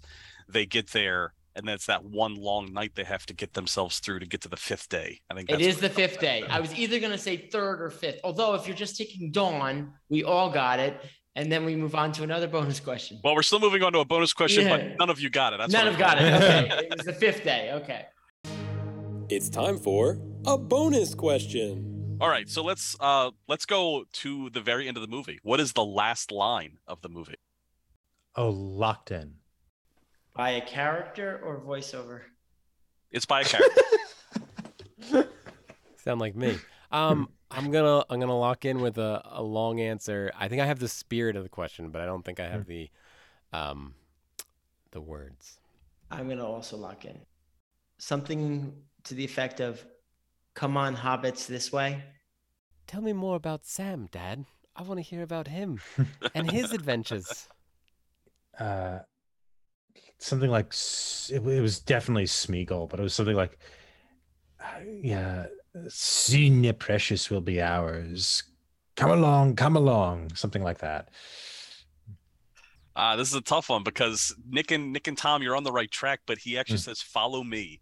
They 0.49 0.65
get 0.65 0.93
there, 0.93 1.35
and 1.59 1.67
then 1.69 1.75
it's 1.75 1.87
that 1.87 2.05
one 2.05 2.35
long 2.37 2.73
night 2.73 2.93
they 2.95 3.05
have 3.05 3.27
to 3.27 3.35
get 3.35 3.53
themselves 3.53 3.99
through 3.99 4.21
to 4.21 4.27
get 4.27 4.41
to 4.43 4.49
the 4.49 4.57
fifth 4.57 4.89
day. 4.89 5.21
I 5.31 5.35
think 5.35 5.51
It 5.51 5.55
that's 5.55 5.65
is 5.67 5.79
the 5.81 5.91
fifth 5.91 6.21
day. 6.21 6.45
I 6.49 6.61
was 6.61 6.73
either 6.79 6.99
gonna 7.01 7.19
say 7.19 7.37
third 7.37 7.83
or 7.83 7.91
fifth. 7.91 8.21
Although 8.25 8.55
if 8.55 8.67
you're 8.67 8.77
just 8.77 8.97
taking 8.97 9.31
dawn, 9.33 9.93
we 10.09 10.25
all 10.25 10.49
got 10.51 10.79
it, 10.79 10.99
and 11.37 11.51
then 11.53 11.65
we 11.65 11.77
move 11.77 11.95
on 11.95 12.13
to 12.13 12.23
another 12.23 12.47
bonus 12.57 12.81
question. 12.81 13.21
Well, 13.23 13.35
we're 13.35 13.43
still 13.43 13.61
moving 13.61 13.83
on 13.83 13.93
to 13.93 13.99
a 13.99 14.05
bonus 14.05 14.33
question, 14.33 14.65
Yeah. 14.67 14.77
but 14.77 14.99
none 14.99 15.11
of 15.11 15.21
you 15.21 15.29
got 15.31 15.53
it. 15.53 15.59
That's 15.59 15.73
None 15.73 15.87
what 15.87 15.95
have 15.97 16.19
I'm 16.19 16.19
got 16.19 16.23
it. 16.23 16.71
Okay, 16.73 16.87
it 16.87 16.97
was 16.97 17.05
the 17.07 17.13
fifth 17.13 17.45
day. 17.45 17.73
Okay. 17.75 18.07
It's 19.31 19.51
time 19.51 19.77
for 19.77 20.19
a 20.47 20.57
bonus 20.57 21.15
question. 21.15 22.17
All 22.19 22.31
right, 22.31 22.49
so 22.49 22.63
let's 22.65 22.97
uh 22.99 23.31
let's 23.47 23.67
go 23.67 24.05
to 24.15 24.49
the 24.49 24.61
very 24.63 24.89
end 24.89 24.97
of 24.97 25.03
the 25.03 25.07
movie. 25.09 25.39
What 25.43 25.61
is 25.61 25.75
the 25.75 25.85
last 25.85 26.33
line 26.33 26.79
of 26.87 27.03
the 27.03 27.11
movie? 27.11 27.35
Oh, 28.37 28.49
locked 28.49 29.11
in. 29.11 29.35
By 30.39 30.51
a 30.51 30.61
character 30.61 31.41
or 31.45 31.61
voiceover? 31.61 32.21
It's 33.11 33.27
by 33.27 33.41
a 33.41 33.45
character. 33.45 33.83
Sound 35.97 36.21
like 36.21 36.37
me. 36.37 36.57
Um, 36.93 37.29
I'm 37.51 37.73
gonna 37.73 38.05
I'm 38.09 38.21
gonna 38.21 38.39
lock 38.39 38.65
in 38.65 38.81
with 38.81 38.99
a, 38.99 39.21
a 39.33 39.43
long 39.43 39.81
answer. 39.81 40.31
I 40.39 40.47
think 40.47 40.63
I 40.63 40.67
have 40.67 40.79
the 40.79 40.87
spirit 40.87 41.35
of 41.35 41.43
the 41.43 41.49
question, 41.49 41.91
but 41.91 42.01
I 42.01 42.07
don't 42.07 42.25
think 42.25 42.39
I 42.39 42.47
have 42.47 42.67
the 42.67 42.89
um 43.53 43.97
the 44.93 45.01
words. 45.01 45.59
I'm 46.09 46.29
gonna 46.29 46.47
also 46.47 46.77
lock 46.77 47.05
in 47.05 47.19
something 47.99 48.73
to 49.05 49.15
the 49.15 49.25
effect 49.25 49.59
of, 49.59 49.85
"Come 50.55 50.77
on, 50.77 50.95
hobbits, 50.95 51.49
this 51.49 51.73
way." 51.73 52.05
Tell 52.87 53.01
me 53.01 53.13
more 53.13 53.35
about 53.35 53.67
Sam, 53.67 54.07
Dad. 54.13 54.45
I 54.77 54.83
want 54.83 54.99
to 54.99 55.03
hear 55.03 55.25
about 55.25 55.49
him 55.49 55.81
and 56.33 56.49
his 56.49 56.71
adventures. 56.71 57.49
Uh, 58.57 59.01
something 60.19 60.51
like 60.51 60.73
it, 61.31 61.47
it 61.47 61.61
was 61.61 61.81
definitely 61.81 62.25
Smeagol, 62.25 62.89
but 62.89 63.01
it 63.01 63.03
was 63.03 63.15
something 63.15 63.37
like, 63.37 63.59
uh, 64.61 64.81
yeah, 65.03 65.47
soon 65.89 66.65
your 66.65 66.75
precious 66.75 67.31
will 67.31 67.41
be 67.41 67.61
ours. 67.63 68.43
Come 68.97 69.11
along, 69.11 69.57
come 69.57 69.77
along, 69.77 70.35
something 70.35 70.63
like 70.63 70.79
that. 70.79 71.09
Uh, 72.97 73.15
this 73.15 73.29
is 73.29 73.35
a 73.35 73.41
tough 73.41 73.69
one 73.69 73.85
because 73.85 74.35
Nick 74.51 74.73
and 74.73 74.93
Nick 74.93 75.07
and 75.07 75.17
Tom, 75.17 75.41
you're 75.41 75.55
on 75.55 75.63
the 75.63 75.71
right 75.71 75.91
track, 75.91 76.21
but 76.27 76.39
he 76.39 76.59
actually 76.59 76.79
says 76.79 77.01
"follow 77.01 77.45
me." 77.45 77.81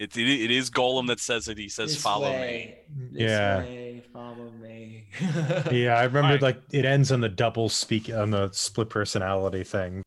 It, 0.00 0.16
it, 0.16 0.28
it 0.28 0.50
is 0.50 0.68
Gollum 0.68 1.06
that 1.06 1.20
says 1.20 1.46
it. 1.48 1.56
He 1.56 1.68
says 1.68 1.92
This 1.92 2.02
"follow 2.02 2.32
me." 2.32 2.74
This 3.12 3.22
Yeah. 3.22 3.58
way, 3.58 4.02
follow 4.12 4.50
me. 4.50 5.06
Yeah, 5.70 5.94
I 5.96 6.04
remember 6.04 6.34
Alright. 6.34 6.42
like 6.42 6.60
it 6.72 6.84
ends 6.84 7.12
on 7.12 7.20
the 7.20 7.28
double 7.28 7.68
speak 7.68 8.10
on 8.12 8.30
the 8.32 8.50
split 8.50 8.90
personality 8.90 9.62
thing. 9.62 10.02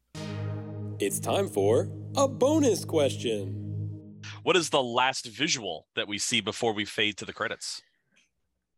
It's 0.99 1.17
time 1.17 1.47
for 1.47 1.87
a 2.17 2.27
bonus 2.27 2.83
question. 2.83 4.19
What 4.43 4.57
is 4.57 4.69
the 4.69 4.83
last 4.83 5.27
visual 5.27 5.87
that 5.95 6.09
we 6.09 6.17
see 6.17 6.41
before 6.41 6.73
we 6.73 6.83
fade 6.83 7.15
to 7.19 7.25
the 7.25 7.31
credits? 7.31 7.81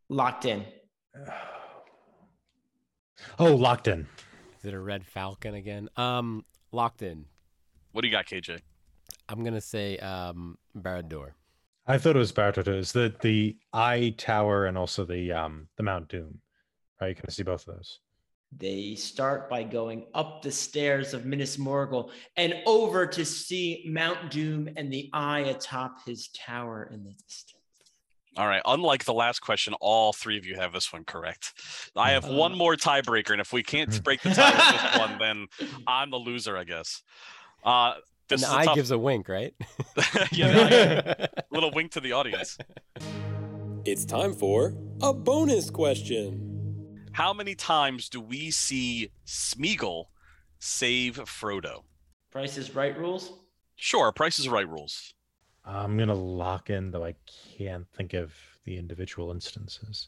Locked 0.09 0.45
in. 0.45 0.65
Oh, 3.37 3.53
locked 3.53 3.87
in. 3.87 4.07
Is 4.59 4.65
it 4.65 4.73
a 4.73 4.79
red 4.79 5.05
falcon 5.05 5.53
again? 5.53 5.89
Um, 5.95 6.43
locked 6.71 7.03
in. 7.03 7.25
What 7.91 8.01
do 8.01 8.07
you 8.07 8.11
got, 8.11 8.25
KJ? 8.25 8.61
I'm 9.29 9.43
gonna 9.43 9.61
say 9.61 9.97
um 9.97 10.57
Barad-dûr. 10.75 11.33
I 11.85 11.99
thought 11.99 12.15
it 12.15 12.19
was 12.19 12.31
Bartotus, 12.31 12.93
the 12.93 13.13
the 13.21 13.57
eye 13.73 14.15
tower 14.17 14.65
and 14.65 14.75
also 14.75 15.05
the 15.05 15.31
um 15.33 15.67
the 15.77 15.83
Mount 15.83 16.07
Doom. 16.07 16.41
Right, 16.99 17.09
you 17.09 17.15
can 17.15 17.29
see 17.29 17.43
both 17.43 17.67
of 17.67 17.75
those. 17.75 17.99
They 18.57 18.95
start 18.95 19.49
by 19.49 19.63
going 19.63 20.05
up 20.13 20.41
the 20.41 20.51
stairs 20.51 21.13
of 21.13 21.25
Minas 21.25 21.57
Morgul 21.57 22.11
and 22.35 22.53
over 22.65 23.07
to 23.07 23.25
see 23.25 23.83
Mount 23.87 24.29
Doom 24.29 24.69
and 24.75 24.91
the 24.91 25.09
eye 25.13 25.39
atop 25.41 26.05
his 26.05 26.27
tower 26.29 26.89
in 26.93 27.03
the 27.03 27.11
distance. 27.11 27.55
All 28.37 28.47
right. 28.47 28.61
Unlike 28.65 29.05
the 29.05 29.13
last 29.13 29.39
question, 29.39 29.73
all 29.81 30.13
three 30.13 30.37
of 30.37 30.45
you 30.45 30.55
have 30.55 30.73
this 30.73 30.91
one 30.93 31.03
correct. 31.05 31.53
I 31.95 32.11
have 32.11 32.27
one 32.27 32.53
Uh. 32.53 32.57
more 32.57 32.75
tiebreaker, 32.75 33.31
and 33.31 33.41
if 33.41 33.51
we 33.53 33.63
can't 33.63 34.01
break 34.05 34.21
the 34.21 34.29
tie 34.31 34.51
with 34.73 34.81
this 34.81 34.99
one, 34.99 35.17
then 35.19 35.47
I'm 35.87 36.11
the 36.11 36.17
loser, 36.17 36.57
I 36.57 36.63
guess. 36.65 37.03
Uh, 37.63 37.95
this 38.27 38.41
and 38.43 38.47
is 38.47 38.49
the 38.49 38.55
a 38.55 38.59
eye 38.59 38.65
tough- 38.65 38.75
gives 38.75 38.91
a 38.91 38.97
wink, 38.97 39.27
right? 39.29 39.53
yeah, 40.31 40.51
the 40.51 41.21
eye- 41.23 41.41
little 41.51 41.71
wink 41.71 41.91
to 41.93 41.99
the 41.99 42.11
audience. 42.13 42.57
It's 43.85 44.05
time 44.05 44.33
for 44.33 44.75
a 45.01 45.13
bonus 45.13 45.69
question. 45.69 46.50
How 47.13 47.33
many 47.33 47.55
times 47.55 48.07
do 48.07 48.21
we 48.21 48.51
see 48.51 49.11
Smeagol 49.25 50.05
save 50.59 51.17
Frodo? 51.17 51.83
Price 52.31 52.57
is 52.57 52.73
right 52.73 52.97
rules. 52.97 53.33
Sure, 53.75 54.11
Price 54.11 54.39
is 54.39 54.47
Right 54.47 54.69
rules. 54.69 55.13
I'm 55.65 55.97
gonna 55.97 56.13
lock 56.13 56.69
in, 56.69 56.91
though 56.91 57.03
I 57.03 57.15
can't 57.57 57.87
think 57.93 58.13
of 58.13 58.33
the 58.63 58.77
individual 58.77 59.31
instances. 59.31 60.07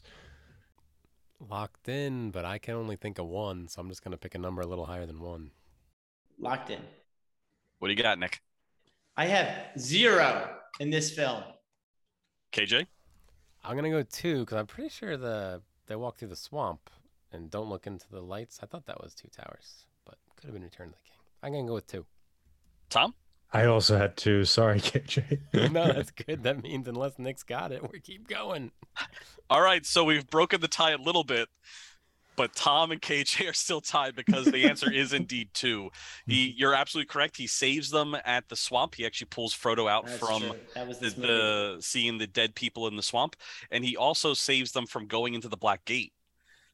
Locked 1.40 1.88
in, 1.88 2.30
but 2.30 2.44
I 2.44 2.58
can 2.58 2.74
only 2.74 2.96
think 2.96 3.18
of 3.18 3.26
one, 3.26 3.68
so 3.68 3.80
I'm 3.80 3.88
just 3.88 4.02
gonna 4.02 4.16
pick 4.16 4.34
a 4.34 4.38
number 4.38 4.62
a 4.62 4.66
little 4.66 4.86
higher 4.86 5.06
than 5.06 5.20
one. 5.20 5.50
Locked 6.38 6.70
in. 6.70 6.80
What 7.80 7.88
do 7.88 7.94
you 7.94 8.02
got, 8.02 8.18
Nick? 8.18 8.40
I 9.16 9.26
have 9.26 9.78
zero 9.78 10.56
in 10.80 10.90
this 10.90 11.12
film. 11.12 11.42
KJ? 12.52 12.86
I'm 13.64 13.76
gonna 13.76 13.90
go 13.90 14.02
two 14.02 14.40
because 14.40 14.56
I'm 14.56 14.66
pretty 14.66 14.90
sure 14.90 15.16
the 15.16 15.62
they 15.86 15.96
walk 15.96 16.16
through 16.18 16.28
the 16.28 16.36
swamp 16.36 16.90
and 17.32 17.50
don't 17.50 17.68
look 17.68 17.86
into 17.86 18.06
the 18.10 18.20
lights. 18.20 18.60
I 18.62 18.66
thought 18.66 18.86
that 18.86 19.02
was 19.02 19.14
two 19.14 19.28
towers, 19.28 19.86
but 20.04 20.16
could 20.36 20.46
have 20.46 20.54
been 20.54 20.62
Return 20.62 20.88
of 20.88 20.94
the 20.94 20.98
King. 21.04 21.18
I'm 21.42 21.52
gonna 21.52 21.66
go 21.66 21.74
with 21.74 21.86
two. 21.86 22.06
Tom? 22.90 23.14
I 23.52 23.66
also 23.66 23.96
had 23.96 24.16
two. 24.16 24.44
Sorry, 24.44 24.80
KJ. 24.80 25.70
no, 25.70 25.86
that's 25.86 26.10
good. 26.10 26.42
That 26.42 26.62
means 26.62 26.88
unless 26.88 27.18
Nick's 27.18 27.42
got 27.42 27.70
it, 27.72 27.92
we 27.92 28.00
keep 28.00 28.26
going. 28.28 28.72
All 29.48 29.60
right, 29.60 29.84
so 29.86 30.04
we've 30.04 30.28
broken 30.28 30.60
the 30.60 30.68
tie 30.68 30.92
a 30.92 30.98
little 30.98 31.24
bit, 31.24 31.48
but 32.36 32.54
Tom 32.54 32.90
and 32.92 33.00
KJ 33.00 33.48
are 33.50 33.52
still 33.52 33.80
tied 33.80 34.14
because 34.16 34.44
the 34.46 34.64
answer 34.68 34.90
is 34.92 35.12
indeed 35.12 35.50
two. 35.54 35.90
He, 36.26 36.54
you're 36.56 36.74
absolutely 36.74 37.08
correct. 37.08 37.36
He 37.36 37.46
saves 37.46 37.90
them 37.90 38.16
at 38.24 38.48
the 38.48 38.56
swamp. 38.56 38.94
He 38.94 39.06
actually 39.06 39.28
pulls 39.30 39.54
Frodo 39.54 39.90
out 39.90 40.06
That's 40.06 40.18
from 40.18 40.52
that 40.74 40.86
was 40.86 40.98
the, 40.98 41.10
the 41.10 41.76
seeing 41.80 42.18
the 42.18 42.26
dead 42.26 42.54
people 42.54 42.88
in 42.88 42.96
the 42.96 43.02
swamp, 43.02 43.36
and 43.70 43.84
he 43.84 43.96
also 43.96 44.34
saves 44.34 44.72
them 44.72 44.86
from 44.86 45.06
going 45.06 45.34
into 45.34 45.48
the 45.48 45.56
Black 45.56 45.84
Gate. 45.84 46.12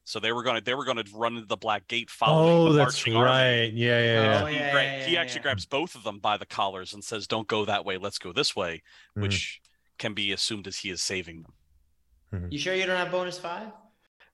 So 0.04 0.18
they 0.18 0.32
were 0.32 0.42
gonna 0.42 0.60
they 0.60 0.74
were 0.74 0.84
gonna 0.84 1.04
run 1.14 1.34
into 1.34 1.46
the 1.46 1.56
Black 1.56 1.86
Gate 1.86 2.10
following 2.10 2.52
Oh, 2.68 2.72
the 2.72 2.78
that's 2.78 2.96
marching 2.96 3.14
army. 3.16 3.30
right. 3.30 3.72
Yeah, 3.72 4.00
yeah, 4.02 4.22
yeah. 4.22 4.42
Oh, 4.42 4.46
He, 4.46 4.56
yeah, 4.56 4.72
gra- 4.72 4.82
yeah, 4.82 5.06
he 5.06 5.16
actually 5.16 5.38
yeah. 5.38 5.42
grabs 5.42 5.66
both 5.66 5.94
of 5.94 6.02
them 6.02 6.18
by 6.18 6.36
the 6.36 6.46
collars 6.46 6.94
and 6.94 7.04
says, 7.04 7.26
"Don't 7.26 7.46
go 7.46 7.64
that 7.66 7.84
way. 7.84 7.96
Let's 7.98 8.18
go 8.18 8.32
this 8.32 8.56
way," 8.56 8.82
Mhm. 9.16 9.22
which 9.22 9.60
can 9.98 10.14
be 10.14 10.32
assumed 10.32 10.66
as 10.66 10.78
he 10.78 10.90
is 10.90 11.02
saving 11.02 11.42
them. 11.42 12.46
You 12.50 12.58
sure 12.58 12.74
you 12.74 12.86
don't 12.86 12.96
have 12.96 13.10
bonus 13.12 13.38
five? 13.38 13.68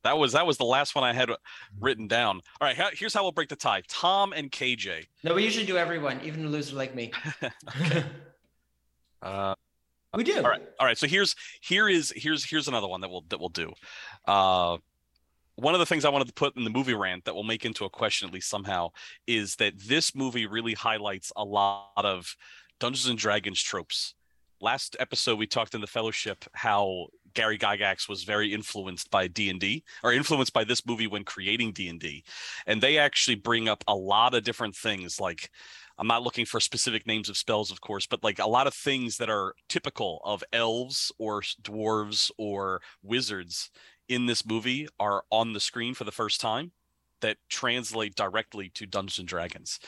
That 0.06 0.18
was 0.18 0.34
that 0.34 0.46
was 0.46 0.56
the 0.56 0.64
last 0.64 0.94
one 0.94 1.02
I 1.02 1.12
had 1.12 1.30
written 1.80 2.06
down. 2.06 2.40
All 2.60 2.68
right, 2.68 2.76
here's 2.94 3.12
how 3.12 3.24
we'll 3.24 3.32
break 3.32 3.48
the 3.48 3.56
tie: 3.56 3.82
Tom 3.88 4.32
and 4.32 4.52
KJ. 4.52 5.04
No, 5.24 5.34
we 5.34 5.42
usually 5.42 5.66
do 5.66 5.76
everyone, 5.76 6.20
even 6.22 6.44
a 6.44 6.48
loser 6.48 6.76
like 6.76 6.94
me. 6.94 7.12
Uh, 9.22 9.54
we 10.14 10.22
do. 10.22 10.36
all 10.36 10.48
right, 10.48 10.62
all 10.78 10.86
right. 10.86 10.96
So 10.96 11.08
here's 11.08 11.34
here 11.60 11.88
is 11.88 12.12
here's 12.14 12.44
here's 12.44 12.68
another 12.68 12.86
one 12.86 13.00
that 13.00 13.08
we'll 13.08 13.24
that 13.30 13.40
we'll 13.40 13.48
do. 13.48 13.72
Uh, 14.28 14.76
one 15.56 15.74
of 15.74 15.80
the 15.80 15.86
things 15.86 16.04
I 16.04 16.10
wanted 16.10 16.28
to 16.28 16.34
put 16.34 16.56
in 16.56 16.62
the 16.62 16.70
movie 16.70 16.94
rant 16.94 17.24
that 17.24 17.34
we'll 17.34 17.42
make 17.42 17.64
into 17.64 17.84
a 17.86 17.90
question 17.90 18.28
at 18.28 18.34
least 18.34 18.48
somehow 18.48 18.90
is 19.26 19.56
that 19.56 19.72
this 19.76 20.14
movie 20.14 20.46
really 20.46 20.74
highlights 20.74 21.32
a 21.34 21.42
lot 21.42 21.90
of 21.96 22.36
Dungeons 22.78 23.08
and 23.08 23.18
Dragons 23.18 23.60
tropes. 23.60 24.14
Last 24.60 24.96
episode 25.00 25.38
we 25.38 25.46
talked 25.48 25.74
in 25.74 25.80
the 25.80 25.86
Fellowship 25.88 26.44
how 26.52 27.06
Gary 27.36 27.58
Gygax 27.58 28.08
was 28.08 28.24
very 28.24 28.52
influenced 28.52 29.10
by 29.10 29.28
D&D 29.28 29.84
or 30.02 30.12
influenced 30.12 30.52
by 30.52 30.64
this 30.64 30.84
movie 30.84 31.06
when 31.06 31.22
creating 31.22 31.72
D&D. 31.72 32.24
And 32.66 32.82
they 32.82 32.98
actually 32.98 33.36
bring 33.36 33.68
up 33.68 33.84
a 33.86 33.94
lot 33.94 34.34
of 34.34 34.42
different 34.42 34.74
things 34.74 35.20
like 35.20 35.50
I'm 35.98 36.08
not 36.08 36.22
looking 36.22 36.44
for 36.44 36.60
specific 36.60 37.06
names 37.06 37.28
of 37.28 37.36
spells, 37.36 37.70
of 37.70 37.80
course, 37.80 38.06
but 38.06 38.24
like 38.24 38.38
a 38.38 38.48
lot 38.48 38.66
of 38.66 38.74
things 38.74 39.16
that 39.18 39.30
are 39.30 39.54
typical 39.68 40.20
of 40.24 40.42
elves 40.52 41.12
or 41.18 41.42
dwarves 41.62 42.30
or 42.36 42.82
wizards 43.02 43.70
in 44.08 44.26
this 44.26 44.44
movie 44.44 44.88
are 44.98 45.24
on 45.30 45.52
the 45.52 45.60
screen 45.60 45.94
for 45.94 46.04
the 46.04 46.12
first 46.12 46.40
time 46.40 46.72
that 47.22 47.38
translate 47.48 48.14
directly 48.14 48.70
to 48.70 48.86
Dungeons 48.86 49.18
and 49.18 49.28
Dragons. 49.28 49.78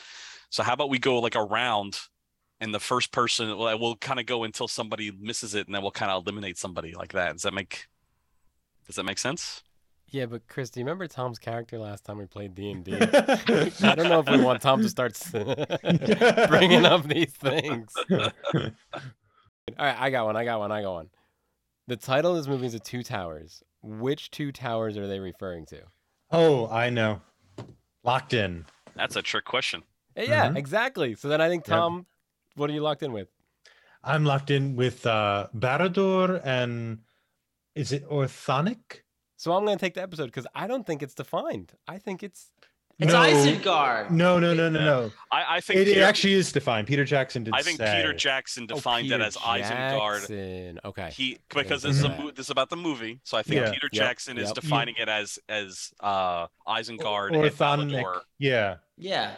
So 0.49 0.63
how 0.63 0.73
about 0.73 0.89
we 0.89 0.97
go 0.97 1.19
like 1.19 1.35
around 1.35 1.99
and 2.61 2.73
the 2.73 2.79
first 2.79 3.11
person 3.11 3.57
well, 3.57 3.77
we'll 3.79 3.95
kind 3.95 4.19
of 4.19 4.25
go 4.25 4.43
until 4.43 4.67
somebody 4.67 5.11
misses 5.11 5.55
it 5.55 5.67
and 5.67 5.75
then 5.75 5.81
we'll 5.81 5.91
kind 5.91 6.11
of 6.11 6.23
eliminate 6.23 6.57
somebody 6.57 6.93
like 6.93 7.13
that. 7.13 7.33
Does 7.33 7.43
that 7.43 7.53
make 7.53 7.87
does 8.87 8.95
that 8.95 9.03
make 9.03 9.19
sense? 9.19 9.63
Yeah, 10.11 10.25
but 10.25 10.47
Chris, 10.47 10.71
do 10.71 10.79
you 10.79 10.85
remember 10.85 11.05
Tom's 11.07 11.37
character 11.37 11.77
last 11.77 12.03
time 12.03 12.17
we 12.17 12.25
played 12.25 12.55
D 12.55 12.71
and 12.71 12.87
I 13.83 13.93
don't 13.95 14.09
know 14.09 14.19
if 14.19 14.29
we 14.29 14.43
want 14.43 14.61
Tom 14.61 14.81
to 14.81 14.89
start 14.89 15.15
bringing 16.49 16.85
up 16.85 17.03
these 17.07 17.31
things. 17.31 17.93
All 19.77 19.85
right, 19.85 19.95
I 19.99 20.09
got 20.09 20.25
one. 20.25 20.35
I 20.35 20.45
got 20.45 20.59
one. 20.59 20.71
I 20.71 20.81
got 20.81 20.93
one. 20.93 21.09
The 21.87 21.95
title 21.95 22.31
of 22.31 22.37
this 22.37 22.47
movie 22.47 22.65
is 22.65 22.73
The 22.73 22.79
Two 22.79 23.03
Towers. 23.03 23.63
Which 23.81 24.31
two 24.31 24.51
towers 24.51 24.97
are 24.97 25.07
they 25.07 25.19
referring 25.19 25.65
to? 25.67 25.81
oh, 26.31 26.67
I 26.67 26.89
know. 26.89 27.21
Locked 28.03 28.33
in. 28.33 28.65
That's 28.95 29.15
a 29.15 29.21
trick 29.21 29.45
question. 29.45 29.83
Eh, 30.15 30.25
Yeah, 30.27 30.49
Mhm. 30.49 30.57
exactly. 30.57 31.15
So 31.15 31.27
then 31.29 31.39
I 31.41 31.49
think 31.49 31.67
Yep. 31.67 31.75
Tom, 31.77 32.05
what 32.55 32.69
are 32.69 32.73
you 32.73 32.81
locked 32.81 33.03
in 33.03 33.11
with? 33.13 33.27
I'm 34.03 34.23
locked 34.25 34.49
in 34.51 34.75
with 34.75 35.05
uh 35.05 35.47
Barad-dûr 35.55 36.41
and 36.45 36.99
is 37.75 37.91
it 37.91 38.07
Orthanc? 38.09 39.01
So 39.37 39.53
I'm 39.53 39.63
going 39.65 39.77
to 39.77 39.81
take 39.85 39.93
the 39.93 40.01
episode 40.01 40.25
because 40.25 40.47
I 40.53 40.67
don't 40.67 40.85
think 40.85 41.01
it's 41.01 41.13
defined. 41.13 41.71
I 41.87 41.97
think 41.97 42.23
it's 42.23 42.51
It's 42.99 43.13
no, 43.13 43.19
Isengard. 43.21 44.09
no, 44.11 44.37
no, 44.39 44.53
no, 44.53 44.67
no, 44.69 44.79
no. 44.79 45.11
I, 45.31 45.55
I 45.57 45.61
think 45.61 45.79
It, 45.79 45.87
it 45.87 45.93
Peter, 45.93 46.03
actually 46.05 46.33
is 46.33 46.51
defined. 46.51 46.87
Peter 46.87 47.05
Jackson 47.05 47.45
did 47.45 47.53
I 47.53 47.61
think 47.61 47.77
say. 47.77 47.95
Peter 47.95 48.11
Jackson 48.13 48.63
Oh, 48.69 48.75
defined 48.75 49.05
Peter 49.07 49.15
it 49.15 49.21
as 49.21 49.37
Isengard. 49.37 50.19
Jackson. 50.19 50.79
Okay. 50.83 51.09
He 51.11 51.37
because 51.55 51.83
this 51.83 51.95
is 51.97 52.03
a 52.03 52.09
Mhm. 52.09 52.19
mo- 52.23 52.31
this 52.31 52.47
is 52.47 52.49
about 52.49 52.69
the 52.69 52.75
movie, 52.75 53.21
so 53.23 53.37
I 53.37 53.43
think 53.43 53.61
Yeah. 53.61 53.71
Peter 53.71 53.87
Yep, 53.93 54.03
Jackson 54.03 54.37
is 54.37 54.47
yep. 54.49 54.55
defining 54.55 54.95
it 54.97 55.07
as 55.07 55.39
as 55.47 55.93
uh 56.01 56.47
Isengard 56.67 57.27
and 57.27 57.37
Orthanc. 57.37 57.91
Valador. 57.91 58.21
Yeah. 58.39 58.77
Yeah. 58.97 59.31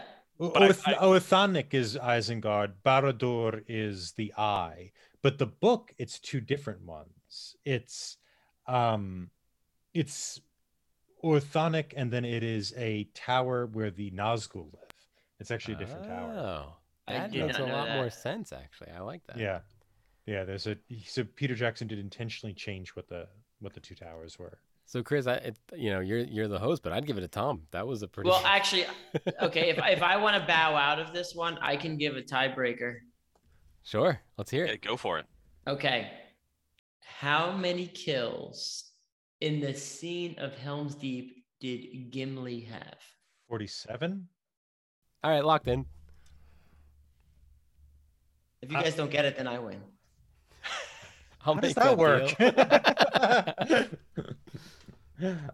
But 0.49 0.87
I- 0.87 0.93
I- 0.93 1.05
Orthanc 1.05 1.73
is 1.73 1.95
Isengard. 1.97 2.73
Barad-dûr 2.83 3.63
is 3.67 4.13
the 4.13 4.33
eye. 4.37 4.91
But 5.21 5.37
the 5.37 5.45
book, 5.45 5.93
it's 5.99 6.19
two 6.19 6.41
different 6.41 6.81
ones. 6.81 7.55
It's 7.63 8.17
um 8.67 9.29
it's 9.93 10.41
Orthanc, 11.23 11.93
and 11.95 12.11
then 12.11 12.25
it 12.25 12.41
is 12.41 12.73
a 12.75 13.03
tower 13.13 13.67
where 13.67 13.91
the 13.91 14.09
Nazgul 14.11 14.73
live. 14.73 14.89
It's 15.39 15.51
actually 15.51 15.75
a 15.75 15.77
different 15.77 16.05
tower. 16.05 16.33
Oh, 16.33 16.73
I 17.07 17.13
that 17.13 17.31
makes 17.31 17.57
a 17.57 17.67
know 17.67 17.73
lot 17.73 17.89
more 17.89 18.09
sense, 18.09 18.51
actually. 18.51 18.89
I 18.91 19.01
like 19.01 19.25
that. 19.27 19.37
Yeah. 19.37 19.59
Yeah, 20.25 20.43
there's 20.43 20.65
a 20.67 20.77
so 21.05 21.23
Peter 21.23 21.53
Jackson 21.55 21.87
did 21.87 21.99
intentionally 21.99 22.53
change 22.53 22.95
what 22.95 23.07
the 23.07 23.27
what 23.59 23.73
the 23.73 23.79
two 23.79 23.95
towers 23.95 24.39
were. 24.39 24.59
So 24.91 25.01
Chris, 25.01 25.25
I, 25.25 25.35
it, 25.35 25.57
you 25.73 25.89
know, 25.89 26.01
you're 26.01 26.19
you're 26.19 26.49
the 26.49 26.59
host, 26.59 26.83
but 26.83 26.91
I'd 26.91 27.07
give 27.07 27.17
it 27.17 27.21
to 27.21 27.29
Tom. 27.29 27.61
That 27.71 27.87
was 27.87 28.01
a 28.01 28.09
pretty. 28.09 28.29
Well, 28.29 28.41
actually, 28.43 28.83
okay. 29.41 29.69
If 29.69 29.77
if 29.77 30.03
I 30.03 30.17
want 30.17 30.35
to 30.35 30.45
bow 30.45 30.75
out 30.75 30.99
of 30.99 31.13
this 31.13 31.33
one, 31.33 31.57
I 31.61 31.77
can 31.77 31.95
give 31.95 32.17
a 32.17 32.21
tiebreaker. 32.21 32.95
sure. 33.85 34.19
Let's 34.37 34.51
hear 34.51 34.65
Yeah, 34.65 34.73
it. 34.73 34.81
go 34.81 34.97
for 34.97 35.17
it. 35.17 35.27
Okay. 35.65 36.11
How 37.05 37.53
many 37.55 37.87
kills 37.87 38.91
in 39.39 39.61
the 39.61 39.73
scene 39.73 40.35
of 40.39 40.55
Helm's 40.57 40.95
Deep 40.95 41.45
did 41.61 42.11
Gimli 42.11 42.59
have? 42.59 42.97
47? 43.47 44.27
All 45.23 45.31
right, 45.31 45.45
locked 45.45 45.69
in. 45.69 45.85
If 48.61 48.69
you 48.69 48.77
guys 48.77 48.95
don't 48.95 49.09
get 49.09 49.23
it, 49.23 49.37
then 49.37 49.47
I 49.47 49.57
win. 49.57 49.81
I'll 51.45 51.53
How 51.55 51.61
does 51.61 51.75
make 51.75 51.75
that 51.75 51.95
deal. 51.95 53.87
work? 53.87 54.27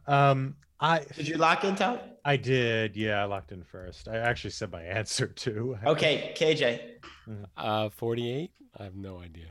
um 0.08 0.56
I 0.80 1.00
Did 1.16 1.28
you 1.28 1.38
lock 1.38 1.64
in, 1.64 1.76
Tom? 1.76 1.98
I 2.24 2.38
did, 2.38 2.96
yeah, 2.96 3.22
I 3.22 3.26
locked 3.26 3.52
in 3.52 3.64
first. 3.64 4.08
I 4.08 4.18
actually 4.18 4.52
said 4.52 4.72
my 4.72 4.84
answer 4.84 5.28
too. 5.28 5.78
Okay, 5.86 6.34
KJ. 6.38 6.82
uh, 7.58 7.90
48. 7.90 8.52
I 8.80 8.84
have 8.84 8.96
no 8.96 9.20
idea. 9.20 9.48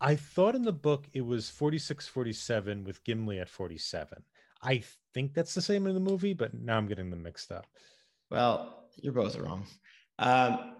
I 0.00 0.16
thought 0.16 0.54
in 0.54 0.62
the 0.62 0.72
book 0.72 1.06
it 1.14 1.22
was 1.22 1.48
46 1.48 2.06
47 2.08 2.84
with 2.84 3.02
Gimli 3.04 3.40
at 3.40 3.48
47. 3.48 4.22
I 4.62 4.82
think 5.14 5.34
that's 5.34 5.54
the 5.54 5.62
same 5.62 5.86
in 5.86 5.94
the 5.94 6.00
movie, 6.00 6.34
but 6.34 6.52
now 6.52 6.76
I'm 6.76 6.86
getting 6.88 7.10
them 7.10 7.22
mixed 7.22 7.50
up. 7.50 7.66
Well, 8.30 8.84
you're 9.00 9.12
both 9.12 9.36
wrong. 9.36 9.64
Um, 10.18 10.74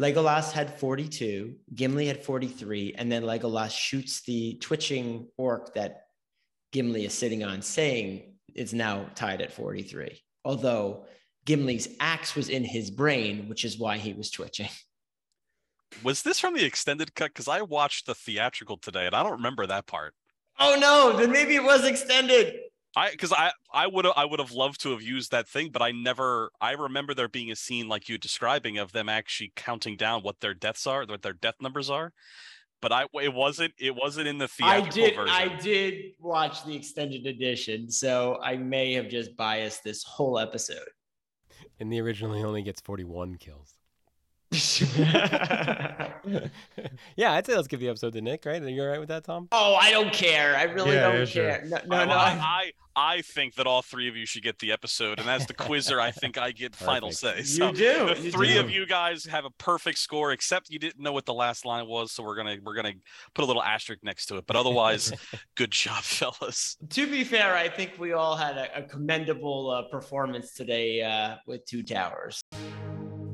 Legolas 0.00 0.52
had 0.52 0.78
42, 0.78 1.54
Gimli 1.74 2.06
had 2.06 2.22
43, 2.22 2.94
and 2.98 3.10
then 3.10 3.22
Legolas 3.22 3.70
shoots 3.70 4.22
the 4.22 4.58
twitching 4.60 5.28
orc 5.38 5.74
that 5.74 6.05
Gimli 6.76 7.06
is 7.06 7.14
sitting 7.14 7.42
on, 7.42 7.62
saying 7.62 8.34
it's 8.54 8.74
now 8.74 9.06
tied 9.14 9.40
at 9.40 9.50
43. 9.50 10.20
Although 10.44 11.06
Gimli's 11.46 11.88
axe 12.00 12.36
was 12.36 12.50
in 12.50 12.64
his 12.64 12.90
brain, 12.90 13.48
which 13.48 13.64
is 13.64 13.78
why 13.78 13.96
he 13.96 14.12
was 14.12 14.30
twitching. 14.30 14.68
Was 16.02 16.22
this 16.22 16.38
from 16.38 16.52
the 16.52 16.64
extended 16.64 17.14
cut? 17.14 17.30
Because 17.30 17.48
I 17.48 17.62
watched 17.62 18.04
the 18.04 18.14
theatrical 18.14 18.76
today 18.76 19.06
and 19.06 19.14
I 19.14 19.22
don't 19.22 19.32
remember 19.32 19.66
that 19.66 19.86
part. 19.86 20.12
Oh 20.58 20.76
no, 20.78 21.16
then 21.18 21.30
maybe 21.30 21.54
it 21.54 21.62
was 21.62 21.86
extended. 21.86 22.58
I 22.94 23.10
because 23.10 23.32
I 23.32 23.52
I 23.72 23.86
would 23.86 24.04
have 24.04 24.14
I 24.14 24.26
would 24.26 24.40
have 24.40 24.52
loved 24.52 24.80
to 24.82 24.90
have 24.90 25.00
used 25.00 25.30
that 25.30 25.48
thing, 25.48 25.70
but 25.70 25.80
I 25.80 25.92
never 25.92 26.50
I 26.60 26.72
remember 26.72 27.14
there 27.14 27.28
being 27.28 27.50
a 27.50 27.56
scene 27.56 27.88
like 27.88 28.10
you 28.10 28.18
describing 28.18 28.76
of 28.76 28.92
them 28.92 29.08
actually 29.08 29.52
counting 29.56 29.96
down 29.96 30.22
what 30.22 30.40
their 30.40 30.52
deaths 30.52 30.86
are, 30.86 31.06
what 31.06 31.22
their 31.22 31.32
death 31.32 31.56
numbers 31.62 31.88
are. 31.88 32.12
But 32.82 32.92
I 32.92 33.06
it 33.22 33.32
wasn't 33.32 33.72
it 33.78 33.94
wasn't 33.94 34.28
in 34.28 34.38
the 34.38 34.48
I 34.62 34.80
theatrical 34.80 34.90
did 34.92 35.16
version. 35.16 35.34
I 35.34 35.56
did 35.56 35.94
watch 36.20 36.64
the 36.64 36.76
extended 36.76 37.26
edition, 37.26 37.90
so 37.90 38.38
I 38.42 38.56
may 38.56 38.92
have 38.94 39.08
just 39.08 39.36
biased 39.36 39.82
this 39.82 40.02
whole 40.02 40.38
episode. 40.38 40.88
In 41.78 41.88
the 41.88 42.00
original, 42.00 42.34
he 42.34 42.44
only 42.44 42.62
gets 42.62 42.80
41 42.80 43.36
kills. 43.36 43.75
yeah, 47.16 47.32
I'd 47.32 47.46
say 47.46 47.54
let's 47.54 47.68
give 47.68 47.80
the 47.80 47.88
episode 47.88 48.12
to 48.14 48.20
Nick, 48.20 48.44
right? 48.46 48.62
Are 48.62 48.68
you 48.68 48.82
all 48.82 48.88
right 48.88 49.00
with 49.00 49.08
that, 49.08 49.24
Tom? 49.24 49.48
oh, 49.52 49.74
I 49.74 49.90
don't 49.90 50.12
care. 50.12 50.56
I 50.56 50.64
really 50.64 50.92
Yeah, 50.94 51.08
don't 51.08 51.18
yeah, 51.18 51.24
sure. 51.24 51.48
care. 51.48 51.64
No, 51.66 51.78
no, 51.86 51.96
I, 51.96 52.04
no. 52.04 52.12
I, 52.12 52.16
I- 52.30 52.40
I 52.66 52.72
I 52.98 53.20
think 53.20 53.56
that 53.56 53.66
all 53.66 53.82
three 53.82 54.08
of 54.08 54.16
you 54.16 54.24
should 54.24 54.42
get 54.42 54.58
the 54.58 54.72
episode, 54.72 55.20
and 55.20 55.28
as 55.28 55.46
the 55.46 55.52
quizzer, 55.52 56.00
I 56.00 56.10
think 56.10 56.38
I 56.38 56.50
get 56.50 56.74
final 56.74 57.10
Perfect. 57.10 57.46
say. 57.46 57.62
You 57.66 57.70
do, 57.70 58.14
The 58.14 58.20
you 58.22 58.30
three 58.32 58.54
do. 58.54 58.60
of 58.60 58.70
you 58.70 58.86
guys 58.86 59.26
have 59.26 59.44
a 59.44 59.50
perfect 59.58 59.98
score, 59.98 60.32
except 60.32 60.70
you 60.70 60.78
didn't 60.78 61.02
know 61.02 61.12
what 61.12 61.26
the 61.26 61.34
last 61.34 61.66
line 61.66 61.86
was, 61.88 62.10
so 62.10 62.22
we're 62.22 62.36
gonna 62.36 62.56
we're 62.64 62.72
gonna 62.74 62.94
put 63.34 63.42
a 63.44 63.46
little 63.46 63.62
asterisk 63.62 64.02
next 64.02 64.24
to 64.26 64.36
it. 64.38 64.46
But 64.46 64.56
otherwise, 64.56 65.12
good 65.56 65.72
job, 65.72 66.02
fellas. 66.04 66.78
to 66.88 67.06
be 67.06 67.22
fair, 67.22 67.54
I 67.54 67.68
think 67.68 67.98
we 67.98 68.14
all 68.14 68.34
had 68.34 68.56
a, 68.56 68.78
a 68.78 68.82
commendable 68.84 69.70
uh, 69.72 69.82
performance 69.90 70.54
today 70.54 71.02
uh, 71.02 71.36
with 71.46 71.66
Two 71.66 71.82
Towers. 71.82 72.40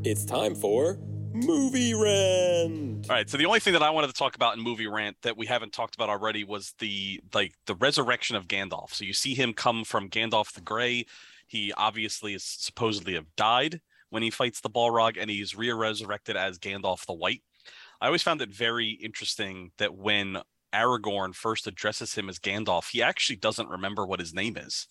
It's 0.02 0.24
time 0.24 0.56
for 0.56 0.98
Movie 1.34 1.94
Rant. 1.94 3.08
All 3.10 3.16
right. 3.16 3.28
So 3.28 3.36
the 3.36 3.46
only 3.46 3.60
thing 3.60 3.72
that 3.72 3.82
I 3.82 3.90
wanted 3.90 4.08
to 4.08 4.12
talk 4.12 4.34
about 4.34 4.56
in 4.56 4.62
movie 4.62 4.86
rant 4.86 5.16
that 5.22 5.36
we 5.36 5.46
haven't 5.46 5.72
talked 5.72 5.94
about 5.94 6.08
already 6.08 6.44
was 6.44 6.74
the 6.78 7.20
like 7.32 7.54
the 7.66 7.74
resurrection 7.74 8.36
of 8.36 8.48
Gandalf. 8.48 8.92
So 8.92 9.04
you 9.04 9.12
see 9.12 9.34
him 9.34 9.52
come 9.52 9.84
from 9.84 10.08
Gandalf 10.08 10.52
the 10.52 10.60
Grey. 10.60 11.06
He 11.46 11.72
obviously 11.72 12.34
is 12.34 12.44
supposedly 12.44 13.14
have 13.14 13.34
died 13.36 13.80
when 14.10 14.22
he 14.22 14.30
fights 14.30 14.60
the 14.60 14.70
Balrog, 14.70 15.16
and 15.18 15.30
he's 15.30 15.56
re-resurrected 15.56 16.36
as 16.36 16.58
Gandalf 16.58 17.06
the 17.06 17.14
White. 17.14 17.42
I 18.00 18.06
always 18.06 18.22
found 18.22 18.42
it 18.42 18.50
very 18.50 18.90
interesting 18.90 19.72
that 19.78 19.94
when 19.94 20.38
Aragorn 20.74 21.34
first 21.34 21.66
addresses 21.66 22.14
him 22.14 22.28
as 22.28 22.38
Gandalf, 22.38 22.90
he 22.90 23.02
actually 23.02 23.36
doesn't 23.36 23.68
remember 23.68 24.06
what 24.06 24.20
his 24.20 24.34
name 24.34 24.56
is. 24.56 24.86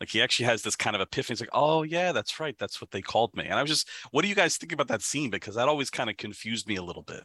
Like 0.00 0.10
he 0.10 0.20
actually 0.20 0.46
has 0.46 0.62
this 0.62 0.76
kind 0.76 0.94
of 0.94 1.02
epiphany. 1.02 1.34
He's 1.34 1.40
like, 1.40 1.50
"Oh 1.52 1.82
yeah, 1.82 2.12
that's 2.12 2.38
right. 2.38 2.56
That's 2.58 2.80
what 2.80 2.90
they 2.90 3.00
called 3.00 3.34
me." 3.34 3.44
And 3.44 3.54
I 3.54 3.62
was 3.62 3.70
just, 3.70 3.88
"What 4.10 4.22
do 4.22 4.28
you 4.28 4.34
guys 4.34 4.56
think 4.56 4.72
about 4.72 4.88
that 4.88 5.02
scene?" 5.02 5.30
Because 5.30 5.54
that 5.54 5.68
always 5.68 5.90
kind 5.90 6.10
of 6.10 6.16
confused 6.16 6.68
me 6.68 6.76
a 6.76 6.82
little 6.82 7.02
bit. 7.02 7.22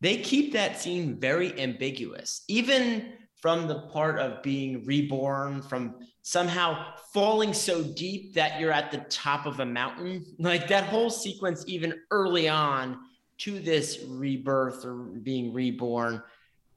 They 0.00 0.18
keep 0.18 0.52
that 0.52 0.78
scene 0.78 1.18
very 1.18 1.58
ambiguous, 1.58 2.42
even 2.48 3.14
from 3.40 3.68
the 3.68 3.80
part 3.92 4.18
of 4.18 4.42
being 4.42 4.84
reborn, 4.84 5.62
from 5.62 5.96
somehow 6.22 6.94
falling 7.12 7.52
so 7.52 7.82
deep 7.82 8.34
that 8.34 8.58
you're 8.58 8.72
at 8.72 8.90
the 8.90 8.98
top 9.10 9.46
of 9.46 9.60
a 9.60 9.66
mountain. 9.66 10.24
Like 10.38 10.68
that 10.68 10.84
whole 10.84 11.10
sequence, 11.10 11.64
even 11.66 11.94
early 12.10 12.48
on 12.48 12.98
to 13.38 13.58
this 13.58 14.04
rebirth 14.08 14.84
or 14.84 14.94
being 14.94 15.52
reborn, 15.52 16.22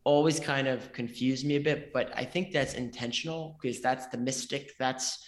always 0.07 0.39
kind 0.39 0.69
of 0.69 0.93
confused 0.93 1.45
me 1.45 1.57
a 1.57 1.59
bit. 1.59 1.91
But 1.91 2.13
I 2.15 2.23
think 2.23 2.53
that's 2.53 2.75
intentional 2.75 3.57
because 3.61 3.81
that's 3.81 4.07
the 4.07 4.17
mystic. 4.17 4.71
That's 4.79 5.19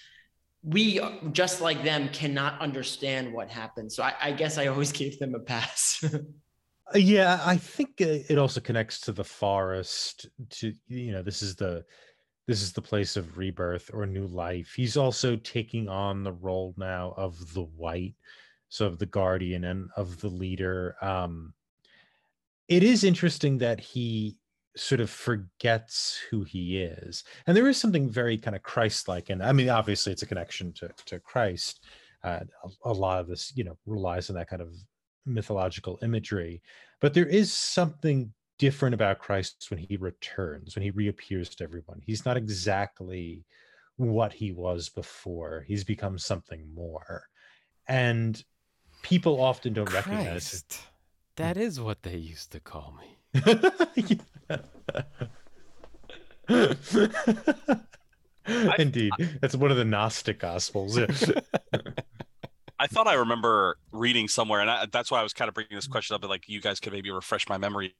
we 0.64 1.02
just 1.34 1.60
like 1.60 1.84
them 1.84 2.10
cannot 2.10 2.60
understand 2.62 3.34
what 3.34 3.50
happened. 3.50 3.92
So 3.92 4.04
I, 4.04 4.14
I 4.22 4.32
guess 4.32 4.58
I 4.58 4.68
always 4.68 4.92
gave 5.02 5.20
them 5.20 5.36
a 5.36 5.40
pass. 5.40 6.04
Yeah, 6.96 7.40
I 7.46 7.56
think 7.56 8.02
it 8.02 8.40
also 8.40 8.60
connects 8.60 9.00
to 9.02 9.12
the 9.12 9.24
forest. 9.24 10.28
To 10.50 10.74
you 10.88 11.12
know, 11.12 11.22
this 11.22 11.44
is 11.44 11.56
the 11.56 11.86
this 12.48 12.64
is 12.64 12.74
the 12.74 12.82
place 12.82 13.16
of 13.16 13.38
rebirth 13.38 13.92
or 13.94 14.08
new 14.08 14.26
life. 14.26 14.74
He's 14.76 14.98
also 14.98 15.36
taking 15.36 15.88
on 15.88 16.24
the 16.24 16.34
role 16.34 16.74
now 16.78 17.14
of 17.16 17.54
the 17.54 17.62
white, 17.62 18.16
so 18.70 18.88
of 18.88 18.98
the 18.98 19.06
guardian 19.06 19.66
and 19.66 19.90
of 19.98 20.20
the 20.20 20.30
leader. 20.30 20.96
Um, 21.00 21.54
it 22.68 22.82
is 22.82 23.04
interesting 23.04 23.60
that 23.60 23.80
he 23.80 24.36
sort 24.76 25.02
of 25.02 25.10
forgets 25.10 26.20
who 26.30 26.44
he 26.44 26.78
is, 26.78 27.24
and 27.48 27.56
there 27.56 27.68
is 27.68 27.78
something 27.78 28.10
very 28.10 28.38
kind 28.38 28.56
of 28.56 28.64
Christ-like. 28.64 29.30
And 29.30 29.44
I 29.44 29.52
mean, 29.52 29.70
obviously, 29.70 30.12
it's 30.12 30.24
a 30.24 30.28
connection 30.28 30.74
to 30.74 30.90
to 31.06 31.20
Christ. 31.20 31.86
Uh, 32.24 32.42
a, 32.64 32.90
a 32.90 32.94
lot 32.94 33.22
of 33.22 33.28
this, 33.28 33.54
you 33.56 33.64
know, 33.64 33.78
relies 33.86 34.30
on 34.30 34.36
that 34.36 34.50
kind 34.50 34.62
of 34.62 34.74
mythological 35.26 35.98
imagery 36.02 36.62
but 37.00 37.14
there 37.14 37.26
is 37.26 37.52
something 37.52 38.34
different 38.58 38.94
about 38.94 39.20
Christ 39.20 39.68
when 39.70 39.80
he 39.80 39.98
returns, 39.98 40.76
when 40.76 40.84
he 40.84 40.92
reappears 40.92 41.50
to 41.56 41.64
everyone. 41.64 42.02
He's 42.06 42.26
not 42.26 42.38
exactly 42.38 43.46
what 43.96 44.34
he 44.34 44.52
was 44.52 44.90
before. 44.90 45.64
He's 45.68 45.84
become 45.84 46.18
something 46.18 46.68
more. 46.74 47.24
And 47.88 48.42
people 49.02 49.42
often 49.42 49.74
don't 49.74 49.92
recognize 49.94 50.54
it. 50.54 50.80
That 51.38 51.56
is 51.56 51.80
what 51.80 52.04
they 52.04 52.18
used 52.18 52.52
to 52.52 52.60
call 52.60 52.96
me. 53.00 53.42
Indeed. 58.80 59.12
That's 59.42 59.56
one 59.56 59.72
of 59.72 59.78
the 59.78 59.86
Gnostic 59.86 60.40
gospels. 60.40 60.98
I 62.80 62.88
thought 62.88 63.08
I 63.08 63.16
remember 63.16 63.78
reading 63.92 64.28
somewhere, 64.28 64.62
and 64.62 64.70
I, 64.70 64.86
that's 64.92 65.12
why 65.12 65.20
I 65.20 65.24
was 65.24 65.34
kind 65.34 65.50
of 65.50 65.54
bringing 65.54 65.76
this 65.76 65.88
question 65.88 66.16
up. 66.16 66.22
But 66.22 66.30
like, 66.30 66.48
you 66.48 66.62
guys 66.62 66.80
could 66.80 66.94
maybe 66.94 67.12
refresh 67.12 67.50
my 67.50 67.58
memory 67.58 67.96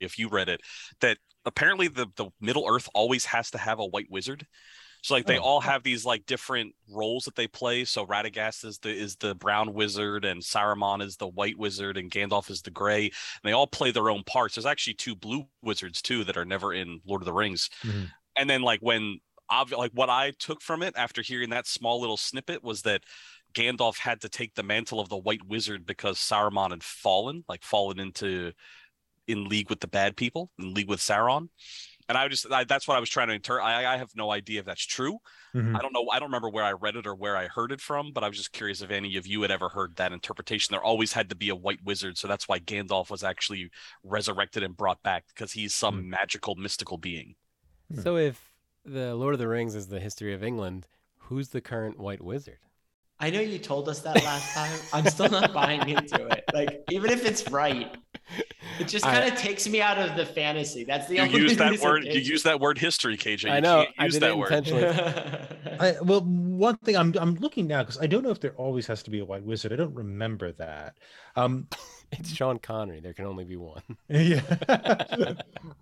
if 0.00 0.18
you 0.18 0.28
read 0.28 0.48
it. 0.48 0.60
That 1.00 1.18
apparently 1.44 1.88
the 1.88 2.06
the 2.16 2.30
Middle 2.40 2.66
Earth 2.68 2.88
always 2.94 3.24
has 3.26 3.50
to 3.50 3.58
have 3.58 3.78
a 3.80 3.86
white 3.86 4.10
wizard. 4.10 4.46
So 5.02 5.14
like 5.14 5.26
they 5.26 5.38
Oh. 5.38 5.42
all 5.42 5.60
have 5.60 5.82
these 5.82 6.04
like 6.04 6.24
different 6.26 6.74
roles 6.88 7.24
that 7.24 7.34
they 7.34 7.48
play. 7.48 7.84
So 7.84 8.06
Radagast 8.06 8.64
is 8.64 8.78
the 8.78 8.90
is 8.90 9.16
the 9.16 9.34
brown 9.34 9.74
wizard, 9.74 10.24
and 10.24 10.40
Saruman 10.40 11.02
is 11.02 11.16
the 11.16 11.26
white 11.28 11.58
wizard, 11.58 11.96
and 11.96 12.10
Gandalf 12.10 12.50
is 12.50 12.62
the 12.62 12.70
gray. 12.70 13.06
And 13.06 13.12
they 13.42 13.52
all 13.52 13.66
play 13.66 13.90
their 13.90 14.08
own 14.10 14.22
parts. 14.24 14.54
There's 14.54 14.66
actually 14.66 14.94
two 14.94 15.14
blue 15.16 15.44
wizards 15.60 16.00
too 16.02 16.24
that 16.24 16.36
are 16.36 16.44
never 16.44 16.72
in 16.72 17.00
Lord 17.04 17.20
of 17.22 17.26
the 17.26 17.32
Rings. 17.32 17.68
Mhm. 17.82 18.10
And 18.36 18.48
then 18.48 18.62
like 18.62 18.80
when 18.80 19.18
like 19.76 19.92
what 19.92 20.08
I 20.08 20.30
took 20.38 20.62
from 20.62 20.82
it 20.82 20.94
after 20.96 21.20
hearing 21.20 21.50
that 21.50 21.66
small 21.66 22.00
little 22.00 22.16
snippet 22.16 22.62
was 22.62 22.82
that 22.82 23.02
Gandalf 23.52 23.98
had 23.98 24.22
to 24.22 24.30
take 24.30 24.54
the 24.54 24.62
mantle 24.62 24.98
of 24.98 25.10
the 25.10 25.16
White 25.18 25.44
Wizard 25.46 25.84
because 25.84 26.16
Saruman 26.18 26.70
had 26.70 26.82
fallen, 26.82 27.44
like 27.48 27.62
fallen 27.62 27.98
into 27.98 28.52
in 29.28 29.44
league 29.48 29.68
with 29.68 29.80
the 29.80 29.86
bad 29.88 30.16
people, 30.16 30.50
in 30.58 30.72
league 30.72 30.88
with 30.88 31.00
Sauron. 31.00 31.48
And 32.08 32.18
I 32.18 32.28
just 32.28 32.50
I, 32.50 32.64
that's 32.64 32.86
what 32.86 32.96
I 32.96 33.00
was 33.00 33.08
trying 33.08 33.28
to 33.28 33.34
interpret. 33.34 33.64
I, 33.64 33.94
I 33.94 33.96
have 33.96 34.10
no 34.14 34.30
idea 34.30 34.60
if 34.60 34.66
that's 34.66 34.84
true. 34.84 35.18
Mhm. 35.54 35.76
I 35.76 35.80
don't 35.80 35.92
know. 35.92 36.08
I 36.10 36.18
don't 36.18 36.28
remember 36.28 36.48
where 36.48 36.64
I 36.64 36.72
read 36.72 36.96
it 36.96 37.06
or 37.06 37.14
where 37.14 37.36
I 37.36 37.46
heard 37.46 37.72
it 37.72 37.80
from, 37.80 38.12
but 38.12 38.24
I 38.24 38.28
was 38.28 38.36
just 38.36 38.52
curious 38.52 38.82
if 38.82 38.90
any 38.90 39.16
of 39.16 39.26
you 39.26 39.42
had 39.42 39.50
ever 39.50 39.68
heard 39.68 39.96
that 39.96 40.12
interpretation. 40.12 40.72
There 40.72 40.82
always 40.82 41.12
had 41.12 41.28
to 41.30 41.36
be 41.36 41.48
a 41.48 41.56
white 41.56 41.80
wizard, 41.84 42.18
so 42.18 42.28
that's 42.28 42.48
why 42.48 42.58
Gandalf 42.58 43.10
was 43.10 43.22
actually 43.22 43.70
resurrected 44.02 44.62
and 44.62 44.76
brought 44.76 45.02
back 45.02 45.24
because 45.28 45.52
he's 45.52 45.74
some 45.74 46.08
magical, 46.08 46.54
mystical 46.54 46.98
being. 46.98 47.34
Hmm. 47.92 48.00
So 48.00 48.16
if 48.16 48.52
the 48.84 49.14
Lord 49.14 49.34
of 49.34 49.40
the 49.40 49.48
Rings 49.48 49.74
is 49.74 49.88
the 49.88 50.00
history 50.00 50.34
of 50.34 50.42
England, 50.42 50.86
who's 51.18 51.48
the 51.48 51.60
current 51.60 51.98
White 51.98 52.22
Wizard? 52.22 52.58
I 53.20 53.30
know 53.30 53.40
you 53.40 53.58
told 53.58 53.88
us 53.88 54.00
that 54.00 54.16
last 54.24 54.52
time. 54.54 54.80
I'm 54.92 55.06
still 55.06 55.28
not 55.28 55.52
buying 55.52 55.88
into 55.88 56.26
it. 56.26 56.42
Like, 56.52 56.82
even 56.90 57.10
if 57.10 57.24
it's 57.24 57.48
right, 57.50 57.96
it 58.78 58.88
just 58.88 59.04
kind 59.04 59.30
of 59.32 59.38
takes 59.38 59.68
me 59.68 59.80
out 59.80 59.98
of 59.98 60.16
the 60.16 60.24
fantasy. 60.26 60.84
That's 60.84 61.06
the 61.08 61.16
You 61.16 61.22
only 61.22 61.40
use 61.40 61.56
that 61.58 61.70
reason 61.70 61.88
word. 61.88 62.04
You 62.04 62.20
use 62.20 62.42
that 62.44 62.60
word 62.60 62.78
history, 62.78 63.16
KJ. 63.16 63.44
You 63.44 63.50
I 63.50 63.60
know. 63.60 63.84
Can't 63.84 63.94
I 63.98 64.04
use 64.04 64.14
did 64.14 64.22
that 64.22 64.30
it 64.30 64.38
word. 64.38 64.52
intentionally. 64.52 65.76
I, 65.80 66.00
well, 66.02 66.20
one 66.22 66.76
thing 66.78 66.96
I'm 66.96 67.14
I'm 67.18 67.34
looking 67.36 67.66
now 67.66 67.82
because 67.82 67.98
I 68.00 68.06
don't 68.06 68.22
know 68.22 68.30
if 68.30 68.40
there 68.40 68.52
always 68.52 68.86
has 68.86 69.02
to 69.04 69.10
be 69.10 69.18
a 69.20 69.24
white 69.24 69.42
wizard. 69.44 69.72
I 69.72 69.76
don't 69.76 69.94
remember 69.94 70.52
that. 70.52 70.96
Um, 71.36 71.68
it's 72.12 72.30
Sean 72.32 72.58
Connery. 72.58 73.00
There 73.00 73.12
can 73.14 73.26
only 73.26 73.44
be 73.44 73.56
one. 73.56 73.82
yeah 74.08 74.42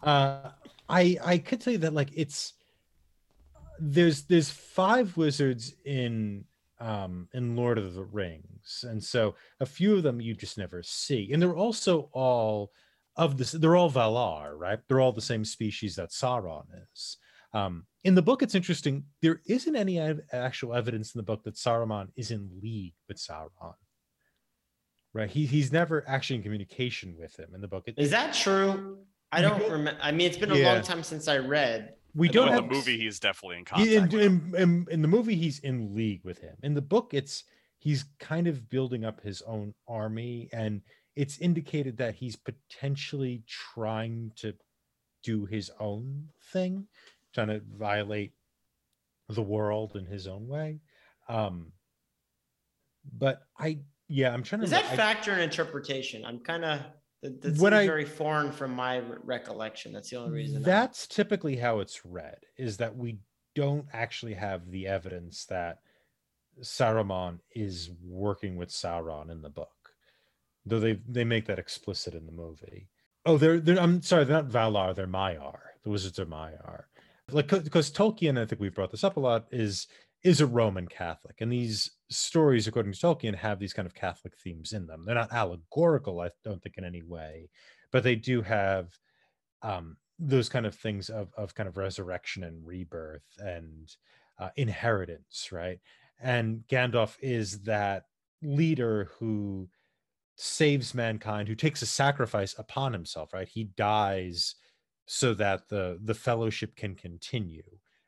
uh 0.03 0.51
i 0.89 1.17
i 1.25 1.39
could 1.39 1.61
tell 1.61 1.73
you 1.73 1.79
that 1.79 1.93
like 1.95 2.11
it's 2.15 2.55
there's 3.79 4.23
there's 4.23 4.51
five 4.51 5.17
wizards 5.17 5.75
in 5.85 6.45
um 6.81 7.29
in 7.35 7.55
lord 7.57 7.77
of 7.79 7.95
the 7.95 8.03
rings 8.05 8.85
and 8.89 9.03
so 9.03 9.35
a 9.61 9.67
few 9.67 9.97
of 9.97 10.03
them 10.03 10.21
you 10.21 10.35
just 10.35 10.57
never 10.59 10.83
see 10.83 11.31
and 11.33 11.41
they're 11.41 11.55
also 11.57 12.09
all 12.13 12.73
of 13.17 13.37
this 13.37 13.53
they're 13.53 13.77
all 13.77 13.91
valar 13.91 14.53
right 14.57 14.81
they're 14.89 15.01
all 15.01 15.13
the 15.13 15.21
same 15.21 15.45
species 15.45 15.95
that 15.97 16.11
sauron 16.11 16.65
is 16.93 17.19
um 17.53 17.85
in 18.05 18.15
the 18.15 18.23
book 18.23 18.43
it's 18.43 18.55
interesting 18.55 19.05
there 19.21 19.41
isn't 19.47 19.77
any 19.77 19.99
actual 20.33 20.75
evidence 20.75 21.15
in 21.15 21.19
the 21.19 21.23
book 21.23 21.43
that 21.45 21.55
saruman 21.55 22.09
is 22.17 22.31
in 22.31 22.49
league 22.63 22.95
with 23.09 23.19
sauron 23.19 23.75
right 25.13 25.31
he, 25.31 25.45
he's 25.45 25.71
never 25.73 26.03
actually 26.07 26.37
in 26.37 26.43
communication 26.43 27.15
with 27.19 27.39
him 27.39 27.51
in 27.55 27.61
the 27.61 27.69
book 27.69 27.85
It- 27.87 27.99
Is 27.99 28.11
that 28.11 28.33
true? 28.35 28.99
I 29.33 29.43
don't 29.43 29.61
don't- 29.61 29.71
remember. 29.71 30.01
I 30.03 30.11
mean, 30.11 30.27
it's 30.27 30.37
been 30.39 30.51
a 30.51 30.57
Yeah. 30.57 30.73
long 30.73 30.83
time 30.83 31.05
since 31.05 31.29
I 31.29 31.39
read. 31.39 31.95
We 32.15 32.29
I 32.29 32.33
don't 32.33 32.49
in 32.49 32.55
have 32.55 32.69
the 32.69 32.75
movie, 32.75 32.97
he's 32.99 33.21
definitely 33.21 33.57
in 33.59 33.61
He- 33.61 33.95
contact. 33.95 34.13
in, 34.15 34.51
with 34.51 34.55
in, 34.55 34.63
in, 34.63 34.87
in 34.91 35.03
the 35.03 35.09
movie 35.09 35.37
he's 35.37 35.59
in 35.61 35.95
league 35.95 36.23
with 36.25 36.39
him 36.39 36.57
in 36.63 36.75
the 36.75 36.83
book 36.83 37.15
it's 37.15 37.45
he's 37.79 38.05
kind 38.19 38.47
of 38.47 38.69
building 38.69 39.05
up 39.05 39.21
his 39.23 39.43
own 39.43 39.75
army 39.89 40.49
and 40.53 40.83
it's 41.17 41.39
indicated 41.39 41.97
that 41.99 42.15
he's 42.15 42.37
potentially 42.37 43.43
trying 43.47 44.33
to 44.37 44.55
do 45.23 45.45
his 45.45 45.71
own 45.81 46.29
thing 46.53 46.87
trying 47.35 47.49
to 47.49 47.61
violate 47.77 48.33
the 49.29 49.43
world 49.43 49.95
in 49.97 50.05
his 50.07 50.27
own 50.27 50.49
way 50.49 50.81
um 51.29 51.73
but 53.17 53.43
i 53.59 53.79
yeah 54.09 54.33
i'm 54.33 54.43
trying 54.43 54.61
to 54.61 54.67
Does 54.67 54.71
that 54.73 54.93
I- 54.93 54.97
factor 54.97 55.33
in 55.33 55.41
interpretation? 55.41 56.25
I'm 56.25 56.41
kind 56.41 56.65
of 56.65 56.81
that, 57.23 57.41
that 57.43 57.49
seems 57.57 57.63
I- 57.63 57.87
very 57.87 58.05
foreign 58.05 58.51
from 58.53 58.75
my 58.75 58.97
re- 58.99 59.19
recollection. 59.25 59.93
That's 59.93 60.11
the 60.11 60.17
only 60.17 60.33
reason. 60.33 60.57
I'm- 60.57 60.63
That's 60.65 61.07
typically 61.07 61.57
how 61.57 61.81
it's 61.81 62.05
read, 62.05 62.39
is 62.57 62.77
that 62.79 62.97
we 62.97 63.19
don't 63.55 63.87
actually 63.93 64.35
have 64.35 64.71
the 64.71 64.87
evidence 64.87 65.45
that 65.47 65.81
Saruman 66.63 67.39
is 67.55 67.91
working 68.05 68.57
with 68.57 68.69
Sauron 68.71 69.31
in 69.31 69.43
the 69.43 69.49
book. 69.51 69.71
though 70.67 70.79
they 70.81 71.01
they 71.09 71.25
make 71.25 71.47
that 71.47 71.59
explicit 71.59 72.15
in 72.15 72.27
the 72.27 72.33
movie. 72.33 72.89
Oh, 73.25 73.39
they're 73.39 73.59
they're 73.61 73.81
I'm 73.81 74.03
sorry, 74.03 74.25
they're 74.25 74.43
not 74.43 74.51
Valar, 74.53 74.95
they're 74.95 75.07
Maiar. 75.07 75.59
The 75.85 75.91
wizards 75.91 76.19
are 76.19 76.27
Maiar. 76.27 76.85
Like 77.31 77.49
because 77.49 77.91
Tolkien, 77.91 78.39
I 78.39 78.45
think 78.45 78.61
we've 78.61 78.75
brought 78.75 78.91
this 78.91 79.05
up 79.05 79.17
a 79.17 79.21
lot, 79.21 79.47
is 79.51 79.87
is 80.23 80.41
a 80.41 80.47
Roman 80.47 80.87
Catholic, 80.87 81.37
and 81.41 81.51
these 81.51 81.91
stories, 82.11 82.67
according 82.67 82.93
to 82.93 82.99
Tolkien, 82.99 83.35
have 83.35 83.59
these 83.59 83.73
kind 83.73 83.87
of 83.87 83.95
Catholic 83.95 84.37
themes 84.37 84.73
in 84.73 84.87
them. 84.87 85.05
They're 85.07 85.15
not 85.15 85.33
allegorical, 85.33 86.21
I 86.21 86.31
don't 86.45 86.63
think, 86.63 86.77
in 86.77 86.85
any 86.85 87.03
way, 87.03 87.49
but 87.91 88.03
they 88.03 88.17
do 88.17 88.43
have 88.43 88.91
um, 89.63 89.97
those 90.19 90.49
kind 90.49 90.67
of 90.67 90.75
things 90.75 91.09
of 91.09 91.33
of 91.37 91.55
kind 91.55 91.69
of 91.69 91.77
resurrection 91.77 92.45
and 92.45 92.67
rebirth 92.67 93.25
and 93.39 93.91
uh, 94.39 94.51
inheritance, 94.57 95.49
right? 95.53 95.79
And 96.21 96.65
Gandalf 96.71 97.17
is 97.21 97.63
that 97.63 98.05
leader 98.43 99.11
who 99.19 99.69
saves 100.37 100.95
mankind, 100.95 101.49
who 101.49 101.55
takes 101.55 101.83
a 101.83 101.87
sacrifice 101.87 102.55
upon 102.59 102.93
himself, 102.93 103.33
right? 103.33 103.49
He 103.49 103.65
dies 103.77 104.55
so 105.07 105.35
that 105.35 105.69
the 105.69 105.99
the 106.05 106.15
fellowship 106.15 106.77
can 106.77 106.95
continue, 106.95 107.65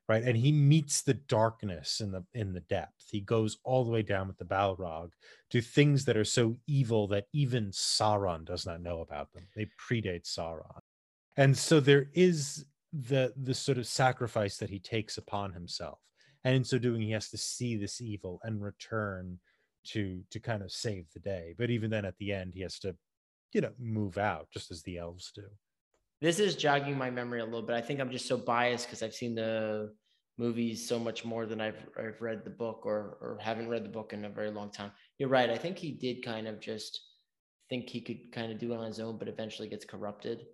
right? 0.09 0.23
And 0.23 0.37
he 0.37 0.53
meets 0.53 1.03
the 1.03 1.15
darkness 1.15 2.01
in 2.01 2.11
the 2.13 2.25
in 2.35 2.53
the 2.53 2.61
depth. 2.61 3.07
He 3.11 3.21
goes 3.21 3.59
all 3.65 3.85
the 3.85 3.91
way 3.91 4.03
down 4.03 4.29
with 4.29 4.39
the 4.39 4.45
Balrog 4.45 5.11
to 5.51 5.61
things 5.61 6.05
that 6.05 6.17
are 6.17 6.25
so 6.25 6.57
evil 6.67 7.07
that 7.09 7.27
even 7.33 7.71
Sauron 7.71 8.45
does 8.45 8.67
not 8.67 8.83
know 8.83 9.01
about 9.01 9.33
them. 9.33 9.47
They 9.55 9.67
predate 9.89 10.25
Sauron. 10.25 10.81
And 11.37 11.57
so 11.57 11.81
there 11.81 12.11
is 12.15 12.65
the 12.93 13.33
the 13.37 13.55
sort 13.55 13.79
of 13.79 13.87
sacrifice 13.87 14.59
that 14.59 14.71
he 14.71 14.79
takes 14.79 15.19
upon 15.19 15.53
himself. 15.53 15.99
And 16.45 16.57
in 16.57 16.65
so 16.65 16.79
doing, 16.79 17.01
he 17.01 17.13
has 17.13 17.31
to 17.31 17.39
see 17.39 17.77
this 17.77 18.01
evil 18.01 18.41
and 18.43 18.63
return 18.63 19.39
to 19.85 20.23
to 20.31 20.41
kind 20.41 20.63
of 20.63 20.73
save 20.73 21.07
the 21.15 21.21
day. 21.21 21.55
But 21.57 21.71
even 21.71 21.91
then 21.91 22.05
at 22.05 22.17
the 22.19 22.33
end, 22.33 22.53
he 22.55 22.63
has 22.63 22.79
to, 22.81 22.95
you 23.53 23.61
know, 23.61 23.73
move 23.79 24.19
out 24.19 24.49
just 24.53 24.71
as 24.71 24.83
the 24.83 24.99
elves 24.99 25.33
do. 25.35 25.45
This 26.23 26.39
is 26.39 26.55
jogging 26.55 26.97
my 26.97 27.11
memory 27.11 27.41
a 27.41 27.45
little 27.45 27.62
bit. 27.62 27.75
I 27.75 27.81
think 27.81 27.99
I'm 27.99 28.12
just 28.12 28.29
so 28.29 28.37
biased 28.37 28.87
because 28.87 29.03
I've 29.03 29.12
seen 29.12 29.35
the 29.35 29.93
movies 30.39 30.89
so 30.89 30.97
much 30.97 31.25
more 31.25 31.47
than 31.47 31.61
I've 31.61 31.85
I've 31.99 32.23
read 32.23 32.45
the 32.45 32.51
book 32.51 32.87
or 32.87 33.18
or 33.20 33.39
haven't 33.43 33.68
read 33.68 33.85
the 33.85 33.89
book 33.89 34.12
in 34.12 34.25
a 34.25 34.29
very 34.31 34.53
long 34.53 34.70
time. 34.70 34.93
You're 35.18 35.29
right. 35.29 35.51
I 35.51 35.59
think 35.59 35.79
he 35.79 35.91
did 35.91 36.25
kind 36.25 36.47
of 36.47 36.61
just 36.61 37.01
think 37.68 37.89
he 37.89 38.01
could 38.01 38.31
kind 38.31 38.53
of 38.53 38.61
do 38.61 38.73
it 38.73 38.77
on 38.77 38.87
his 38.87 39.01
own, 39.01 39.18
but 39.18 39.27
eventually 39.27 39.68
gets 39.68 39.85
corrupted. 39.85 40.47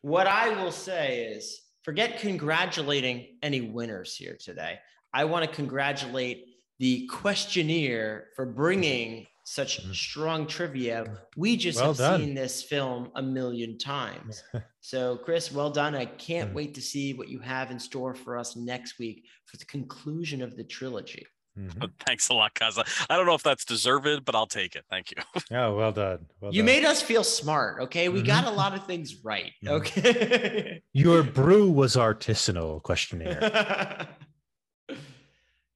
What 0.00 0.26
I 0.26 0.60
will 0.60 0.72
say 0.72 1.26
is 1.26 1.60
forget 1.84 2.18
congratulating 2.18 3.38
any 3.44 3.60
winners 3.60 4.16
here 4.16 4.36
today. 4.40 4.80
I 5.14 5.26
want 5.26 5.48
to 5.48 5.56
congratulate 5.56 6.44
the 6.80 7.06
questionnaire 7.06 8.30
for 8.34 8.44
bringing 8.44 9.28
such 9.48 9.80
Mhm. 9.80 9.94
strong 9.94 10.46
trivia. 10.48 11.18
We 11.36 11.56
just 11.56 11.78
Well 11.78 11.88
have 11.94 11.98
done. 11.98 12.20
seen 12.20 12.34
this 12.34 12.64
film 12.64 13.12
a 13.14 13.22
million 13.22 13.78
times. 13.78 14.42
So, 14.80 15.16
Chris, 15.18 15.50
well 15.50 15.70
done. 15.70 15.96
I 15.96 16.06
can't 16.06 16.50
Mm. 16.52 16.54
wait 16.54 16.74
to 16.74 16.80
see 16.80 17.12
what 17.14 17.28
you 17.28 17.40
have 17.40 17.72
in 17.72 17.78
store 17.80 18.14
for 18.14 18.36
us 18.38 18.54
next 18.54 18.98
week 19.00 19.24
for 19.46 19.56
the 19.56 19.64
conclusion 19.64 20.42
of 20.42 20.56
the 20.56 20.62
trilogy. 20.62 21.26
Mhm. 21.58 21.92
Thanks 22.06 22.28
a 22.28 22.34
lot, 22.34 22.54
guys. 22.54 22.76
I 22.78 22.84
I 23.10 23.16
don't 23.16 23.26
know 23.26 23.34
if 23.34 23.42
that's 23.42 23.64
deserved, 23.64 24.24
but 24.24 24.34
I'll 24.36 24.46
take 24.46 24.74
it. 24.76 24.84
Thank 24.90 25.10
you. 25.12 25.16
Oh, 25.52 25.74
well 25.76 25.90
done. 25.92 26.26
Well 26.40 26.52
you 26.54 26.60
done. 26.62 26.66
made 26.66 26.84
us 26.84 27.02
feel 27.02 27.24
smart. 27.24 27.82
Okay. 27.82 28.08
We 28.08 28.22
got 28.22 28.44
a 28.46 28.50
lot 28.50 28.74
of 28.74 28.84
things 28.86 29.24
right. 29.24 29.52
Mhm. 29.64 29.70
Okay. 29.78 30.82
Your 30.92 31.22
brew 31.24 31.68
was 31.70 31.94
artisanal 31.96 32.80
questionnaire. 32.82 34.06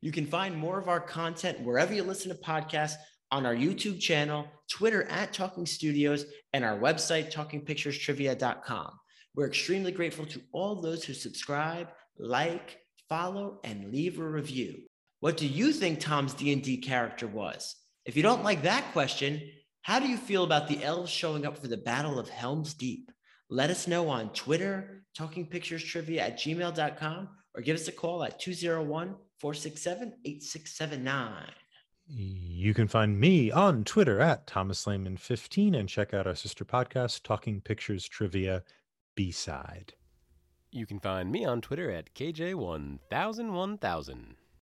you 0.00 0.12
can 0.12 0.26
find 0.26 0.56
more 0.56 0.78
of 0.78 0.88
our 0.88 1.00
content 1.00 1.60
wherever 1.60 1.92
you 1.94 2.02
listen 2.04 2.28
to 2.30 2.36
podcasts 2.42 2.94
on 3.32 3.46
our 3.46 3.54
YouTube 3.54 4.00
channel, 4.00 4.46
Twitter 4.68 5.04
at 5.04 5.32
Talking 5.32 5.66
Studios, 5.66 6.26
and 6.52 6.64
our 6.64 6.78
website, 6.78 7.32
talkingpicturestrivia.com. 7.32 8.92
We're 9.34 9.46
extremely 9.46 9.92
grateful 9.92 10.26
to 10.26 10.40
all 10.52 10.80
those 10.80 11.04
who 11.04 11.14
subscribe, 11.14 11.88
like, 12.18 12.78
follow, 13.08 13.60
and 13.64 13.92
leave 13.92 14.18
a 14.18 14.28
review. 14.28 14.78
What 15.20 15.36
do 15.36 15.46
you 15.46 15.72
think 15.72 16.00
Tom's 16.00 16.34
D&D 16.34 16.78
character 16.78 17.26
was? 17.26 17.76
If 18.04 18.16
you 18.16 18.22
don't 18.22 18.42
like 18.42 18.62
that 18.62 18.92
question, 18.92 19.40
how 19.82 19.98
do 19.98 20.08
you 20.08 20.16
feel 20.16 20.44
about 20.44 20.68
the 20.68 20.82
elves 20.82 21.10
showing 21.10 21.46
up 21.46 21.58
for 21.58 21.68
the 21.68 21.76
Battle 21.76 22.18
of 22.18 22.28
Helm's 22.28 22.74
Deep? 22.74 23.10
Let 23.48 23.70
us 23.70 23.86
know 23.86 24.08
on 24.08 24.32
Twitter, 24.32 25.02
talkingpicturestrivia 25.18 26.20
at 26.20 26.38
gmail.com, 26.38 27.28
or 27.54 27.62
give 27.62 27.76
us 27.76 27.88
a 27.88 27.92
call 27.92 28.24
at 28.24 28.38
201 28.40 29.14
467 29.40 30.14
8679. 30.24 31.46
You 32.12 32.74
can 32.74 32.88
find 32.88 33.20
me 33.20 33.52
on 33.52 33.84
Twitter 33.84 34.20
at 34.20 34.48
Thomas 34.48 34.84
Lehman 34.84 35.16
15 35.16 35.76
and 35.76 35.88
check 35.88 36.12
out 36.12 36.26
our 36.26 36.34
sister 36.34 36.64
podcast, 36.64 37.22
Talking 37.22 37.60
Pictures 37.60 38.08
Trivia 38.08 38.64
B 39.14 39.30
side. 39.30 39.92
You 40.72 40.86
can 40.86 40.98
find 40.98 41.30
me 41.30 41.44
on 41.44 41.60
Twitter 41.60 41.88
at 41.88 42.12
KJ10001000. 42.14 44.24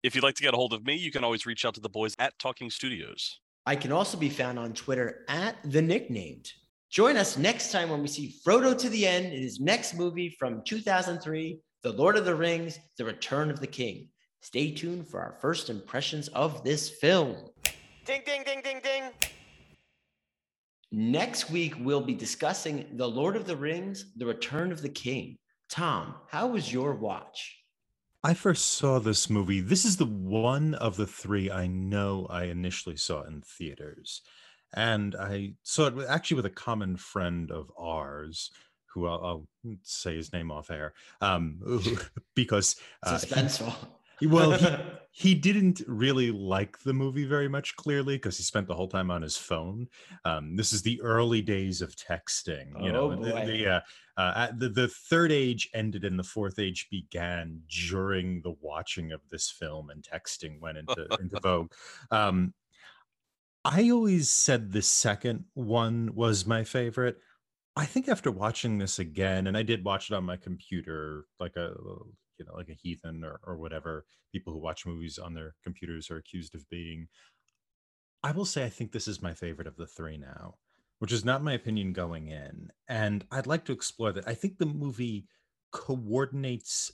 If 0.03 0.15
you'd 0.15 0.23
like 0.25 0.35
to 0.35 0.43
get 0.43 0.53
a 0.53 0.57
hold 0.57 0.73
of 0.73 0.85
me, 0.85 0.95
you 0.95 1.11
can 1.11 1.23
always 1.23 1.45
reach 1.45 1.63
out 1.63 1.75
to 1.75 1.81
the 1.81 1.87
boys 1.87 2.13
at 2.19 2.37
Talking 2.39 2.69
Studios. 2.69 3.39
I 3.65 3.77
can 3.77 3.93
also 3.93 4.17
be 4.17 4.29
found 4.29 4.59
on 4.59 4.73
Twitter 4.73 5.23
at 5.29 5.55
the 5.63 5.81
nicknamed. 5.81 6.51
Join 6.89 7.15
us 7.15 7.37
next 7.37 7.71
time 7.71 7.89
when 7.89 8.01
we 8.01 8.09
see 8.09 8.35
Frodo 8.45 8.77
to 8.77 8.89
the 8.89 9.07
end 9.07 9.27
in 9.27 9.41
his 9.41 9.61
next 9.61 9.93
movie 9.93 10.35
from 10.37 10.61
2003, 10.65 11.61
The 11.83 11.93
Lord 11.93 12.17
of 12.17 12.25
the 12.25 12.35
Rings, 12.35 12.77
The 12.97 13.05
Return 13.05 13.49
of 13.49 13.61
the 13.61 13.67
King. 13.67 14.09
Stay 14.41 14.71
tuned 14.71 15.07
for 15.07 15.19
our 15.19 15.33
first 15.33 15.69
impressions 15.69 16.27
of 16.29 16.63
this 16.63 16.89
film. 16.89 17.35
Ding, 18.05 18.21
ding, 18.25 18.43
ding, 18.45 18.61
ding, 18.63 18.79
ding. 18.83 19.03
Next 20.91 21.51
week, 21.51 21.75
we'll 21.79 22.01
be 22.01 22.15
discussing 22.15 22.85
The 22.93 23.07
Lord 23.07 23.35
of 23.35 23.45
the 23.45 23.55
Rings, 23.55 24.05
The 24.15 24.25
Return 24.25 24.71
of 24.71 24.81
the 24.81 24.89
King. 24.89 25.37
Tom, 25.69 26.15
how 26.29 26.47
was 26.47 26.71
your 26.73 26.95
watch? 26.95 27.57
I 28.23 28.33
first 28.33 28.65
saw 28.73 28.99
this 28.99 29.29
movie. 29.29 29.61
This 29.61 29.85
is 29.85 29.97
the 29.97 30.05
one 30.05 30.73
of 30.73 30.97
the 30.97 31.05
three 31.05 31.51
I 31.51 31.67
know 31.67 32.25
I 32.29 32.45
initially 32.45 32.97
saw 32.97 33.21
in 33.23 33.41
theaters. 33.41 34.21
And 34.73 35.15
I 35.15 35.53
saw 35.63 35.87
it 35.87 35.95
with- 35.95 36.09
actually 36.09 36.35
with 36.37 36.45
a 36.47 36.49
common 36.51 36.95
friend 36.97 37.51
of 37.51 37.71
ours, 37.77 38.51
who 38.87 39.05
I'll, 39.05 39.23
I'll 39.63 39.75
say 39.83 40.15
his 40.15 40.33
name 40.33 40.51
off 40.51 40.71
air, 40.71 40.93
um, 41.21 41.59
because 42.35 42.77
uh, 43.03 43.19
he- 43.19 43.27
Suspenseful. 43.27 43.73
Well, 44.21 44.51
he, 44.51 44.67
he 45.11 45.35
didn't 45.35 45.81
really 45.87 46.31
like 46.31 46.79
the 46.79 46.93
movie 46.93 47.25
very 47.25 47.47
much 47.47 47.75
clearly 47.75 48.15
because 48.15 48.37
he 48.37 48.43
spent 48.43 48.67
the 48.67 48.75
whole 48.75 48.87
time 48.87 49.11
on 49.11 49.21
his 49.21 49.37
phone. 49.37 49.87
Um, 50.25 50.55
this 50.55 50.71
is 50.71 50.81
the 50.81 51.01
early 51.01 51.41
days 51.41 51.81
of 51.81 51.95
texting 51.95 52.81
you 52.83 52.91
know 52.91 53.11
Oh, 53.11 53.15
the, 53.15 53.31
boy. 53.31 53.45
the, 53.45 53.67
uh, 53.67 53.81
uh, 54.17 54.51
the, 54.55 54.69
the 54.69 54.87
third 54.87 55.31
age 55.31 55.69
ended 55.73 56.03
and 56.05 56.19
the 56.19 56.23
fourth 56.23 56.59
age 56.59 56.87
began 56.91 57.61
during 57.69 58.41
the 58.41 58.53
watching 58.61 59.11
of 59.11 59.21
this 59.29 59.49
film 59.49 59.89
and 59.89 60.03
texting 60.03 60.59
went 60.59 60.77
into, 60.77 61.07
into 61.19 61.39
vogue. 61.39 61.71
Um, 62.11 62.53
i 63.65 63.89
always 63.89 64.29
said 64.29 64.71
the 64.71 64.81
second 64.81 65.45
one 65.53 66.15
was 66.15 66.45
my 66.45 66.63
favorite. 66.63 67.17
I 67.75 67.85
think 67.85 68.07
after 68.07 68.31
watching 68.31 68.77
this 68.77 68.99
again, 68.99 69.47
and 69.47 69.57
I 69.57 69.63
did 69.63 69.83
watch 69.83 70.09
it 70.09 70.15
on 70.15 70.23
my 70.23 70.37
computer, 70.37 71.25
like 71.39 71.55
a 71.55 71.73
you 72.39 72.45
know, 72.45 72.55
like 72.55 72.69
a 72.69 72.73
heathen 72.81 73.23
or, 73.23 73.39
or 73.45 73.57
whatever 73.57 74.05
people 74.31 74.53
who 74.53 74.59
watch 74.59 74.85
movies 74.85 75.17
on 75.17 75.33
their 75.33 75.55
computers 75.63 76.09
are 76.09 76.17
accused 76.17 76.55
of 76.55 76.69
being. 76.69 77.07
I 78.23 78.31
will 78.31 78.45
say 78.45 78.65
I 78.65 78.69
think 78.69 78.91
this 78.91 79.07
is 79.07 79.21
my 79.21 79.33
favorite 79.33 79.67
of 79.67 79.75
the 79.75 79.87
three 79.87 80.17
now, 80.17 80.55
which 80.99 81.11
is 81.11 81.25
not 81.25 81.43
my 81.43 81.53
opinion 81.53 81.93
going 81.93 82.27
in. 82.27 82.69
And 82.87 83.25
I'd 83.31 83.47
like 83.47 83.65
to 83.65 83.71
explore 83.71 84.11
that. 84.13 84.27
I 84.27 84.33
think 84.33 84.57
the 84.57 84.65
movie 84.65 85.27
coordinates 85.71 86.91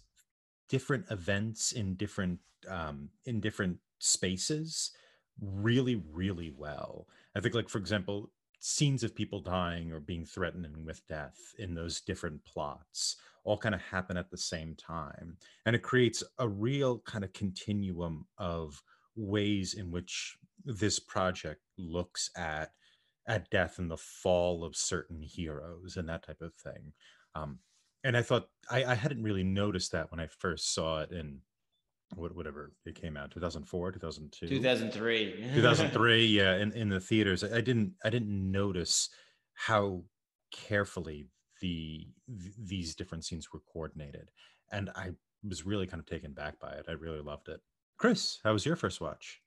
different 0.69 1.05
events 1.09 1.71
in 1.71 1.95
different 1.95 2.39
um, 2.69 3.09
in 3.25 3.39
different 3.39 3.77
spaces 3.99 4.91
really, 5.39 6.01
really 6.11 6.53
well. 6.55 7.07
I 7.35 7.39
think, 7.39 7.55
like 7.55 7.69
for 7.69 7.77
example, 7.77 8.31
scenes 8.68 9.03
of 9.03 9.13
people 9.13 9.39
dying 9.39 9.91
or 9.91 9.99
being 9.99 10.26
threatened 10.26 10.76
with 10.84 11.05
death 11.07 11.38
in 11.59 11.76
those 11.76 12.01
different 12.01 12.43
plots 12.45 13.18
all 13.43 13.59
kind 13.59 13.76
of 13.76 13.82
happen 13.82 14.18
at 14.18 14.32
the 14.32 14.38
same 14.38 14.74
time 14.76 15.38
and 15.68 15.76
it 15.76 15.84
creates 15.84 16.24
a 16.39 16.49
real 16.49 16.97
kind 17.05 17.24
of 17.24 17.32
continuum 17.32 18.26
of 18.39 18.82
ways 19.16 19.76
in 19.76 19.91
which 19.91 20.36
this 20.66 20.97
project 20.97 21.61
looks 21.78 22.32
at 22.36 22.72
at 23.28 23.47
death 23.51 23.78
and 23.78 23.91
the 23.91 23.97
fall 23.97 24.63
of 24.63 24.76
certain 24.76 25.22
heroes 25.22 25.97
and 25.97 26.09
that 26.09 26.26
type 26.26 26.41
of 26.41 26.51
thing 26.55 26.91
um, 27.36 27.59
and 28.03 28.18
i 28.18 28.22
thought 28.24 28.47
I, 28.72 28.84
I 28.84 28.95
hadn't 28.95 29.22
really 29.22 29.43
noticed 29.43 29.91
that 29.91 30.09
when 30.09 30.20
i 30.20 30.26
first 30.39 30.74
saw 30.74 31.01
it 31.01 31.11
in 31.11 31.38
whatever 32.16 32.72
it 32.86 32.95
came 32.95 33.18
out 33.18 33.32
2004 33.32 33.91
2002 33.91 34.47
2003. 34.47 35.51
2003 35.56 36.26
yeah 36.26 36.56
in, 36.58 36.72
in 36.74 36.89
the 36.89 36.99
theaters. 36.99 37.43
I, 37.43 37.58
I 37.58 37.62
didn't 37.62 37.93
i 38.03 38.10
didn't 38.10 38.51
notice 38.51 39.10
how 39.53 40.03
carefully 40.51 41.28
the 41.62 42.08
th- 42.28 42.53
these 42.58 42.95
different 42.95 43.26
scenes 43.26 43.51
were 43.51 43.62
coordinated 43.74 44.30
and 44.72 44.89
i 44.95 45.12
was 45.47 45.66
really 45.66 45.88
kind 45.88 45.99
of 45.99 46.08
taken 46.08 46.32
back 46.34 46.60
by 46.60 46.72
it. 46.72 46.86
I 46.88 46.93
really 46.93 47.22
loved 47.22 47.49
it. 47.49 47.60
Chris 47.97 48.39
how 48.43 48.53
was 48.53 48.66
your 48.66 48.76
first 48.76 49.01
watch? 49.01 49.41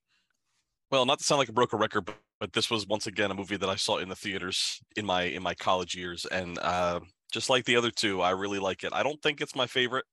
Well, 0.91 1.07
not 1.07 1.19
to 1.19 1.25
sound 1.25 1.39
like 1.39 1.49
a 1.49 1.53
broken 1.53 1.79
record, 1.79 2.05
but 2.07 2.17
but 2.41 2.53
this 2.53 2.71
was 2.71 2.87
once 2.87 3.07
again 3.07 3.31
a 3.31 3.35
movie 3.35 3.57
that 3.57 3.69
I 3.69 3.77
saw 3.77 3.99
in 3.99 4.09
the 4.09 4.15
theaters 4.15 4.81
in 4.97 5.05
my 5.05 5.25
in 5.25 5.43
my 5.43 5.55
college 5.55 5.95
years, 5.95 6.25
and 6.27 6.59
uh, 6.61 7.01
just 7.33 7.51
like 7.51 7.65
the 7.65 7.77
other 7.77 7.91
two, 7.91 8.21
I 8.21 8.31
really 8.31 8.59
like 8.59 8.85
it. 8.85 8.93
I 8.93 9.03
don't 9.03 9.21
think 9.23 9.41
it's 9.41 9.57
my 9.57 9.67
favorite, 9.67 10.05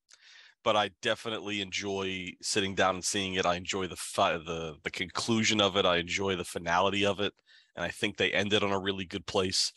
but 0.65 0.75
I 0.75 0.89
definitely 1.03 1.61
enjoy 1.61 2.31
sitting 2.41 2.73
down 2.73 2.95
and 2.95 3.05
seeing 3.05 3.35
it. 3.35 3.45
I 3.45 3.55
enjoy 3.55 3.85
the 3.87 3.95
fi- 3.95 4.37
the 4.37 4.75
the 4.83 4.91
conclusion 4.91 5.61
of 5.61 5.77
it. 5.77 5.85
I 5.85 5.97
enjoy 5.97 6.35
the 6.35 6.43
finality 6.43 7.05
of 7.05 7.19
it, 7.21 7.33
and 7.75 7.85
I 7.85 7.89
think 7.89 8.17
they 8.17 8.31
ended 8.31 8.63
on 8.63 8.71
a 8.71 8.79
really 8.79 9.05
good 9.05 9.27
place. 9.27 9.71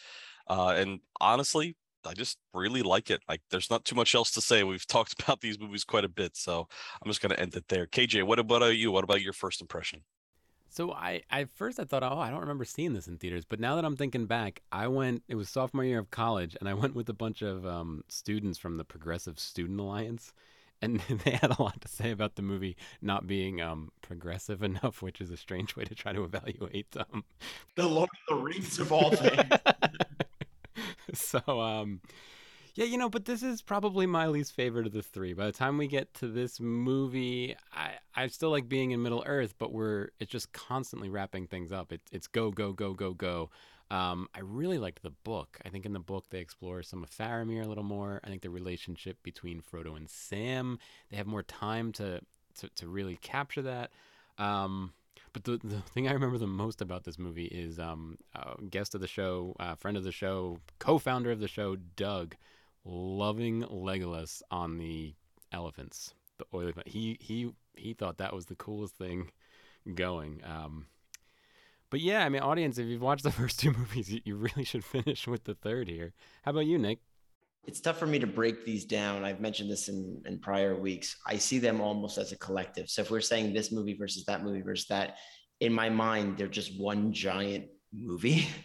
Uh, 0.49 0.75
and 0.77 1.01
honestly, 1.21 1.77
I 2.07 2.15
just 2.15 2.39
really 2.55 2.81
like 2.83 3.11
it. 3.11 3.21
Like, 3.29 3.43
there's 3.51 3.71
not 3.71 3.85
too 3.85 3.95
much 3.95 4.15
else 4.15 4.31
to 4.33 4.41
say. 4.41 4.65
We've 4.65 4.87
talked 4.89 5.23
about 5.23 5.43
these 5.43 5.61
movies 5.61 5.85
quite 5.85 6.05
a 6.05 6.09
bit, 6.09 6.37
so 6.37 6.67
I'm 7.03 7.11
just 7.11 7.21
going 7.21 7.35
to 7.35 7.41
end 7.41 7.55
it 7.55 7.69
there. 7.69 7.87
KJ, 7.87 8.25
what 8.25 8.39
about 8.39 8.63
you? 8.77 8.91
What 8.91 9.05
about 9.05 9.21
your 9.21 9.35
first 9.35 9.61
impression? 9.61 10.03
So 10.71 10.93
I, 10.93 11.23
I 11.31 11.45
first 11.45 11.79
I 11.79 11.85
thought, 11.85 12.03
oh, 12.03 12.19
I 12.19 12.31
don't 12.31 12.41
remember 12.41 12.65
seeing 12.65 12.95
this 12.95 13.09
in 13.09 13.19
theaters. 13.19 13.45
But 13.45 13.61
now 13.61 13.77
that 13.77 13.85
I'm 13.85 13.97
thinking 13.97 14.25
back, 14.25 14.63
I 14.73 14.89
went. 14.89 15.23
It 15.29 15.35
was 15.35 15.51
sophomore 15.51 15.85
year 15.85 15.99
of 15.99 16.11
college, 16.11 16.57
and 16.59 16.69
I 16.69 16.73
went 16.73 16.95
with 16.95 17.11
a 17.11 17.15
bunch 17.15 17.43
of 17.43 17.67
um, 17.67 18.05
students 18.09 18.59
from 18.59 18.79
the 18.79 18.85
Progressive 18.85 19.39
Student 19.39 19.81
Alliance, 19.81 20.33
and 20.81 21.01
they 21.25 21.33
had 21.33 21.51
a 21.59 21.63
lot 21.63 21.81
to 21.81 21.89
say 21.89 22.11
about 22.11 22.37
the 22.37 22.43
movie 22.43 22.77
not 23.01 23.27
being 23.27 23.61
um, 23.61 23.91
progressive 24.03 24.63
enough, 24.71 25.03
which 25.03 25.21
is 25.21 25.31
a 25.31 25.37
strange 25.37 25.77
way 25.77 25.85
to 25.85 25.95
try 25.95 26.13
to 26.13 26.25
evaluate 26.25 26.91
them. 26.93 27.25
The 27.77 27.87
Lord 27.87 28.11
of 28.13 28.37
the 28.37 28.43
Rings 28.43 28.79
of 28.79 28.93
all 28.93 29.11
things. 29.11 29.51
so 31.15 31.41
um 31.61 32.01
yeah 32.75 32.85
you 32.85 32.99
know 32.99 33.09
but 33.09 33.25
this 33.25 33.43
is 33.43 33.63
probably 33.63 34.07
my 34.07 34.27
least 34.27 34.53
favorite 34.53 34.87
of 34.87 34.93
the 34.93 35.03
three 35.03 35.33
by 35.33 35.47
the 35.47 35.53
time 35.53 35.79
we 35.79 35.87
get 35.87 36.13
to 36.15 36.29
this 36.29 36.61
movie 36.61 37.57
i 37.73 37.93
i 38.15 38.27
still 38.27 38.51
like 38.51 38.69
being 38.69 38.91
in 38.91 39.03
middle 39.03 39.25
earth 39.27 39.55
but 39.59 39.73
we're 39.73 40.09
it's 40.21 40.31
just 40.31 40.53
constantly 40.53 41.09
wrapping 41.09 41.47
things 41.47 41.73
up 41.73 41.93
it, 41.93 42.01
it's 42.13 42.27
go 42.27 42.51
go 42.51 42.73
go 42.73 42.93
go 42.93 43.15
go 43.15 43.51
um, 43.91 44.29
I 44.35 44.41
really 44.41 44.79
liked 44.79 45.03
the 45.03 45.11
book. 45.11 45.59
I 45.65 45.69
think 45.71 45.87
in 45.87 45.93
the 45.93 45.99
book 45.99 46.27
they 46.31 46.41
explore 46.41 46.83
some 46.83 47.03
of 47.03 47.11
Faramir 47.11 47.65
a 47.65 47.69
little 47.69 47.85
more. 47.85 48.21
I 48.23 48.29
think 48.29 48.43
the 48.43 48.51
relationship 48.51 49.23
between 49.23 49.63
Frodo 49.63 49.97
and 49.97 50.09
Sam, 50.09 50.79
they 51.11 51.17
have 51.17 51.27
more 51.27 51.43
time 51.43 51.93
to 51.93 52.21
to, 52.61 52.69
to 52.77 52.89
really 52.89 53.17
capture 53.17 53.63
that. 53.63 53.91
Um, 54.37 54.93
but 55.33 55.45
the, 55.45 55.61
the 55.63 55.81
thing 55.81 56.09
I 56.09 56.13
remember 56.13 56.39
the 56.39 56.47
most 56.47 56.81
about 56.81 57.05
this 57.05 57.19
movie 57.19 57.47
is 57.47 57.79
um, 57.79 58.19
guest 58.71 58.95
of 58.95 59.01
the 59.01 59.07
show, 59.07 59.55
friend 59.79 59.97
of 59.97 60.05
the 60.05 60.13
show, 60.13 60.59
co-founder 60.79 61.31
of 61.31 61.41
the 61.41 61.49
show, 61.49 61.77
Doug, 61.97 62.35
loving 62.85 63.63
Legolas 63.63 64.43
on 64.51 64.79
the 64.79 65.15
elephants, 65.53 66.15
the 66.39 66.45
oily. 66.55 66.73
He 66.87 67.19
he 67.21 67.53
he 67.77 67.95
thought 67.95 68.19
that 68.19 68.35
was 68.35 68.47
the 68.47 68.57
coolest 68.57 68.95
thing 68.97 69.31
going. 69.95 70.43
Um, 70.45 70.87
but 71.91 72.01
yeah, 72.01 72.25
I 72.25 72.29
mean, 72.29 72.43
audience, 72.43 72.79
if 72.79 72.87
you've 72.87 73.03
watched 73.03 73.25
the 73.25 73.31
first 73.41 73.61
two 73.61 73.73
movies, 73.73 74.11
you, 74.25 74.37
really 74.37 74.65
should 74.65 74.85
finish 74.85 75.27
with 75.27 75.45
the 75.45 75.55
third 75.55 75.89
here. 75.89 76.13
How 76.43 76.51
about 76.51 76.67
you, 76.67 76.79
Nick? 76.79 77.01
it's 77.69 77.81
tough 77.81 77.99
for 77.99 78.07
me 78.07 78.19
to 78.19 78.27
break 78.27 78.65
these 78.65 78.87
down. 78.87 79.25
I've 79.25 79.41
mentioned 79.41 79.71
this 79.71 79.89
in, 79.89 80.23
in 80.25 80.39
prior 80.39 80.75
weeks. 80.75 81.19
I 81.27 81.37
see 81.37 81.59
them 81.59 81.83
almost 81.83 82.17
as 82.17 82.33
a 82.33 82.39
collective. 82.39 82.89
So 82.89 83.03
if 83.03 83.11
we're 83.11 83.21
saying 83.21 83.53
this 83.53 83.71
movie 83.71 83.93
versus 83.93 84.25
that 84.25 84.43
movie 84.43 84.63
versus 84.63 84.89
that, 84.89 85.19
in 85.61 85.75
my 85.75 85.91
mind, 85.91 86.39
they're 86.39 86.47
just 86.49 86.81
one 86.81 87.13
giant 87.13 87.67
movie. 87.93 88.49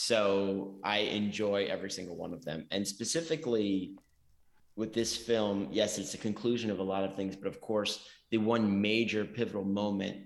So 0.00 0.76
I 0.84 0.98
enjoy 0.98 1.66
every 1.68 1.90
single 1.90 2.14
one 2.14 2.32
of 2.32 2.44
them. 2.44 2.68
And 2.70 2.86
specifically 2.86 3.96
with 4.76 4.94
this 4.94 5.16
film, 5.16 5.66
yes, 5.72 5.98
it's 5.98 6.14
a 6.14 6.18
conclusion 6.18 6.70
of 6.70 6.78
a 6.78 6.84
lot 6.84 7.02
of 7.02 7.16
things, 7.16 7.34
but 7.34 7.48
of 7.48 7.60
course, 7.60 8.06
the 8.30 8.38
one 8.38 8.80
major 8.80 9.24
pivotal 9.24 9.64
moment 9.64 10.18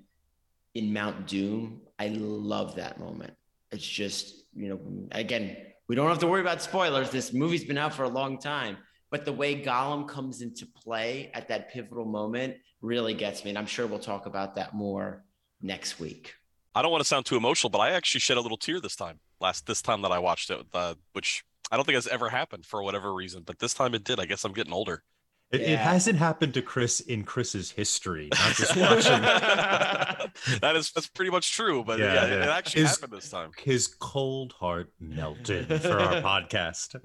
in 0.74 0.93
Mount 0.93 1.26
Doom, 1.26 1.80
I 2.03 2.09
love 2.09 2.74
that 2.74 2.98
moment. 2.98 3.32
It's 3.70 3.86
just, 3.86 4.42
you 4.57 4.70
know, 4.70 4.80
again, 5.12 5.57
we 5.86 5.94
don't 5.94 6.09
have 6.09 6.18
to 6.18 6.26
worry 6.26 6.40
about 6.40 6.61
spoilers. 6.61 7.11
This 7.11 7.32
movie's 7.32 7.64
been 7.64 7.78
out 7.78 7.94
for 7.94 8.03
a 8.03 8.09
long 8.09 8.40
time, 8.40 8.76
but 9.12 9.24
the 9.24 9.32
way 9.32 9.62
Gollum 9.62 10.09
comes 10.09 10.42
into 10.42 10.66
play 10.66 11.30
at 11.32 11.46
that 11.46 11.72
pivotal 11.72 12.05
moment 12.05 12.57
really 12.80 13.14
gets 13.14 13.44
me. 13.44 13.50
And 13.50 13.59
I'm 13.59 13.66
sure 13.66 13.86
we'll 13.86 14.00
talk 14.00 14.26
about 14.26 14.57
that 14.57 14.74
more 14.74 15.24
next 15.61 16.00
week. 16.00 16.34
I 16.74 16.82
don't 16.82 16.90
want 16.90 17.03
to 17.03 17.09
sound 17.09 17.24
too 17.24 17.36
emotional, 17.36 17.70
but 17.70 17.78
I 17.78 17.90
actually 17.90 18.18
shed 18.20 18.36
a 18.36 18.40
little 18.40 18.59
tear 18.59 18.80
this 18.80 18.96
time. 18.96 19.20
Last 19.40 19.66
this 19.66 19.80
time 19.80 20.03
that 20.03 20.11
I 20.11 20.18
watched 20.18 20.50
it, 20.50 20.59
uh, 20.74 20.94
which 21.12 21.44
I 21.70 21.76
don't 21.76 21.84
think 21.84 21.94
has 21.94 22.09
ever 22.09 22.30
happened 22.30 22.66
for 22.66 22.82
whatever 22.82 23.14
reason, 23.14 23.44
but 23.46 23.61
this 23.61 23.74
time 23.74 23.94
it 23.94 24.03
did. 24.03 24.18
I 24.18 24.24
guess 24.24 24.44
I'm 24.44 24.55
getting 24.55 24.72
older. 24.72 25.05
It, 25.53 25.61
it 25.61 25.78
hasn't 25.78 26.18
happened 26.18 26.55
to 26.55 26.62
Chris 26.62 27.00
in 27.00 27.24
Chris's 27.24 27.70
history. 27.70 28.28
Not 28.32 28.55
just 28.55 28.76
watching. 28.76 29.20
that 30.61 30.72
is 30.76 30.90
that's 30.92 31.09
pretty 31.09 31.30
much 31.30 31.53
true, 31.53 31.84
but 31.84 31.98
Yeah, 31.98 32.14
yeah, 32.14 32.26
yeah. 32.26 32.42
it 32.44 32.48
actually 32.48 32.82
Is- 32.82 32.90
happened 32.90 33.12
this 33.12 33.28
time. 33.28 33.50
His 33.59 33.86
cold 33.86 34.53
heart 34.59 34.92
melted 34.98 35.66
for 35.82 35.98
our 36.00 36.22
podcast. 36.22 36.96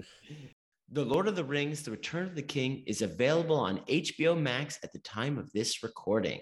The 0.90 1.04
Lord 1.04 1.28
of 1.28 1.36
the 1.36 1.44
Rings, 1.44 1.82
The 1.82 1.90
Return 1.90 2.24
of 2.24 2.34
the 2.34 2.42
King 2.42 2.82
is 2.86 3.02
available 3.02 3.56
on 3.56 3.80
HBO 3.80 4.40
Max 4.40 4.78
at 4.82 4.92
the 4.92 5.00
time 5.00 5.36
of 5.38 5.52
this 5.52 5.82
recording. 5.82 6.40